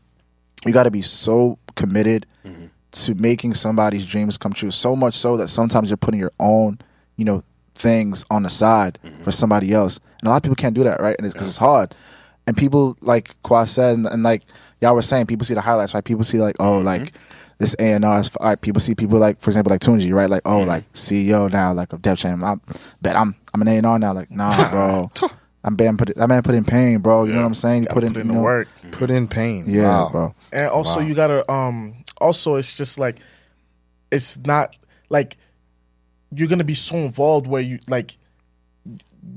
[0.67, 2.67] you got to be so committed mm-hmm.
[2.91, 4.73] to making somebody's dreams come true.
[4.73, 6.81] So much so that sometimes you're putting your own,
[7.17, 7.45] you know,
[7.77, 9.23] things on the side mm-hmm.
[9.23, 10.01] for somebody else.
[10.19, 11.15] And a lot of people can't do that, right?
[11.17, 11.95] And it's because it's hard.
[12.49, 14.43] And people, like Kwa said, and, and like
[14.81, 16.03] y'all were saying, people see the highlights, right?
[16.03, 17.13] People see like, oh, like
[17.61, 18.35] this A and R is.
[18.37, 20.29] All right, people see people like, for example, like Tunji, right?
[20.29, 22.43] Like, oh, like CEO now, like of Def Jam.
[22.43, 22.57] I
[23.01, 24.13] bet I'm I'm an A and R now.
[24.13, 25.11] Like, nah, bro.
[25.63, 27.25] I'm man put that man put in pain, bro.
[27.25, 27.83] You know what I'm saying?
[27.83, 28.69] He Gotta put in, put in you the know, work.
[28.93, 29.65] Put in pain.
[29.69, 30.09] Yeah, Wow.
[30.11, 30.35] bro.
[30.53, 31.07] And also Wow.
[31.07, 33.19] you gotta um also it's just like
[34.11, 34.77] it's not
[35.11, 35.37] like
[36.33, 38.17] you're gonna be so involved where you like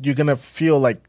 [0.01, 1.03] you're gonna feel like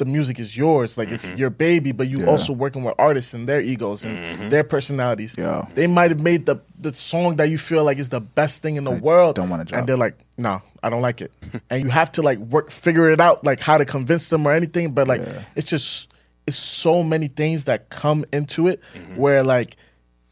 [0.00, 1.36] the music is yours, like it's mm-hmm.
[1.36, 2.30] your baby, but you Yeah.
[2.30, 4.48] also working with artists and their egos and mm-hmm.
[4.48, 5.36] their personalities.
[5.38, 5.66] Yeah.
[5.74, 8.76] They might have made the the song that you feel like is the best thing
[8.76, 9.36] in the world.
[9.36, 11.32] don't wanna And they're like, no, I don't like it.
[11.70, 14.52] and you have to like work figure it out, like how to convince them or
[14.52, 14.92] anything.
[14.92, 15.22] But like
[15.54, 16.12] it's just
[16.46, 19.16] it's so many things that come into it mm-hmm.
[19.16, 19.76] where like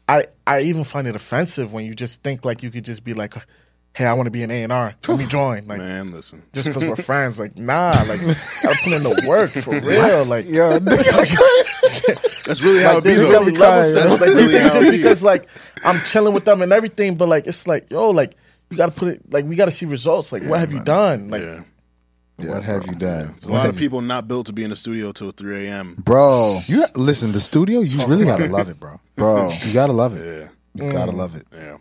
[0.09, 3.13] I I even find it offensive when you just think like you could just be
[3.13, 3.35] like,
[3.95, 4.95] hey, I want to be an A and R.
[5.07, 5.65] Let me join.
[5.67, 6.41] Like Man, listen.
[6.53, 8.21] just because we're friends, like nah, like
[8.63, 10.25] gotta put in the work for real.
[10.25, 10.79] Like Yeah,
[12.45, 13.29] That's really how like it be though.
[13.29, 13.93] really levels.
[13.93, 14.97] That's Like, really you think how just it be.
[14.97, 15.47] because like
[15.83, 18.35] I'm chilling with them and everything, but like it's like yo, like
[18.69, 20.31] you gotta put it like we gotta see results.
[20.31, 21.29] Like what have you done?
[21.29, 21.61] Like Yeah.
[22.37, 23.27] what have you done?
[23.31, 25.95] There's a lot of people not built to be in the studio till 3 a.m.
[26.03, 28.99] bro, You listen, the studio, you really gotta love it, bro.
[29.15, 29.51] bro.
[29.65, 30.49] You gotta love it.
[30.75, 30.85] Yeah.
[30.85, 31.15] You gotta mm.
[31.17, 31.45] love it.
[31.51, 31.77] Yeah.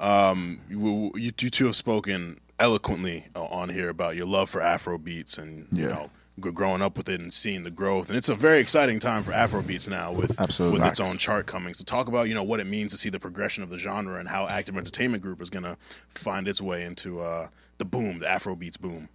[0.00, 4.60] Um, you, you, you two have spoken eloquently uh, on here about your love for
[4.60, 5.88] Afro beats and you Yeah.
[5.90, 8.08] know growing up with it and seeing the growth.
[8.08, 10.78] And it's a very exciting time for Afro beats now with Absolutely.
[10.78, 11.74] with its own chart coming.
[11.74, 14.20] So talk about you know what it means to see the progression of the genre
[14.20, 15.76] and how Active Entertainment Group is going to
[16.10, 19.08] find its way into uh, the boom, the Afro beats boom.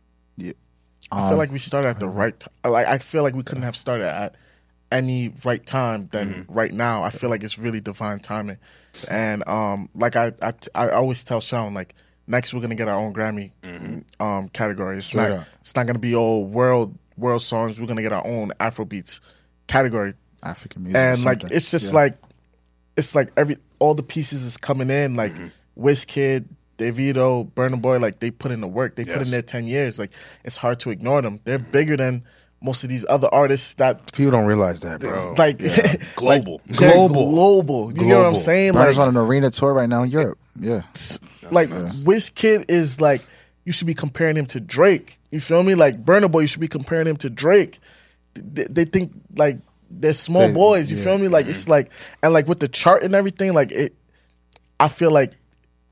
[1.11, 2.71] I feel like we started at the right time.
[2.71, 4.35] Like I feel like we couldn't have started at
[4.93, 7.03] any right time than right now.
[7.03, 8.57] I feel like it's really divine timing.
[9.09, 11.95] And um, like I, I, I always tell Sean, like
[12.27, 13.51] next we're gonna get our own Grammy
[14.21, 14.97] um category.
[14.99, 15.47] It's Straight not up.
[15.61, 17.81] it's not gonna be all world world songs.
[17.81, 19.19] We're gonna get our own Afrobeats
[19.67, 20.13] category.
[20.43, 21.99] African music, or and like it's just Yeah.
[22.01, 22.17] like
[22.95, 25.33] it's like every all the pieces is coming in like
[25.79, 26.45] Wizkid,
[26.77, 29.31] Davido, Burna Boy like they put in the work they put in Yes.
[29.31, 30.11] their 10 years like
[30.43, 32.23] it's hard to ignore them they're bigger than
[32.63, 35.33] most of these other artists that People don't realize that, bro.
[35.37, 35.59] like
[36.15, 36.61] Global.
[36.67, 37.29] like, Global.
[37.31, 38.35] global you know what I'm Global.
[38.39, 40.39] saying Burna's like on an arena tour right now in Europe.
[40.59, 40.83] Yeah,
[41.51, 43.21] like Wizkid is like
[43.65, 45.19] you should be comparing him to Drake.
[45.31, 45.73] You feel me?
[45.75, 47.79] Like Burna Boy, you should be comparing him to Drake.
[48.35, 49.57] They, they think like
[49.89, 50.91] they're small They- boys.
[50.91, 51.03] You yeah.
[51.03, 51.27] feel me?
[51.27, 51.89] Like it's like
[52.21, 53.53] and like with the chart and everything.
[53.53, 53.95] Like it,
[54.79, 55.33] I feel like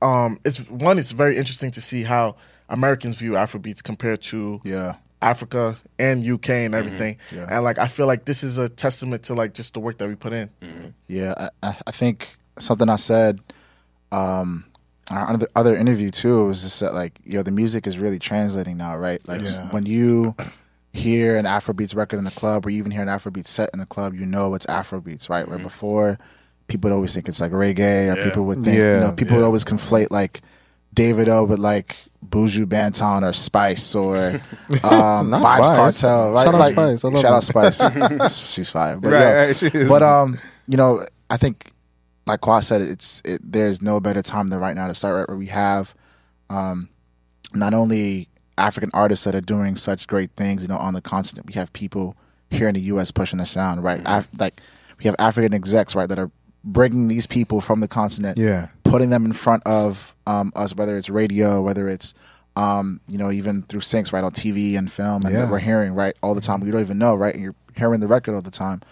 [0.00, 0.98] um it's one.
[0.98, 2.36] It's very interesting to see how
[2.68, 4.94] Americans view Afrobeats compared to yeah.
[5.22, 6.74] Africa and UK and mm-hmm.
[6.74, 7.16] everything.
[7.34, 7.46] Yeah.
[7.48, 10.08] And like I feel like this is a testament to like just the work that
[10.08, 10.50] we put in.
[10.60, 10.88] Mm-hmm.
[11.08, 13.40] Yeah, I- I, I think something I said
[14.10, 14.64] um
[15.10, 17.98] in our other, other interview too was just that like you know the music is
[17.98, 19.26] really translating now, right?
[19.26, 19.68] Like Yeah.
[19.70, 20.34] when you
[20.92, 23.78] hear an Afrobeats record in the club, or you even hear an Afrobeats set in
[23.78, 25.46] the club, you know it's Afrobeats, right?
[25.46, 25.64] Where mm-hmm.
[25.64, 26.18] before
[26.66, 28.24] people would always think it's like reggae, or Yeah.
[28.24, 30.42] people would think you know people would always conflate like.
[30.94, 31.96] Davido with like
[32.28, 34.16] Buju Banton or Spice or
[34.84, 36.00] um, Not Vibes Spice.
[36.00, 36.44] Cartel, right?
[36.44, 37.04] Shout out like, Spice.
[37.04, 38.36] I love shout out Spice.
[38.52, 39.32] She's fine, but Right, yeah.
[39.32, 39.88] right, she is.
[39.88, 40.38] But um,
[40.68, 41.72] you know, I think,
[42.26, 45.14] like Quad said, it's it, there's no better time than right now to start.
[45.16, 45.94] Right where we have,
[46.50, 46.88] um,
[47.54, 48.28] not only
[48.58, 51.46] African artists that are doing such great things, you know, on the continent.
[51.48, 52.16] We have people
[52.50, 53.10] here in the U.S.
[53.10, 54.02] pushing the sound, right?
[54.04, 54.60] Af- like
[54.98, 56.30] we have African execs, right, that are
[56.64, 58.68] bringing these people from the continent, Yeah.
[58.84, 62.14] putting them in front of um, us, whether it's radio, whether it's
[62.54, 65.40] um, you know, even through syncs, right, on TV and film, and Yeah.
[65.42, 66.60] that we're hearing, right, all the time.
[66.60, 68.82] We don't even know, right, and you're hearing the record all the time.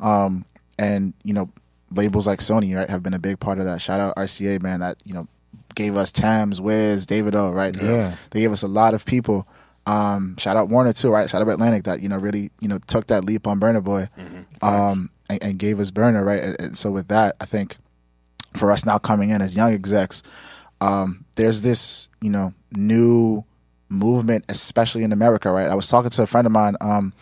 [0.00, 0.44] Um,
[0.78, 1.48] and you know,
[1.90, 3.80] labels like Sony, right, have been a big part of that.
[3.80, 5.26] Shout out RCA, man, that you know
[5.74, 7.72] gave us Tems, Wiz, Davido, right?
[7.74, 8.14] They- Yeah.
[8.32, 9.48] they gave us a lot of people.
[9.86, 11.28] Um, shout out Warner too, right?
[11.30, 14.10] Shout out Atlantic that you know really you know took that leap on Burna Boy,
[14.60, 16.42] um, and, and gave us Burna, right?
[16.42, 17.76] And, and so with that, I think
[18.54, 20.22] for us now coming in as young execs,
[20.80, 23.44] um, there's this you know new
[23.88, 25.68] movement, especially in America, right?
[25.68, 27.12] I was talking to a friend of mine, um,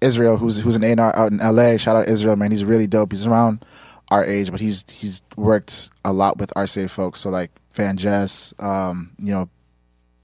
[0.00, 1.76] Israel, who's who's an A&R out in LA.
[1.76, 2.50] Shout out Israel, man.
[2.50, 3.12] He's really dope.
[3.12, 3.64] He's around
[4.10, 7.20] our age, but he's he's worked a lot with RCA folks.
[7.20, 9.48] So like Van Jess, um, you know,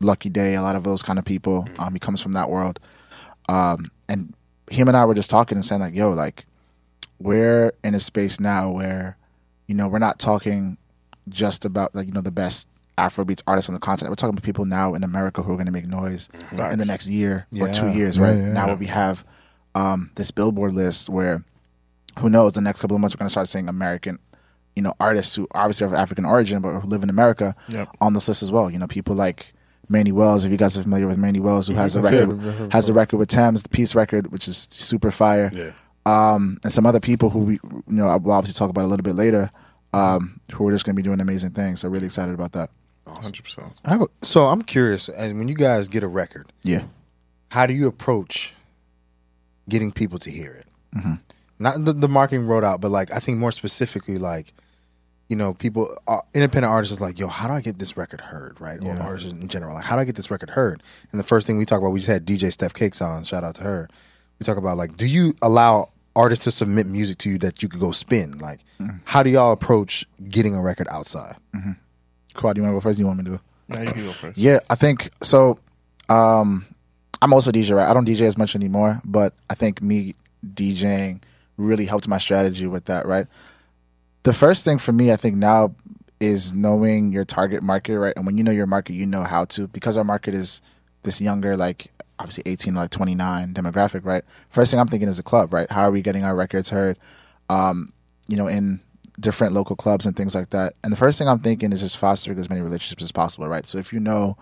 [0.01, 1.69] Lucky Daye, a lot of those kind of people.
[1.78, 2.81] Um, he comes from that world.
[3.48, 4.35] Um, and
[4.70, 6.47] him and I were just talking and saying like, yo, like
[7.20, 9.16] we're in a space now where,
[9.66, 10.76] you know, we're not talking
[11.28, 12.66] just about like, you know, the best
[12.98, 14.10] Afrobeats artists on the continent.
[14.10, 16.28] We're talking about people now in America who are going to make noise
[16.72, 18.36] in the next year or two years, right?
[18.36, 18.52] yeah.
[18.52, 19.24] now where we have
[19.74, 21.44] um, this Billboard list where
[22.18, 24.18] who knows the next couple of months we're going to start seeing American,
[24.74, 27.97] you know, artists who obviously have African origin but who live in America Yep.
[28.01, 28.70] on this list as well.
[28.70, 29.52] You know, people like
[29.88, 30.44] Manny Wells.
[30.44, 33.18] If you guys are familiar with Manny Wells, who has a record has a record
[33.18, 35.51] with Tems, the Peace record, which is super fire.
[36.06, 36.32] Yeah.
[36.35, 39.02] Um, and some other people who we, you know, we'll obviously talk about a little
[39.05, 39.51] bit later,
[39.93, 41.81] um, who are just going to be doing amazing things.
[41.81, 42.70] So really excited about that.
[43.06, 43.72] Hundred percent.
[43.85, 46.85] I so I'm curious, and when you guys get a record, Yeah.
[47.48, 48.55] how do you approach
[49.68, 50.66] getting people to hear it?
[50.97, 51.14] Mm-hmm.
[51.59, 54.52] Not the, the marketing road out, but like I think more specifically, like
[55.28, 58.20] you know, people, uh, independent artists is like, yo, how do I get this record
[58.20, 58.81] heard, right?
[58.82, 60.82] Or artists in general, like, how do I get this record heard?
[61.12, 63.44] And the first thing we talk about, we just had DJ Steph Cakes on, shout
[63.44, 63.89] out to her.
[64.40, 67.68] We talk about like, do you allow artists to submit music to you that you
[67.68, 68.38] could go spin?
[68.38, 68.96] Like, Mm-hmm.
[69.04, 71.36] how do y'all approach getting a record outside?
[72.32, 72.96] Quad, do you want to go first?
[72.96, 73.40] Do You want me to go?
[73.68, 74.38] Now you can go first.
[74.38, 75.58] Yeah, I think so.
[76.08, 76.64] Um,
[77.20, 77.86] I'm also a DJ, right?
[77.86, 80.14] I don't DJ as much anymore, but I think me
[80.54, 81.20] DJing
[81.58, 83.26] really helped my strategy with that, right?
[84.22, 85.74] The first thing for me, I think now
[86.18, 88.14] is knowing your target market, right?
[88.16, 90.62] And when you know your market, you know how to because our market is
[91.02, 94.22] this younger, like obviously 18 like 29 demographic, right?
[94.51, 95.70] First thing I'm thinking is a club, right?
[95.70, 96.98] How are we getting our records heard?
[97.48, 97.92] Um,
[98.28, 98.80] you know, in
[99.18, 100.74] different local clubs and things like that.
[100.84, 103.68] And the first thing I'm thinking is just fostering as many relationships as possible, right?
[103.68, 104.36] So if you know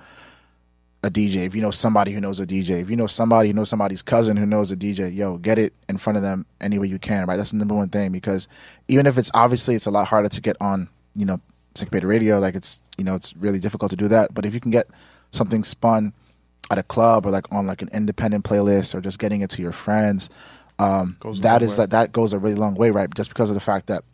[1.02, 3.55] a DJ, if you know somebody who knows a DJ, if you know somebody who
[3.55, 6.78] knows somebody's cousin who knows a DJ, yo, get it in front of them any
[6.78, 7.36] way you can, right?
[7.36, 8.48] That's the number one thing because
[8.88, 11.40] even if it's obviously it's a lot harder to get on, you know,
[11.74, 14.34] syncopated radio, like it's you know, it's really difficult to do that.
[14.34, 14.88] But if you can get
[15.30, 16.12] something spun
[16.70, 19.62] at a club or like on like an independent playlist or just getting it to
[19.62, 20.30] your friends,
[20.78, 23.12] um, that is that that goes a really long way, right?
[23.14, 24.04] Just because of the fact that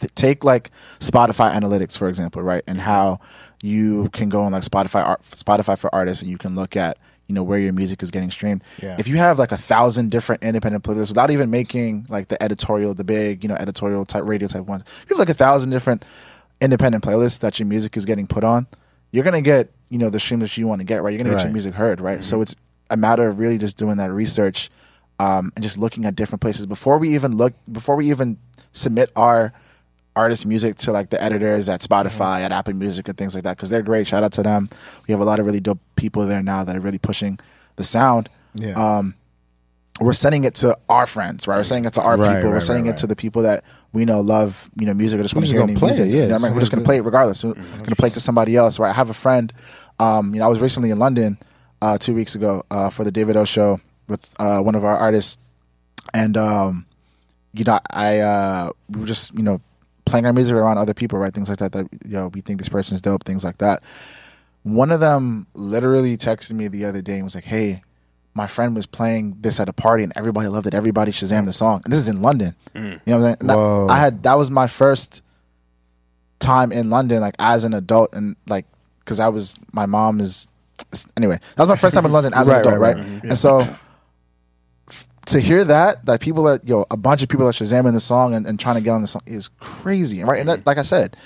[0.00, 3.20] th- take like Spotify analytics for example, right, and how
[3.62, 6.98] you can go on like Spotify art, Spotify for artists, and you can look at
[7.28, 8.62] you know where your music is getting streamed.
[8.82, 8.96] Yeah.
[8.98, 12.94] If you have like a thousand different independent playlists without even making like the editorial,
[12.94, 15.70] the big you know editorial type radio type ones, if you have like a thousand
[15.70, 16.04] different
[16.60, 18.66] independent playlists that your music is getting put on,
[19.10, 21.10] you're gonna get you know the stream that you want to get, right?
[21.10, 22.22] You're gonna get your music heard, right?
[22.22, 22.54] So it's
[22.88, 24.70] a matter of really just doing that research
[25.18, 28.38] um, and just looking at different places before we even look before we even
[28.72, 29.52] submit our
[30.16, 33.56] artist music to like the editors at Spotify, at Apple Music, and things like that
[33.58, 34.06] because they're great.
[34.06, 34.70] Shout out to them.
[35.06, 37.38] We have a lot of really dope people there now that are really pushing
[37.76, 38.30] the sound.
[38.54, 38.72] Yeah.
[38.72, 39.14] Um,
[40.00, 41.56] we're sending it to our friends, right?
[41.56, 42.50] We're sending it to our Right, people.
[42.50, 43.62] We're sending right, it to the people that
[43.92, 46.06] we know love, you know, music or just want to hear gonna play music.
[46.06, 46.22] it, yeah.
[46.22, 46.54] You know I mean?
[46.54, 47.44] We're just gonna play it regardless.
[47.44, 48.90] We're gonna play it to somebody else, right?
[48.90, 49.52] I have a friend.
[50.02, 51.38] Um, you know, I was recently in London
[51.80, 55.38] uh, two weeks ago uh, for the Davido show with uh, one of our artists,
[56.12, 56.86] and um,
[57.54, 59.60] you know, I uh, we were just you know
[60.04, 61.32] playing our music around other people, right?
[61.32, 61.72] Things like that.
[61.72, 63.24] That you know, we think this person's dope.
[63.24, 63.82] Things like that.
[64.64, 67.82] One of them literally texted me the other day and was like, "Hey,
[68.34, 70.74] my friend was playing this at a party and everybody loved it.
[70.74, 72.54] Everybody Shazam the song, and this is in London.
[72.74, 73.36] You know what I'm saying?
[73.40, 73.86] And that- Whoa.
[73.88, 75.22] I had that was my first
[76.38, 78.66] time in London, like as an adult, and like
[79.04, 80.46] because I was my mom is
[81.16, 81.38] anyway.
[81.56, 82.96] That was my first time in London as an Right, adult, right, right?
[82.96, 83.06] right.
[83.06, 83.28] Mm-hmm.
[83.28, 83.76] And so
[85.26, 88.34] to hear that, that people are yo, a bunch of people are shazamming the song
[88.34, 90.40] and, and trying to get on the song is crazy, right?
[90.40, 90.68] And that, mm-hmm.
[90.68, 91.16] like I said,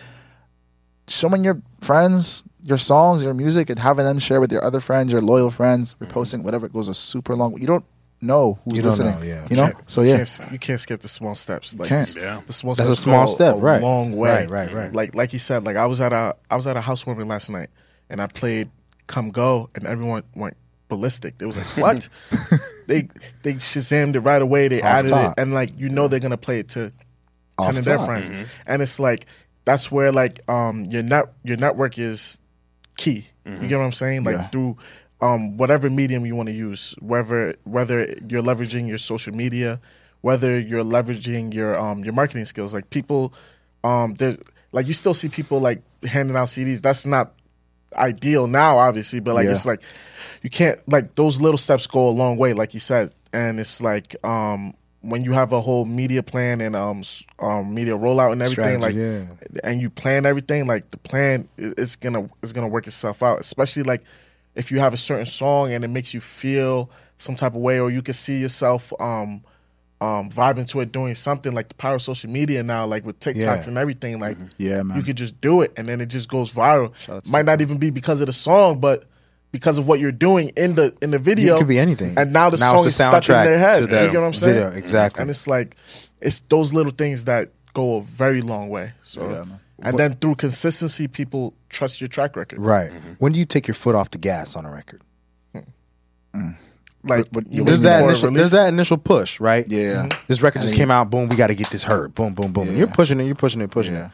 [1.09, 5.13] showing your friends your songs, your music, and having them share with your other friends,
[5.13, 6.43] your loyal friends, reposting mm-hmm.
[6.43, 7.59] whatever it goes a super long.
[7.61, 7.85] You don't
[8.21, 9.21] know who's You don't listening.
[9.21, 9.47] know, yeah.
[9.51, 11.75] You know, Can't- so you yeah, can't, you can't skip the small steps.
[11.79, 12.17] Like Can't.
[12.17, 12.41] Yeah.
[12.47, 13.83] the small That's a small go step, a right.
[13.83, 14.93] Long way, Right, right, right.
[14.93, 17.51] Like like you said, like I was at a I was at a housewarming last
[17.51, 17.69] night,
[18.11, 18.71] and I played
[19.07, 20.57] "Come Go," and everyone went
[20.89, 21.39] ballistic.
[21.39, 22.09] They was like, "What?"
[22.87, 23.09] they
[23.43, 24.69] they shazammed it right away.
[24.69, 25.39] They Off added top.
[25.39, 26.93] it, and like you know they're gonna play it to
[27.59, 28.07] Off ten of their top.
[28.07, 28.31] friends,
[28.67, 29.27] and it's like
[29.65, 32.39] that's where like um your net your network is
[32.97, 33.27] key.
[33.45, 34.25] You get what I'm saying?
[34.25, 34.49] Like Yeah.
[34.49, 34.77] through
[35.21, 39.81] um whatever medium you want to use, whether whether you're leveraging your social media,
[40.21, 42.75] whether you're leveraging your um your marketing skills.
[42.75, 43.33] Like people
[43.85, 44.39] um there's
[44.73, 46.83] like you still see people like handing out CDs.
[46.83, 47.33] That's not
[47.95, 49.53] ideal now, obviously, but like Yeah.
[49.53, 49.81] it's like
[50.43, 53.13] you can't like those little steps go a long way, like you said.
[53.33, 57.03] And it's like um when you have a whole media plan and um
[57.39, 61.97] um media rollout and everything, Strategy, like and you plan everything, like the plan is
[61.97, 63.41] gonna is gonna work itself out.
[63.41, 64.03] Especially like
[64.57, 67.79] if you have a certain song and it makes you feel some type of way,
[67.79, 69.43] or you can see yourself um
[70.01, 73.19] um vibing to it, doing something like the power of social media now, like with
[73.21, 73.69] TikToks Yeah.
[73.69, 74.97] and everything, like Yeah, man.
[74.99, 76.95] you could just do it and then it just goes viral.
[76.97, 79.05] Shout out Might not even be because of the song, but
[79.53, 81.55] because of what you're doing in the in the video.
[81.55, 82.19] It could be anything.
[82.19, 83.77] And now the Now song it's is stuck in their head.
[83.77, 84.55] to You the get what I'm saying?
[84.55, 85.21] video, exactly.
[85.23, 85.77] And it's like
[86.21, 88.93] it's those little things that go a very long way.
[89.03, 89.45] So Yeah,
[89.83, 92.59] and then through consistency, people trust your track record.
[92.59, 92.91] Right.
[92.91, 93.13] Mm-hmm.
[93.19, 95.03] When do you take your foot off the gas on a record?
[95.53, 95.61] Hmm.
[96.35, 96.57] Mm.
[97.05, 98.31] Like What- you There's that initial.
[98.31, 99.65] There's that initial push, right?
[99.71, 100.07] Yeah.
[100.07, 100.25] Mm-hmm.
[100.27, 101.11] This record just came out.
[101.11, 101.29] Boom.
[101.29, 102.15] We got to get this heard.
[102.15, 102.35] Boom.
[102.35, 102.53] Boom.
[102.53, 102.67] Boom.
[102.69, 102.73] Yeah.
[102.73, 103.25] You're pushing it.
[103.25, 103.71] You're pushing it.
[103.71, 104.07] Pushing Yeah.
[104.07, 104.13] it.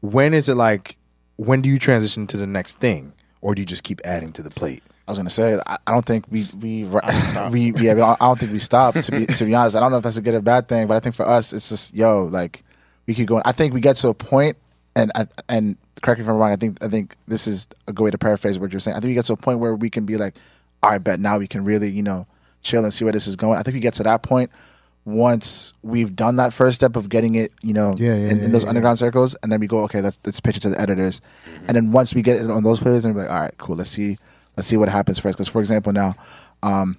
[0.00, 0.96] When is it like?
[1.36, 4.42] When do you transition to the next thing, or do you just keep adding to
[4.42, 4.82] the plate?
[5.08, 7.52] I was gonna say I, I don't think we we stop.
[7.52, 9.98] we yeah I don't think we stop to be to be honest I don't know
[9.98, 12.22] if that's a good or bad thing but I think for us it's just yo
[12.24, 12.64] like
[13.06, 14.56] we keep going I think we get to a point
[14.96, 15.10] and
[15.48, 18.10] and correct me if I'm wrong I think I think this is a good way
[18.10, 18.96] to paraphrase what you're saying.
[18.96, 20.34] I think we get to a point where we can be like
[20.82, 22.26] all right bet now we can really you know
[22.62, 23.58] chill and see where this is going.
[23.58, 24.50] I think we get to that point
[25.06, 28.44] once we've done that first step of getting it you know Yeah, yeah, in, yeah,
[28.46, 28.70] in those yeah.
[28.70, 31.20] underground circles and then we go okay let's let's pitch it to the editors.
[31.68, 33.76] And then once we get it on those places, then we're like all right cool
[33.76, 34.16] let's see
[34.56, 35.36] let's see what happens first.
[35.36, 36.14] Because for example now
[36.62, 36.96] um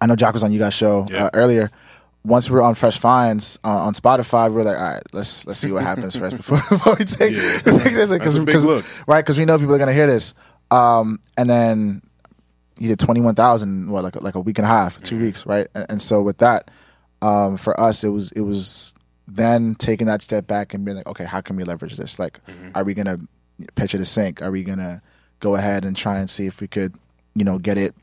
[0.00, 1.24] i know jock was on you guys show Yeah.
[1.26, 1.70] uh, earlier
[2.26, 5.46] once we were on fresh finds uh, on spotify we were like all right let's
[5.46, 7.52] let's see what happens first before, before we take, Yeah.
[7.60, 7.62] take
[7.94, 8.84] this That's a big because look.
[9.06, 10.34] right because we know people are gonna hear this
[10.70, 12.02] um and then
[12.78, 15.66] he did 21,000 what like like a week and a half, 2 weeks, right?
[15.74, 16.70] And, and so with that
[17.22, 18.92] um for us it was it was
[19.28, 22.18] then taking that step back and being like okay, how can we leverage this?
[22.18, 22.40] Like
[22.74, 23.18] are we going to
[23.76, 24.42] pitch it to sync?
[24.42, 25.00] Are we going to
[25.40, 26.94] go ahead and try and see if we could,
[27.34, 27.94] you know, get it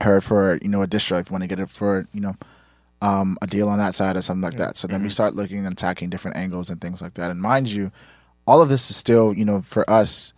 [0.00, 2.34] heard for, you know, a district, want to get it for, you know,
[3.02, 4.76] um, a deal on that side or something like that.
[4.76, 7.30] So then we start looking and attacking different angles and things like that.
[7.30, 7.90] And mind you,
[8.46, 10.32] all of this is still, you know, for us,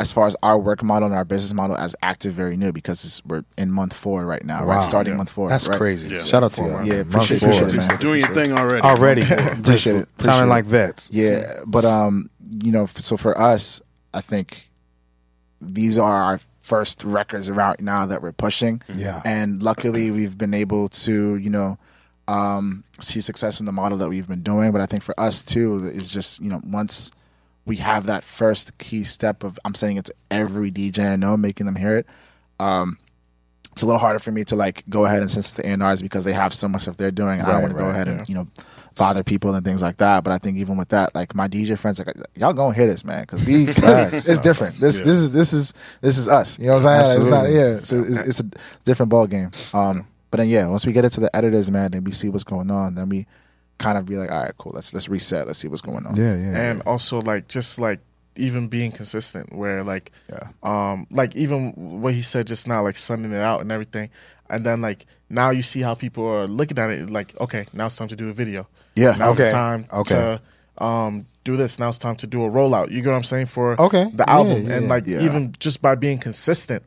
[0.00, 3.20] as far as our work model and our business model as active, very new because
[3.26, 4.76] we're in month four right now, Wow.
[4.76, 4.84] right?
[4.84, 5.16] Starting Yeah.
[5.16, 5.48] month four.
[5.48, 5.76] That's right?
[5.76, 6.14] crazy.
[6.14, 6.22] Yeah.
[6.22, 6.68] Shout out to you.
[6.70, 6.88] months.
[6.88, 7.50] Yeah, Month appreciate, four.
[7.50, 7.98] appreciate it, man.
[7.98, 8.80] Doing your thing already.
[8.82, 9.58] Already, Appreciate it.
[9.58, 10.50] Appreciate sounding it.
[10.50, 11.10] like vets.
[11.12, 12.30] Yeah, but um,
[12.62, 13.82] you know, so for us,
[14.14, 14.70] I think
[15.60, 18.80] these are our first records around now that we're pushing.
[18.94, 19.20] Yeah.
[19.24, 21.76] and luckily we've been able to, you know,
[22.28, 24.70] um, see success in the model that we've been doing.
[24.70, 27.10] But I think for us too, is just you know once
[27.66, 31.36] we have that first key step of I'm saying it to every DJ I know,
[31.36, 32.06] making them hear it.
[32.60, 32.98] Um,
[33.72, 36.02] it's a little harder for me to like go ahead and send it to A&Rs
[36.02, 37.38] because they have so much stuff they're doing.
[37.38, 38.12] And I don't Right, want to go ahead yeah.
[38.14, 38.48] and you know
[38.96, 40.24] bother people and things like that.
[40.24, 43.04] But I think even with that, like my DJ friends, like y'all gonna hear this,
[43.04, 44.76] man, because we it's different.
[44.80, 45.04] This Yeah.
[45.04, 46.58] this is this is this is us.
[46.58, 47.18] You know what I'm saying?
[47.18, 47.80] It's not yeah.
[47.84, 48.50] So it's, it's a
[48.84, 49.50] different ball game.
[49.72, 52.28] Um, but then yeah, once we get it to the editors, man, then we see
[52.28, 52.94] what's going on.
[52.94, 53.26] Then we
[53.78, 54.72] kind of be like, all right, cool.
[54.74, 55.46] Let's let's reset.
[55.46, 56.16] Let's see what's going on.
[56.16, 56.56] Yeah, yeah.
[56.70, 58.00] and also like just like
[58.36, 60.48] even being consistent where like Yeah.
[60.62, 64.10] um like even what he said just now like sending it out and everything
[64.48, 67.86] and then like now you see how people are looking at it like okay now
[67.86, 69.16] it's time to do a video Yeah.
[69.16, 69.42] now Okay.
[69.42, 70.14] it's time Okay.
[70.14, 73.24] to um do this now it's time to do a rollout you get what i'm
[73.24, 74.04] saying for Okay.
[74.14, 75.18] the Yeah, album yeah, and like yeah.
[75.22, 76.84] even just by being consistent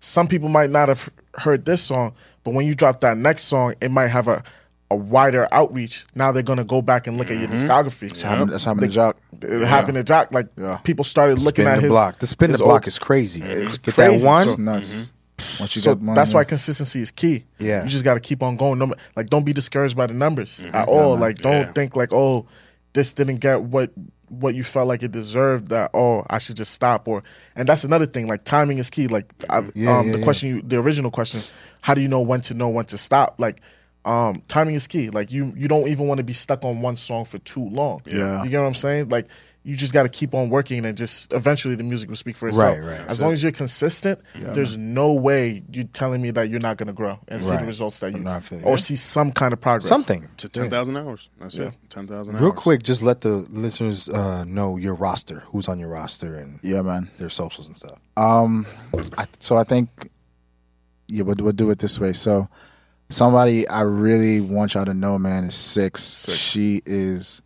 [0.00, 1.08] some people might not have
[1.38, 2.12] heard this song
[2.44, 4.42] but when you drop that next song it might have a
[4.90, 7.66] a wider outreach now they're gonna go back and look at your mm-hmm.
[7.66, 9.16] discography That's happening, that's happening to Jock.
[9.40, 10.34] it happened to Jock.
[10.34, 10.76] Like Yeah.
[10.84, 12.18] people started looking at the his block.
[12.18, 13.40] The spin the block old- is crazy.
[13.40, 13.50] Mm-hmm.
[13.64, 14.18] It's Get crazy.
[14.18, 14.42] that one.
[14.42, 14.64] It's mm-hmm.
[14.66, 15.12] nuts.
[15.58, 17.44] Once you So one, that's why consistency is key.
[17.58, 17.82] Yeah.
[17.82, 18.78] you just got to keep on going.
[18.78, 21.16] No, like don't be discouraged by the numbers at all.
[21.16, 21.72] Like don't Yeah.
[21.72, 22.46] think like oh,
[22.92, 23.90] this didn't get what
[24.40, 25.68] what you felt like it deserved.
[25.68, 27.06] That oh, I should just stop.
[27.08, 27.22] Or
[27.56, 28.26] and that's another thing.
[28.26, 29.08] Like timing is key.
[29.08, 31.40] Like I, Yeah, um, yeah, the question, you, the original question,
[31.80, 33.36] how do you know when to know when to stop?
[33.38, 33.60] Like.
[34.04, 35.10] Um, timing is key.
[35.10, 38.02] Like you, you don't even want to be stuck on one song for too long.
[38.04, 38.42] Yeah.
[38.42, 39.10] you get what I'm saying.
[39.10, 39.28] Like
[39.64, 42.48] you just got to keep on working, and just eventually the music will speak for
[42.48, 42.78] itself.
[42.78, 43.00] Right, right.
[43.08, 46.92] As long as you're consistent, there's no way you're telling me that you're not gonna
[46.92, 48.64] grow and see the results that you No, I feel you.
[48.64, 49.88] or see some kind of progress.
[49.88, 50.28] Something.
[50.38, 51.30] To ten thousand hours.
[51.40, 51.68] That's Yeah.
[51.68, 51.74] it.
[51.90, 52.42] Ten thousand hours.
[52.42, 56.58] Real quick, just let the listeners uh, know your roster, who's on your roster, and
[56.62, 57.08] Yeah, man.
[57.18, 57.98] their socials and stuff.
[58.16, 58.66] Um,
[59.16, 60.10] I, so I think
[61.06, 62.12] yeah, we'll, we'll do it this way.
[62.14, 62.48] So
[63.10, 66.26] somebody I really want y'all to know, man, is six.
[66.30, 67.42] She is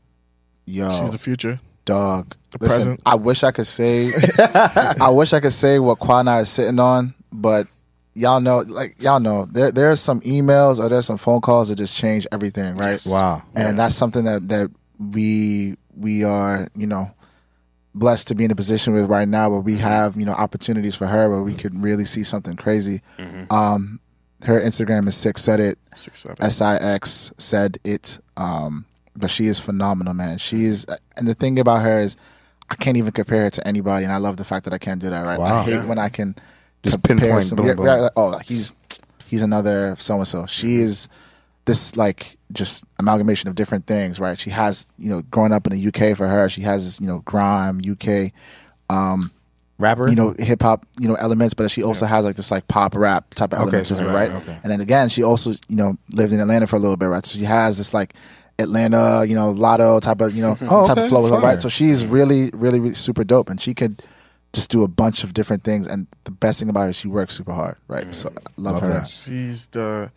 [0.65, 1.61] yo She's the future.
[1.87, 2.37] Dog.
[2.51, 3.01] the Listen, present.
[3.07, 7.15] I wish I could say, I wish I could say what Quana is sitting on,
[7.33, 7.67] but
[8.13, 11.77] y'all know, like y'all know, there there's some emails or there's some phone calls that
[11.77, 13.03] just change everything, right?
[13.07, 13.43] Wow.
[13.55, 17.11] and that's something that that we we are you know
[17.95, 20.95] blessed to be in a position with right now where we have you know opportunities
[20.95, 23.01] for her where we could really see something crazy
[23.51, 23.99] um
[24.45, 26.37] her instagram is six said it Six seven.
[26.43, 28.85] s-i-x said it um
[29.19, 30.85] but she is phenomenal man she is
[31.17, 32.17] and the thing about her is
[32.71, 35.01] i can't even compare her to anybody and i love the fact that i can't
[35.01, 35.61] do that right Wow.
[35.61, 35.85] i hate Yeah.
[35.87, 36.35] when i can
[36.83, 37.87] Just compare pinpoint, some- boom, boom.
[37.87, 38.73] like, oh he's
[39.27, 41.09] he's another so and so she is
[41.65, 44.39] this like just amalgamation of different things, right?
[44.39, 47.09] She has, you know, growing up in the UK for her, she has this, you
[47.09, 48.31] know, grime UK,
[48.89, 49.33] um,
[49.79, 52.69] Rapper, you know, hip hop, you know, elements, but she also has like this like
[52.69, 54.43] pop rap type of Okay, element to her, right, right?
[54.43, 54.59] okay.
[54.63, 57.27] And then again, she also, you know, lived in Atlanta for a little bit, right?
[57.27, 58.15] So she has this like
[58.59, 61.41] Atlanta, you know, Latto type of, you know, Oh, type okay, of flow, with her,
[61.41, 61.51] fire.
[61.53, 61.63] right?
[61.63, 64.03] So she's really, really, really super dope, and she could
[64.53, 65.87] just do a bunch of different things.
[65.87, 68.15] And the best thing about her is she works super hard, right?
[68.15, 68.89] So I love, Love her.
[69.01, 69.09] that.
[69.09, 70.11] She's the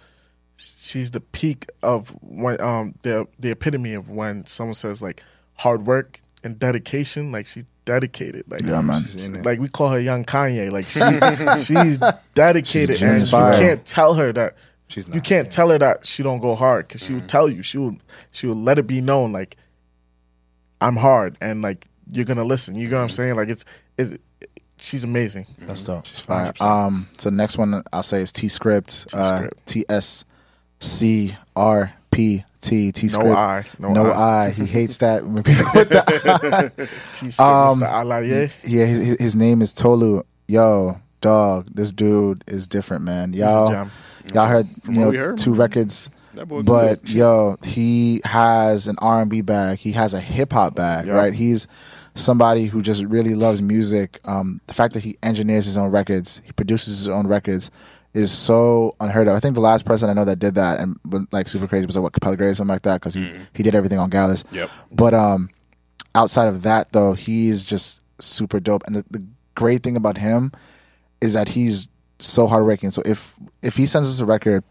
[0.57, 5.23] she's the peak of when um the the epitome of when someone says like
[5.55, 7.31] hard work and dedication.
[7.31, 8.45] Like she's dedicated.
[8.49, 9.03] Like Yeah, man.
[9.05, 9.45] She's in it.
[9.45, 10.71] like we call her young Kanye.
[10.71, 10.99] Like she
[11.65, 11.97] she's
[12.35, 14.55] dedicated, She's and you can't tell her that.
[14.89, 17.63] She's you can't tell her that she don't go hard because she will tell you.
[17.63, 17.95] She will
[18.31, 19.55] she will let it be known like
[20.81, 22.75] I'm hard and like you're gonna listen.
[22.75, 23.35] You know what I'm saying?
[23.35, 23.65] Like it's
[23.97, 24.17] it's
[24.77, 25.45] she's amazing.
[25.59, 26.07] That's dope.
[26.07, 26.53] Fire.
[26.59, 29.07] Um, so next one I'll say is T Script.
[29.13, 29.65] Uh, T-Script.
[29.67, 30.25] T S
[30.79, 34.45] C R P T T No I, no, No I.
[34.45, 34.49] I.
[34.49, 37.83] He hates that when people put the T script, Um, Mr.
[38.63, 40.23] Yeah, his, his name is Tolu.
[40.47, 43.33] Yo, dog, this dude is different, man.
[44.18, 46.09] a Y'all, heard, From you know, heard, two records.
[46.35, 46.63] But
[47.03, 47.09] good.
[47.09, 49.77] yo, he has an R and B bag.
[49.79, 51.13] He has a hip hop bag, Yeah.
[51.13, 51.33] right?
[51.33, 51.67] He's
[52.15, 54.19] somebody who just really loves music.
[54.25, 57.71] Um, the fact that he engineers his own records, he produces his own records,
[58.13, 59.35] is so unheard of.
[59.35, 60.97] I think the last person I know that did that and
[61.31, 63.63] like super crazy was like what Capella Grey or something like that because he he
[63.63, 64.43] did everything on Gyalis.
[64.51, 64.69] Yep.
[64.91, 65.49] But um,
[66.15, 68.83] outside of that though, he's just super dope.
[68.85, 69.23] And the, the
[69.55, 70.51] great thing about him
[71.21, 71.87] is that he's
[72.19, 72.91] so hardworking.
[72.91, 74.63] So if if he sends us a record,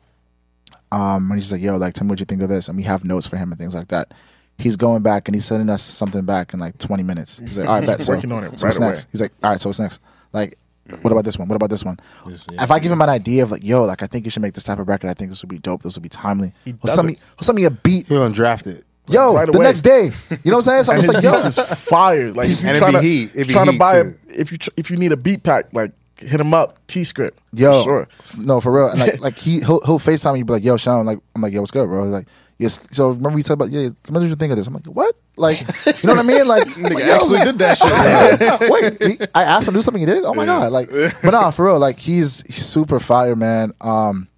[0.93, 2.85] um, and he's like, "Yo, like, tell me what you think of this," and we
[2.85, 4.15] have notes for him and things like that.
[4.57, 7.39] He's going back and he's sending us something back in like 20 minutes.
[7.39, 9.07] He's like, "All right, bet." So, Working on it so right what's next?
[9.13, 10.01] He's like, "All right, so what's next?"
[10.33, 10.59] Like,
[11.03, 11.49] what about this one?
[11.49, 11.99] What about this one?
[12.53, 14.55] If I give him an idea of like, "Yo, like, I think you should make
[14.55, 15.11] this type of record.
[15.11, 15.83] I think this would be dope.
[15.83, 18.07] This would be timely." He He'll does send me, he'll send me a beat.
[18.09, 18.85] He'll undraft it.
[19.11, 19.65] Yo, Right the away.
[19.67, 20.11] next day.
[20.45, 20.85] You know what I'm saying?
[20.85, 22.31] So I'm just like, yo, beats is fire.
[22.33, 23.31] Like And you it trying to heat.
[23.35, 25.73] It be trying to buy a, if you tr- if you need a beat pack,
[25.73, 26.79] like hit him up.
[26.87, 27.39] T script.
[27.53, 28.09] Yo, sure.
[28.37, 28.89] no, for real.
[28.89, 31.53] And like, like he he'll he'll Facetime me, be like, "Yo, Sean," like I'm like,
[31.53, 32.29] "Yo, what's good, bro?" He's like,
[32.59, 34.67] "Yes." So remember we talked about, yeah, what did you think of this?
[34.67, 36.47] I'm like, "What?" Like, you know what I mean?
[36.47, 38.71] Like, Nigga actually did that shit.
[39.01, 40.01] Wait, he, I asked him to do something.
[40.01, 40.25] He did.
[40.25, 40.73] Oh my god!
[40.73, 41.79] Like, but no, for real.
[41.79, 43.73] Like, he's, he's super fire, man.
[43.81, 44.29] Um,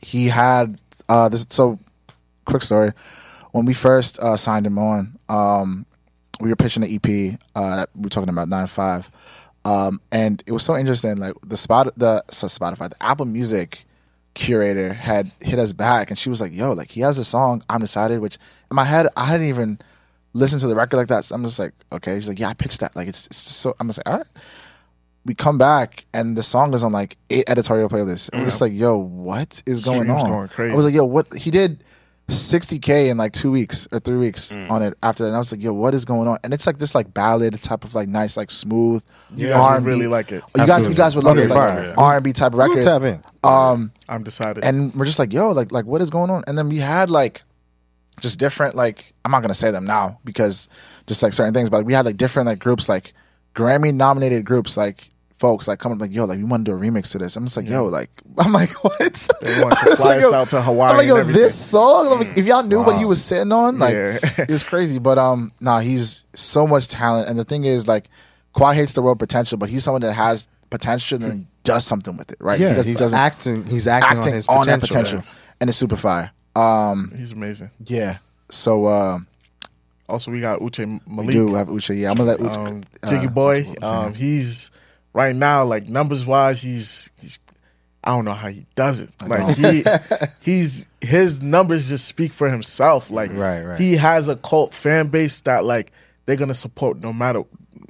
[0.00, 1.46] he had uh this.
[1.48, 1.78] So,
[2.44, 2.92] quick story.
[3.52, 5.86] When we first uh, signed him on, um,
[6.40, 7.40] we were pitching the EP.
[7.54, 9.10] Uh, we were talking about nine five,
[9.64, 11.16] um, and it was so interesting.
[11.16, 13.84] Like the spot, the so Spotify, the Apple Music
[14.34, 17.62] curator had hit us back, and she was like, "Yo, like he has a song,
[17.68, 18.38] I'm decided." Which
[18.70, 19.78] in my head, I hadn't even
[20.32, 21.24] listened to the record like that.
[21.24, 23.74] So I'm just like, "Okay." She's like, "Yeah, I pitched that." Like it's, it's so.
[23.80, 24.26] I'm just like, "All right."
[25.24, 28.30] We come back and the song is on like eight editorial playlists.
[28.30, 30.72] And we're just like, "Yo, what is going Streams on?" going.
[30.72, 31.84] I was like, "Yo, what?" He did.
[32.28, 34.70] 60k in like two weeks or three weeks Mm.
[34.70, 35.28] on it after that.
[35.28, 36.38] And I was like, yo, what is going on?
[36.44, 39.02] And it's like this like ballad type of like nice, like smooth.
[39.34, 39.86] You guys would R&B.
[39.86, 40.42] really like it.
[40.56, 41.94] You guys, you guys would love Okay, it, like fire.
[41.96, 42.82] R and B type We'll record.
[42.82, 43.22] tap in.
[43.42, 44.62] Um, I'm decided.
[44.64, 46.44] and we're just like, yo, like, like what is going on?
[46.46, 47.42] And then we had like,
[48.20, 50.68] just different like I'm not gonna say them now because
[51.06, 53.12] just like certain things, but we had like different like groups like
[53.54, 56.80] Grammy nominated groups like folks like coming like yo like we want to do a
[56.80, 57.36] remix to this.
[57.36, 58.98] I'm just like yo like I'm like what?
[59.40, 60.90] They want to fly Like, us out to Hawaii.
[60.90, 62.18] I'm like, yo, this song.
[62.18, 64.18] Like, if y'all knew what he was sitting on, like, Yeah.
[64.48, 64.98] it's crazy.
[64.98, 68.08] But um, nah, he's so much talent, and the thing is, like,
[68.54, 72.30] Kawhi hates the word potential, but he's someone that has potential and does something with
[72.32, 72.58] it, right?
[72.58, 73.64] Yeah, He he's acting.
[73.64, 75.22] He's acting, acting on his on that potential,
[75.60, 76.30] and it's super fire.
[76.56, 77.70] Um, He's amazing.
[77.86, 78.18] yeah.
[78.50, 79.18] So uh,
[80.08, 81.28] Also, we got Uche Malik.
[81.28, 81.96] We do have Uche.
[81.96, 82.56] Yeah, I'm gonna let Uche.
[82.56, 83.74] um, uh, Jiggy Boy.
[83.82, 84.70] Um, he's
[85.18, 87.38] right now like numbers wise, he's he's.
[88.04, 89.10] I don't know how he does it.
[89.26, 89.84] Like he,
[90.40, 93.10] he's his numbers just speak for himself.
[93.10, 93.78] Like Right, right.
[93.78, 95.90] he has a cult fan base that like
[96.24, 97.42] they're gonna support no matter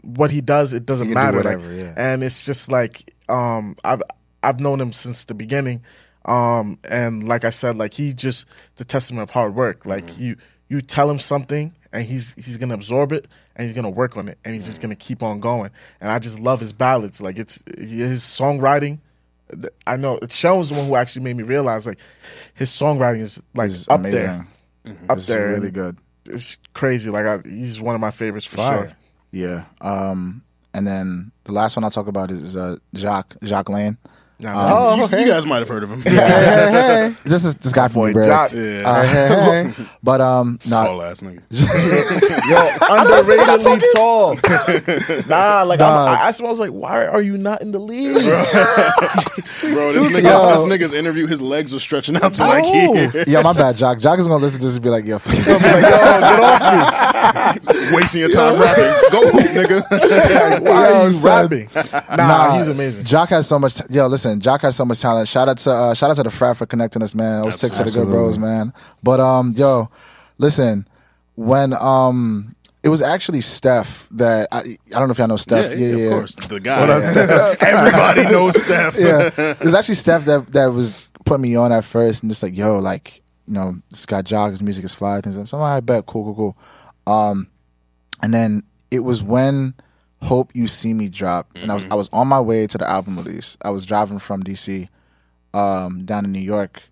[0.02, 0.72] what he does.
[0.72, 1.58] It doesn't can do matter.
[1.58, 1.92] like, yeah.
[1.96, 4.02] and it's just like um, I've
[4.42, 5.82] I've known him since the beginning.
[6.24, 8.46] Um, and like I said, like he just
[8.76, 9.84] the testament of hard work.
[9.86, 10.22] Like Mm-hmm.
[10.22, 10.36] you
[10.68, 14.28] you tell him something and he's he's gonna absorb it and he's gonna work on
[14.28, 14.68] it and he's Mm-hmm.
[14.70, 15.70] just gonna keep on going.
[16.00, 17.20] And I just love his ballads.
[17.20, 18.98] Like it's his songwriting.
[19.86, 21.98] I know Sean's the one who actually made me realize like
[22.54, 24.20] his songwriting is like He's up amazing.
[24.20, 24.46] there,
[25.08, 25.96] up It's there, really good.
[26.26, 27.08] It's crazy.
[27.08, 28.78] Like I, he's one of my favorites for Fire.
[28.88, 28.96] sure.
[29.30, 29.64] Yeah.
[29.80, 30.42] Um,
[30.74, 33.96] and then the last one I'll talk about is uh, Jacques Jacques Lane.
[34.40, 36.02] Nah, Oh, You- You, guys might have heard of him.
[37.24, 38.26] This is this guy from boy, New Brick.
[38.26, 38.52] Jock.
[38.52, 38.82] Yeah.
[38.86, 39.84] Uh, hey, hey.
[40.02, 41.40] But um, no, Tall ass nigga.
[42.80, 44.34] underratedly tall.
[45.28, 47.78] nah, like I'm, I asked him, I was like, "Why are you not in the
[47.78, 50.48] league?" Bro, this nigga's, Yo.
[50.48, 53.24] this nigga's interview, his legs were stretching out to like here.
[53.26, 53.98] yeah, my bad, Jock.
[53.98, 56.62] Jock is gonna listen to this and be like, "Yo, be like, yo get off
[57.56, 59.10] me, Wasting your time rapping.
[59.10, 60.62] Go hoop, nigga.
[60.62, 61.42] Why Yo, are you son.
[61.48, 61.68] rapping?
[62.16, 63.04] Nah, he's amazing.
[63.04, 63.74] Jock has so much.
[63.76, 65.28] T- Yo, listen, Jock has so much talent.
[65.28, 67.42] Shout out to uh, shout out to the frat for connecting us, man.
[67.44, 68.72] Oh six of the good bros, man.
[69.02, 69.88] But um, yo,
[70.38, 70.86] listen,
[71.36, 75.78] when um, it was actually Steph that I, I don't know if y'all know Steph.
[75.78, 76.34] Yeah, yeah, of course.
[76.36, 76.80] The guy.
[76.80, 76.90] What?
[77.62, 78.96] Everybody knows Steph.
[78.98, 82.42] yeah, it was actually Steph that that was putting me on at first, and just
[82.42, 85.48] like, yo, like, you know, this guy Jock, his music is fire, things like.
[85.48, 86.54] So I'm like, I bet, cool, cool,
[87.06, 87.12] cool.
[87.12, 87.48] Um,
[88.22, 89.74] and then it was when
[90.22, 92.88] Hope You See Me drop, and I was I was on my way to the
[92.88, 93.56] album release.
[93.62, 94.88] I was driving from DC,
[95.54, 96.82] um, down to New York,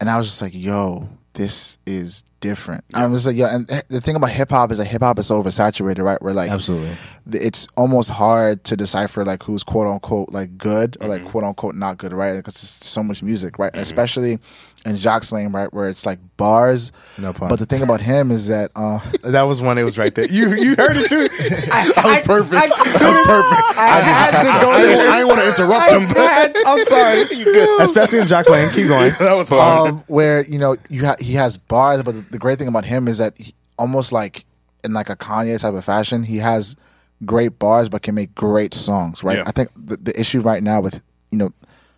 [0.00, 2.84] and I was just like, yo, this is different.
[2.94, 5.26] I was like, yeah, and the thing about hip hop is that hip hop is
[5.26, 6.20] so oversaturated, right?
[6.22, 6.90] Where like Absolutely.
[7.32, 11.74] it's almost hard to decipher like who's quote unquote like good or like quote unquote
[11.74, 12.36] not good, right?
[12.36, 13.70] Because there's so much music, right?
[13.74, 14.38] Especially
[14.86, 16.92] in Jacques Lane, right, where it's like bars.
[17.18, 17.48] No pun.
[17.48, 19.76] But the thing about him is that uh, That was one.
[19.78, 20.26] It was right there.
[20.26, 21.28] You you heard it too.
[21.72, 22.52] I was perfect.
[22.52, 23.78] that was perfect.
[23.78, 26.08] I had to go I, didn't, didn't want to interrupt him.
[26.08, 27.84] But I am sorry.
[27.84, 28.70] Especially in Jack Lane.
[28.70, 29.12] Keep going.
[29.18, 29.90] that was hard.
[29.90, 32.84] um, where you know you ha- he has bars, but the, the great thing about
[32.84, 34.44] him is that he, almost like
[34.84, 36.76] in like a Kanye type of fashion, he has
[37.24, 39.38] great bars, but can make great songs, right?
[39.38, 39.44] Yeah.
[39.46, 41.52] I think the, the issue right now with you know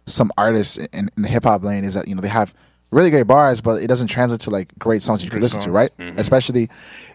[0.07, 2.55] some artists in, in the hip hop lane is that you know they have
[2.91, 5.65] really great bars, but it doesn't translate to like great songs you can listen to,
[5.65, 5.75] songs.
[5.75, 5.97] right?
[5.99, 6.19] Mm-hmm.
[6.19, 6.69] Especially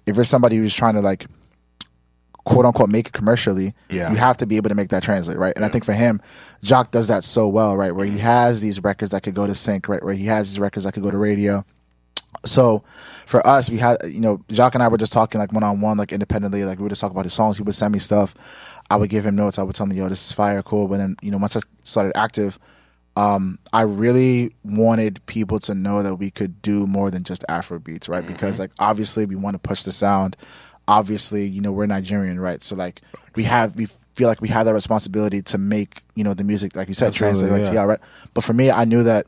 [0.06, 1.26] if you're somebody who's trying to like
[2.46, 4.12] quote unquote make it commercially, Yeah.
[4.12, 5.54] you have to be able to make that translate, right?
[5.56, 6.22] And I think for him,
[6.64, 7.94] Jock does that so well, right?
[7.94, 8.22] Where he mm-hmm.
[8.22, 10.02] has these records that could go to sync, right?
[10.02, 11.66] Where he has these records that could go to radio.
[12.44, 12.84] So
[13.26, 15.82] for us, we had you know, Jock and I were just talking like one on
[15.82, 17.58] one, like independently, like we would just talk about his songs.
[17.58, 18.34] He would send me stuff.
[18.90, 19.58] I would give him notes.
[19.60, 20.88] I would tell him, yo, this is fire, cool.
[20.88, 22.60] But then, you know, once I started active,
[23.18, 27.80] um, I really wanted people to know that we could do more than just Afro
[27.80, 28.26] beats, right?
[28.26, 30.36] Because like obviously we want to push the sound.
[30.88, 32.62] Obviously, you know, we're Nigerian, right?
[32.62, 33.02] So like
[33.36, 36.76] we have we feel like we have that responsibility to make, you know, the music,
[36.76, 37.82] like you said, Absolutely, translate like yeah.
[37.84, 38.00] TR, right?
[38.34, 39.28] But for me, I knew that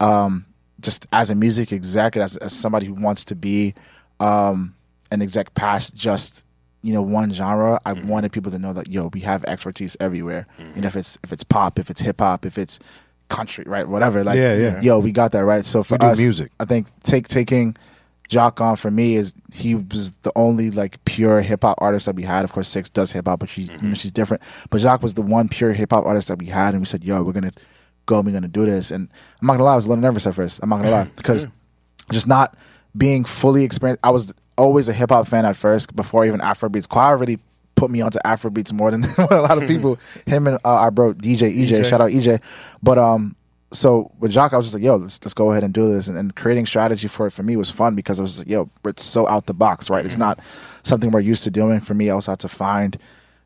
[0.00, 0.44] um
[0.80, 3.74] just as a music exec, as, as somebody who wants to be
[4.20, 4.74] um
[5.10, 6.44] an exec past just
[6.82, 8.08] you know one genre i Mm-hmm.
[8.08, 10.46] wanted people to know that yo we have expertise everywhere
[10.76, 12.78] and if it's if it's pop if it's hip-hop if it's
[13.28, 14.80] country right whatever like Yeah, yeah.
[14.80, 16.50] yo we got that right so for us music.
[16.60, 17.76] i think take taking
[18.28, 22.14] Jock on for me is he was the only like pure hip hop artist that
[22.14, 22.44] we had.
[22.44, 24.40] Of course, Six does hip hop, but she you know she's different.
[24.70, 27.02] But Jock was the one pure hip hop artist that we had, and we said,
[27.02, 27.50] "Yo, we're gonna
[28.06, 29.08] go, we're gonna do this." And
[29.40, 30.60] I'm not gonna lie, I was a little nervous at first.
[30.62, 31.46] I'm not gonna lie because
[32.10, 32.56] just not
[32.96, 34.00] being fully experienced.
[34.04, 36.88] I was always a hip hop fan at first before even Afrobeats.
[36.88, 37.38] Quad really
[37.80, 39.98] put me onto Afrobeats more than a lot of people.
[40.26, 42.42] Him and uh, our bro DJ EJ, shout out EJ.
[42.82, 43.34] But um,
[43.72, 46.08] so with Jock, I was just like, yo, let's let's go ahead and do this.
[46.08, 48.68] And, and creating strategy for it for me was fun because I was like, yo,
[48.84, 50.04] it's so out the box, right?
[50.04, 50.40] It's not
[50.82, 51.80] something we're used to doing.
[51.80, 52.96] For me, I also had to find,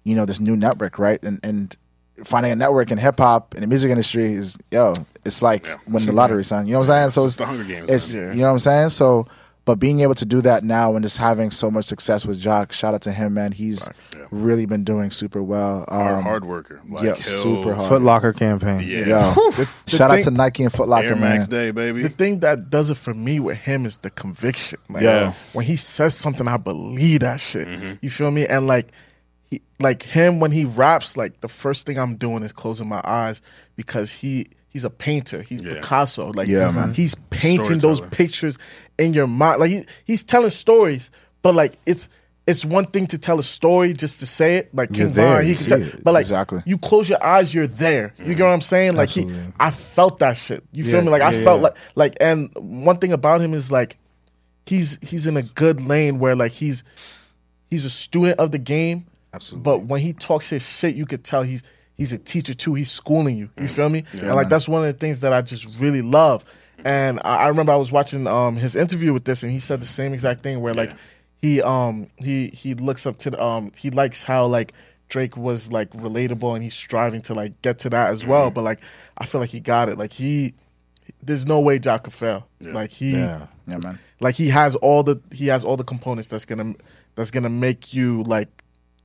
[0.02, 1.22] you know, this new network, right?
[1.22, 1.76] And and
[2.24, 6.07] finding a network in hip hop in the music industry is yo, it's like winning
[6.07, 6.66] the lottery, son.
[6.66, 7.11] You know what I'm saying?
[7.11, 8.32] So It's the Hunger Games, It's man.
[8.35, 8.89] you know what I'm saying.
[8.91, 9.27] So,
[9.66, 12.70] but being able to do that now and just having so much success with Jock,
[12.73, 13.51] shout out to him, man.
[13.51, 14.27] He's yeah.
[14.31, 15.86] really been doing super well.
[15.89, 16.82] hard, Um, hard worker.
[16.89, 17.89] Like, yeah, he'll- super hard.
[17.89, 18.86] Foot Locker campaign.
[18.86, 19.07] Yeah.
[19.35, 21.32] Yo, The shout out thing- to Nike and Foot Locker, Air man.
[21.36, 22.03] Max Day, baby.
[22.03, 24.78] The thing that does it for me with him is the conviction.
[24.91, 25.32] Like, Yeah.
[25.55, 27.66] when he says something, I believe that shit.
[28.03, 28.47] You feel me?
[28.47, 28.89] And like,
[29.55, 33.01] he, like him when he raps, like the first thing I'm doing is closing my
[33.05, 33.43] eyes
[33.76, 35.43] because he he's a painter.
[35.43, 35.74] He's Yeah.
[35.74, 36.32] Picasso.
[36.32, 36.94] Like, Yeah, man.
[36.94, 38.59] he's painting those pictures
[38.98, 39.60] in your mind.
[39.60, 41.10] Like he, he's telling stories,
[41.43, 42.09] but like it's
[42.47, 45.44] it's one thing to tell a story just to say it, like King there, Von,
[45.47, 46.05] he can see tell, it.
[46.05, 46.62] but like Exactly.
[46.66, 48.12] you close your eyes, you're there.
[48.18, 48.97] You get what I'm saying?
[48.97, 50.62] Like he, I felt that shit.
[50.72, 51.09] You feel Yeah, me?
[51.10, 51.68] Like I felt yeah.
[51.68, 53.97] like like, and one thing about him is like
[54.66, 56.85] he's he's in a good lane where like he's
[57.70, 59.06] he's a student of the game.
[59.35, 59.65] Absolutely.
[59.65, 61.62] But when he talks his shit, you could tell he's
[61.97, 62.74] he's a teacher too.
[62.74, 63.48] He's schooling you.
[63.56, 63.62] Mm.
[63.62, 64.05] You feel me?
[64.12, 66.44] and like that's one of the things that I just really love.
[66.85, 69.81] And I, I remember I was watching um his interview with this, and he said
[69.81, 70.93] the same exact thing where like
[71.43, 74.73] he um he he looks up to the, um he likes how like
[75.09, 78.51] Drake was like relatable, and he's striving to like get to that as well.
[78.51, 78.81] But like
[79.19, 79.98] I feel like he got it.
[79.98, 80.55] Like he.
[81.23, 82.47] There's no way Jack could fail.
[82.61, 83.47] Like he, Yeah.
[83.66, 83.98] Yeah, man.
[84.20, 86.74] like he has all the he has all the components that's gonna
[87.15, 88.48] that's gonna make you like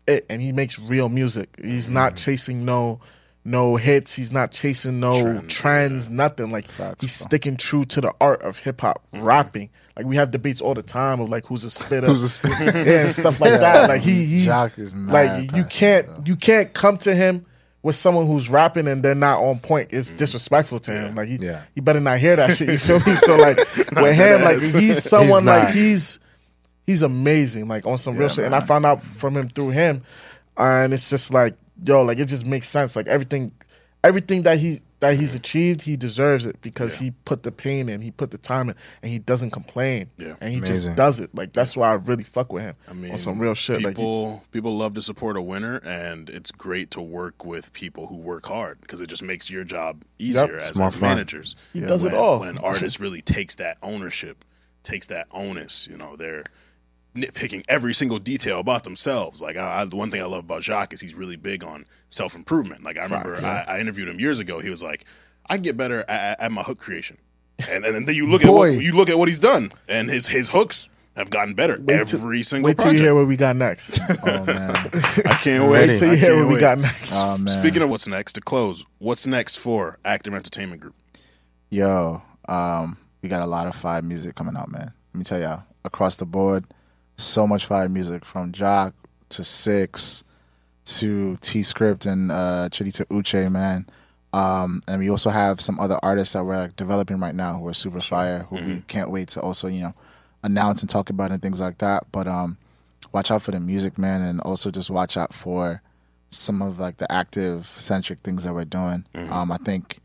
[0.10, 1.50] it and he makes real music.
[1.62, 1.94] He's Mm-hmm.
[1.94, 3.00] not chasing no
[3.46, 4.14] no hits.
[4.16, 6.52] He's not chasing no trends, nothing.
[6.52, 6.66] Like
[7.00, 9.70] he's sticking true to the art of hip-hop rapping.
[9.96, 12.08] Like we have debates all the time of like who's a spitter.
[12.08, 12.66] Who's a spitter?
[12.90, 13.88] yeah and stuff like that.
[13.90, 17.46] Like he he's Jock is like you can't you can't come to him
[17.82, 19.88] with someone who's rapping and they're not on point.
[19.94, 21.16] It's disrespectful to him.
[21.16, 21.62] Like he, Yeah.
[21.74, 23.16] he better not hear that shit you feel me?
[23.16, 23.58] So like
[23.96, 26.20] with him like he's someone like he's
[26.90, 28.46] he's amazing like on some real shit.
[28.46, 30.02] And i found out from him through him
[30.58, 31.54] and it's just like
[31.86, 32.96] yo like it just makes sense.
[32.96, 33.52] Like everything
[34.04, 38.02] everything that he that he's achieved he deserves it because he put the pain in
[38.02, 40.10] he put the time in and he doesn't complain.
[40.18, 40.36] Yeah.
[40.42, 40.76] and he Amazing.
[40.76, 41.30] just does it.
[41.34, 43.82] Like that's why i really fuck with him I mean, on some real shit.
[43.84, 47.72] Like he- People people love to support a winner, and it's great to work with
[47.74, 51.56] people who work hard because it just makes your job easier as, more as managers.
[51.72, 52.40] He does it all.
[52.40, 54.44] When artist really takes that ownership,
[54.84, 56.44] takes that onus, you know, they're
[57.16, 59.42] nitpicking every single detail about themselves.
[59.42, 61.86] Like I, I, the one thing I love about Jacques is he's really big on
[62.10, 62.84] self improvement.
[62.84, 64.60] Like I remember I, I interviewed him years ago.
[64.60, 65.06] He was like,
[65.48, 67.18] I get better at, at my hook creation,
[67.70, 70.28] and, and then you look at what, you look at what he's done, and his
[70.28, 73.36] his hooks have gotten better Wait till- every single wait till you hear what we
[73.36, 74.72] got next Oh man.
[75.26, 75.98] I can't wait wait.
[75.98, 77.60] till you hear can't what we got next Oh man.
[77.60, 80.96] Speaking of what's next, to close, what's next for Active Entertainment Group?
[81.72, 84.94] Yo, um, we got a lot of fire music coming out, man.
[85.14, 86.64] Let me tell y'all, across the board,
[87.20, 88.94] so much fire music from Jock
[89.30, 90.24] to Six
[90.86, 93.86] to T Script and uh Chidita Uche, man.
[94.32, 97.68] Um, and we also have some other artists that we're like developing right now who
[97.68, 99.94] are super fire, who we can't wait to also, you know,
[100.44, 102.04] announce and talk about and things like that.
[102.12, 102.58] But um
[103.12, 105.82] watch out for the music, man, and also just watch out for
[106.32, 109.04] some of like the active centric things that we're doing.
[109.32, 110.00] Um, I think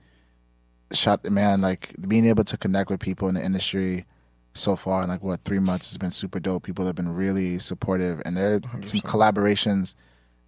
[0.92, 4.06] shot man like being able to connect with people in the industry
[4.54, 7.58] so far in like what three months has been super dope people have been really
[7.58, 9.94] supportive and there are some collaborations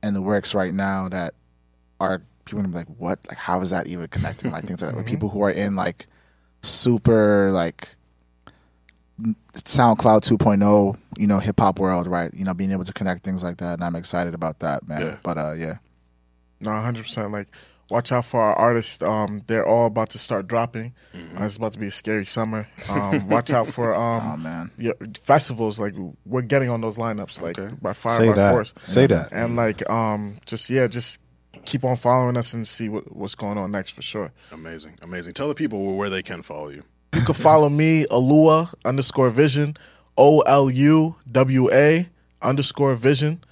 [0.03, 1.35] in the works right now that
[1.99, 4.93] are people gonna be like what like how is that even connected like things like
[4.93, 6.07] that with people who are in like
[6.63, 7.97] super like
[9.55, 12.33] SoundCloud 2.0, you know, hip hop world, right?
[12.35, 15.01] You know, being able to connect things like that, and I'm excited about that, man.
[15.01, 15.17] Yeah.
[15.23, 15.79] But uh, yeah,
[16.61, 17.33] No, hundred percent.
[17.33, 17.49] Like,
[17.91, 19.03] watch out for our artists.
[19.03, 20.95] Um, they're all about to start dropping.
[21.15, 22.69] Uh, it's about to be a scary summer.
[22.89, 24.93] Um, watch out for um, oh man, yeah,
[25.23, 25.79] festivals.
[25.79, 25.95] Like,
[26.25, 27.41] we're getting on those lineups.
[27.41, 28.53] Like, by fire Say by that.
[28.53, 28.75] force.
[28.83, 29.33] Say that.
[29.33, 31.21] And like, um, just yeah, just
[31.65, 34.33] keep on following us and see what, what's going on next for sure.
[34.53, 35.33] Amazing, amazing.
[35.33, 36.83] Tell the people where they can follow you.
[37.15, 39.77] You can follow me, Oluwa underscore Vision,
[40.19, 42.09] O L U W A
[42.43, 43.43] underscore Vision,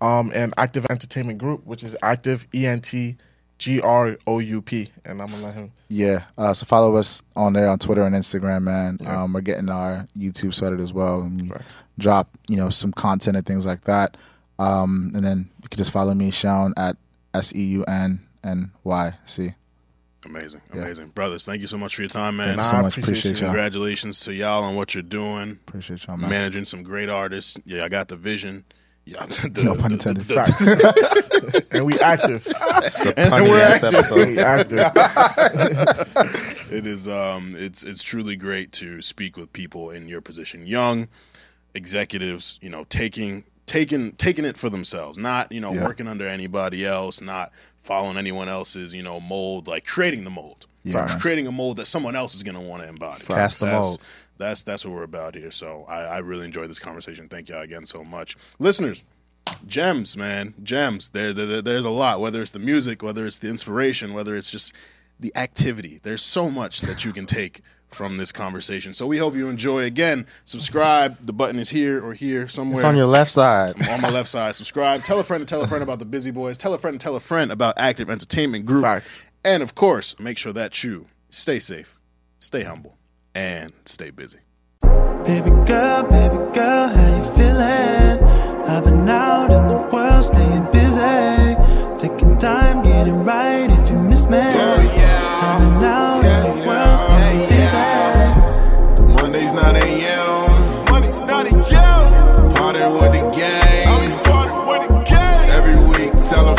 [0.00, 3.16] um, and Active Entertainment Group, which is Active E N T
[3.58, 5.72] G R O U P, and I'm gonna let him.
[5.88, 6.24] yeah.
[6.36, 8.96] Uh, so follow us on there on Twitter and Instagram, man.
[9.06, 11.22] Um, we're getting our YouTube started as well.
[11.22, 11.50] And we
[11.98, 14.16] drop, you know, some content and things like that.
[14.60, 16.96] Um, and then you can just follow me, Seun at
[17.34, 19.54] S E U N N Y C.
[20.26, 21.44] Amazing, amazing, brothers.
[21.44, 22.48] Thank you so much for your time, man.
[22.56, 22.98] Thank you so much.
[22.98, 23.46] appreciate Appreciate you.
[23.46, 23.54] y'all.
[23.54, 26.28] Congratulations to y'all on what you're doing, Appreciate y'all, man.
[26.28, 27.56] managing some great artists.
[27.64, 28.64] Yeah, I got the vision.
[29.10, 30.24] Yeah, the, No pun the- intended.
[30.24, 30.66] the- Facts.
[31.72, 32.46] and we active.
[33.16, 34.10] and we're active.
[34.10, 34.90] we active.
[36.70, 41.08] it is um it's it's truly great to speak with people in your position young
[41.74, 45.84] executives you know taking taking taking it for themselves not you know Yeah.
[45.86, 50.66] working under anybody else not following anyone else's you know mold like creating the mold
[50.84, 53.66] Yeah, creating a mold that someone else is going to want to embody Cast the
[53.70, 54.00] mold.
[54.38, 55.50] That's that's what we're about here.
[55.50, 57.28] So I, I really enjoyed this conversation.
[57.28, 58.36] Thank y'all again so much.
[58.58, 59.04] Listeners
[59.66, 61.10] gems man gems.
[61.10, 64.50] There, there there's a lot whether it's the music whether it's the inspiration whether it's
[64.50, 64.74] just
[65.20, 66.00] the activity.
[66.02, 68.92] There's so much that you can take from this conversation.
[68.92, 69.84] So we hope you enjoy.
[69.84, 71.16] Again subscribe.
[71.24, 72.80] The button is here or here somewhere.
[72.80, 73.74] It's on your left side.
[73.88, 74.54] on my left side.
[74.54, 75.02] Subscribe.
[75.02, 76.58] Tell a friend to tell a friend about the busy boys.
[76.58, 78.82] Tell a friend to tell a friend about active entertainment group.
[78.82, 79.18] Facts.
[79.44, 82.00] and of course make sure that you stay safe
[82.40, 82.97] stay humble
[83.38, 84.40] and stay busy.
[84.82, 88.16] Baby girl, baby girl, how you feeling?
[88.66, 91.54] I've been out in the world, staying busy,
[92.02, 93.70] taking time, getting right.
[93.70, 95.46] If you miss me, yeah, yeah.
[95.46, 96.68] I've been out yeah, in the yeah.
[96.68, 98.34] world, staying yeah.
[98.96, 99.12] busy.
[99.16, 100.84] Monday's not a.m.
[100.90, 101.46] Monday's not
[102.58, 104.22] Party with the gang.
[104.24, 105.50] Party with the gang.
[105.50, 106.57] Every week, tell a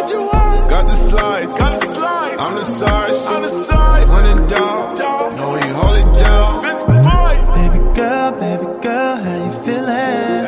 [0.00, 0.06] on.
[0.06, 0.64] Put you on.
[0.64, 1.58] Got the slides.
[1.58, 2.36] Got the slides.
[2.38, 3.26] I'm the size.
[3.26, 4.10] I'm the size.
[4.10, 4.98] When in doubt,
[5.36, 6.62] know we hold it down.
[6.62, 7.46] Busy boys.
[7.58, 10.46] Baby girl, baby girl, how you feeling?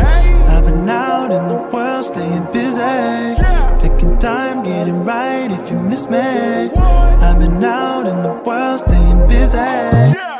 [0.52, 3.88] I've been out in the world staying busy.
[3.88, 6.18] Taking time, getting right if you miss me.
[6.18, 10.31] I've been out in the world staying busy.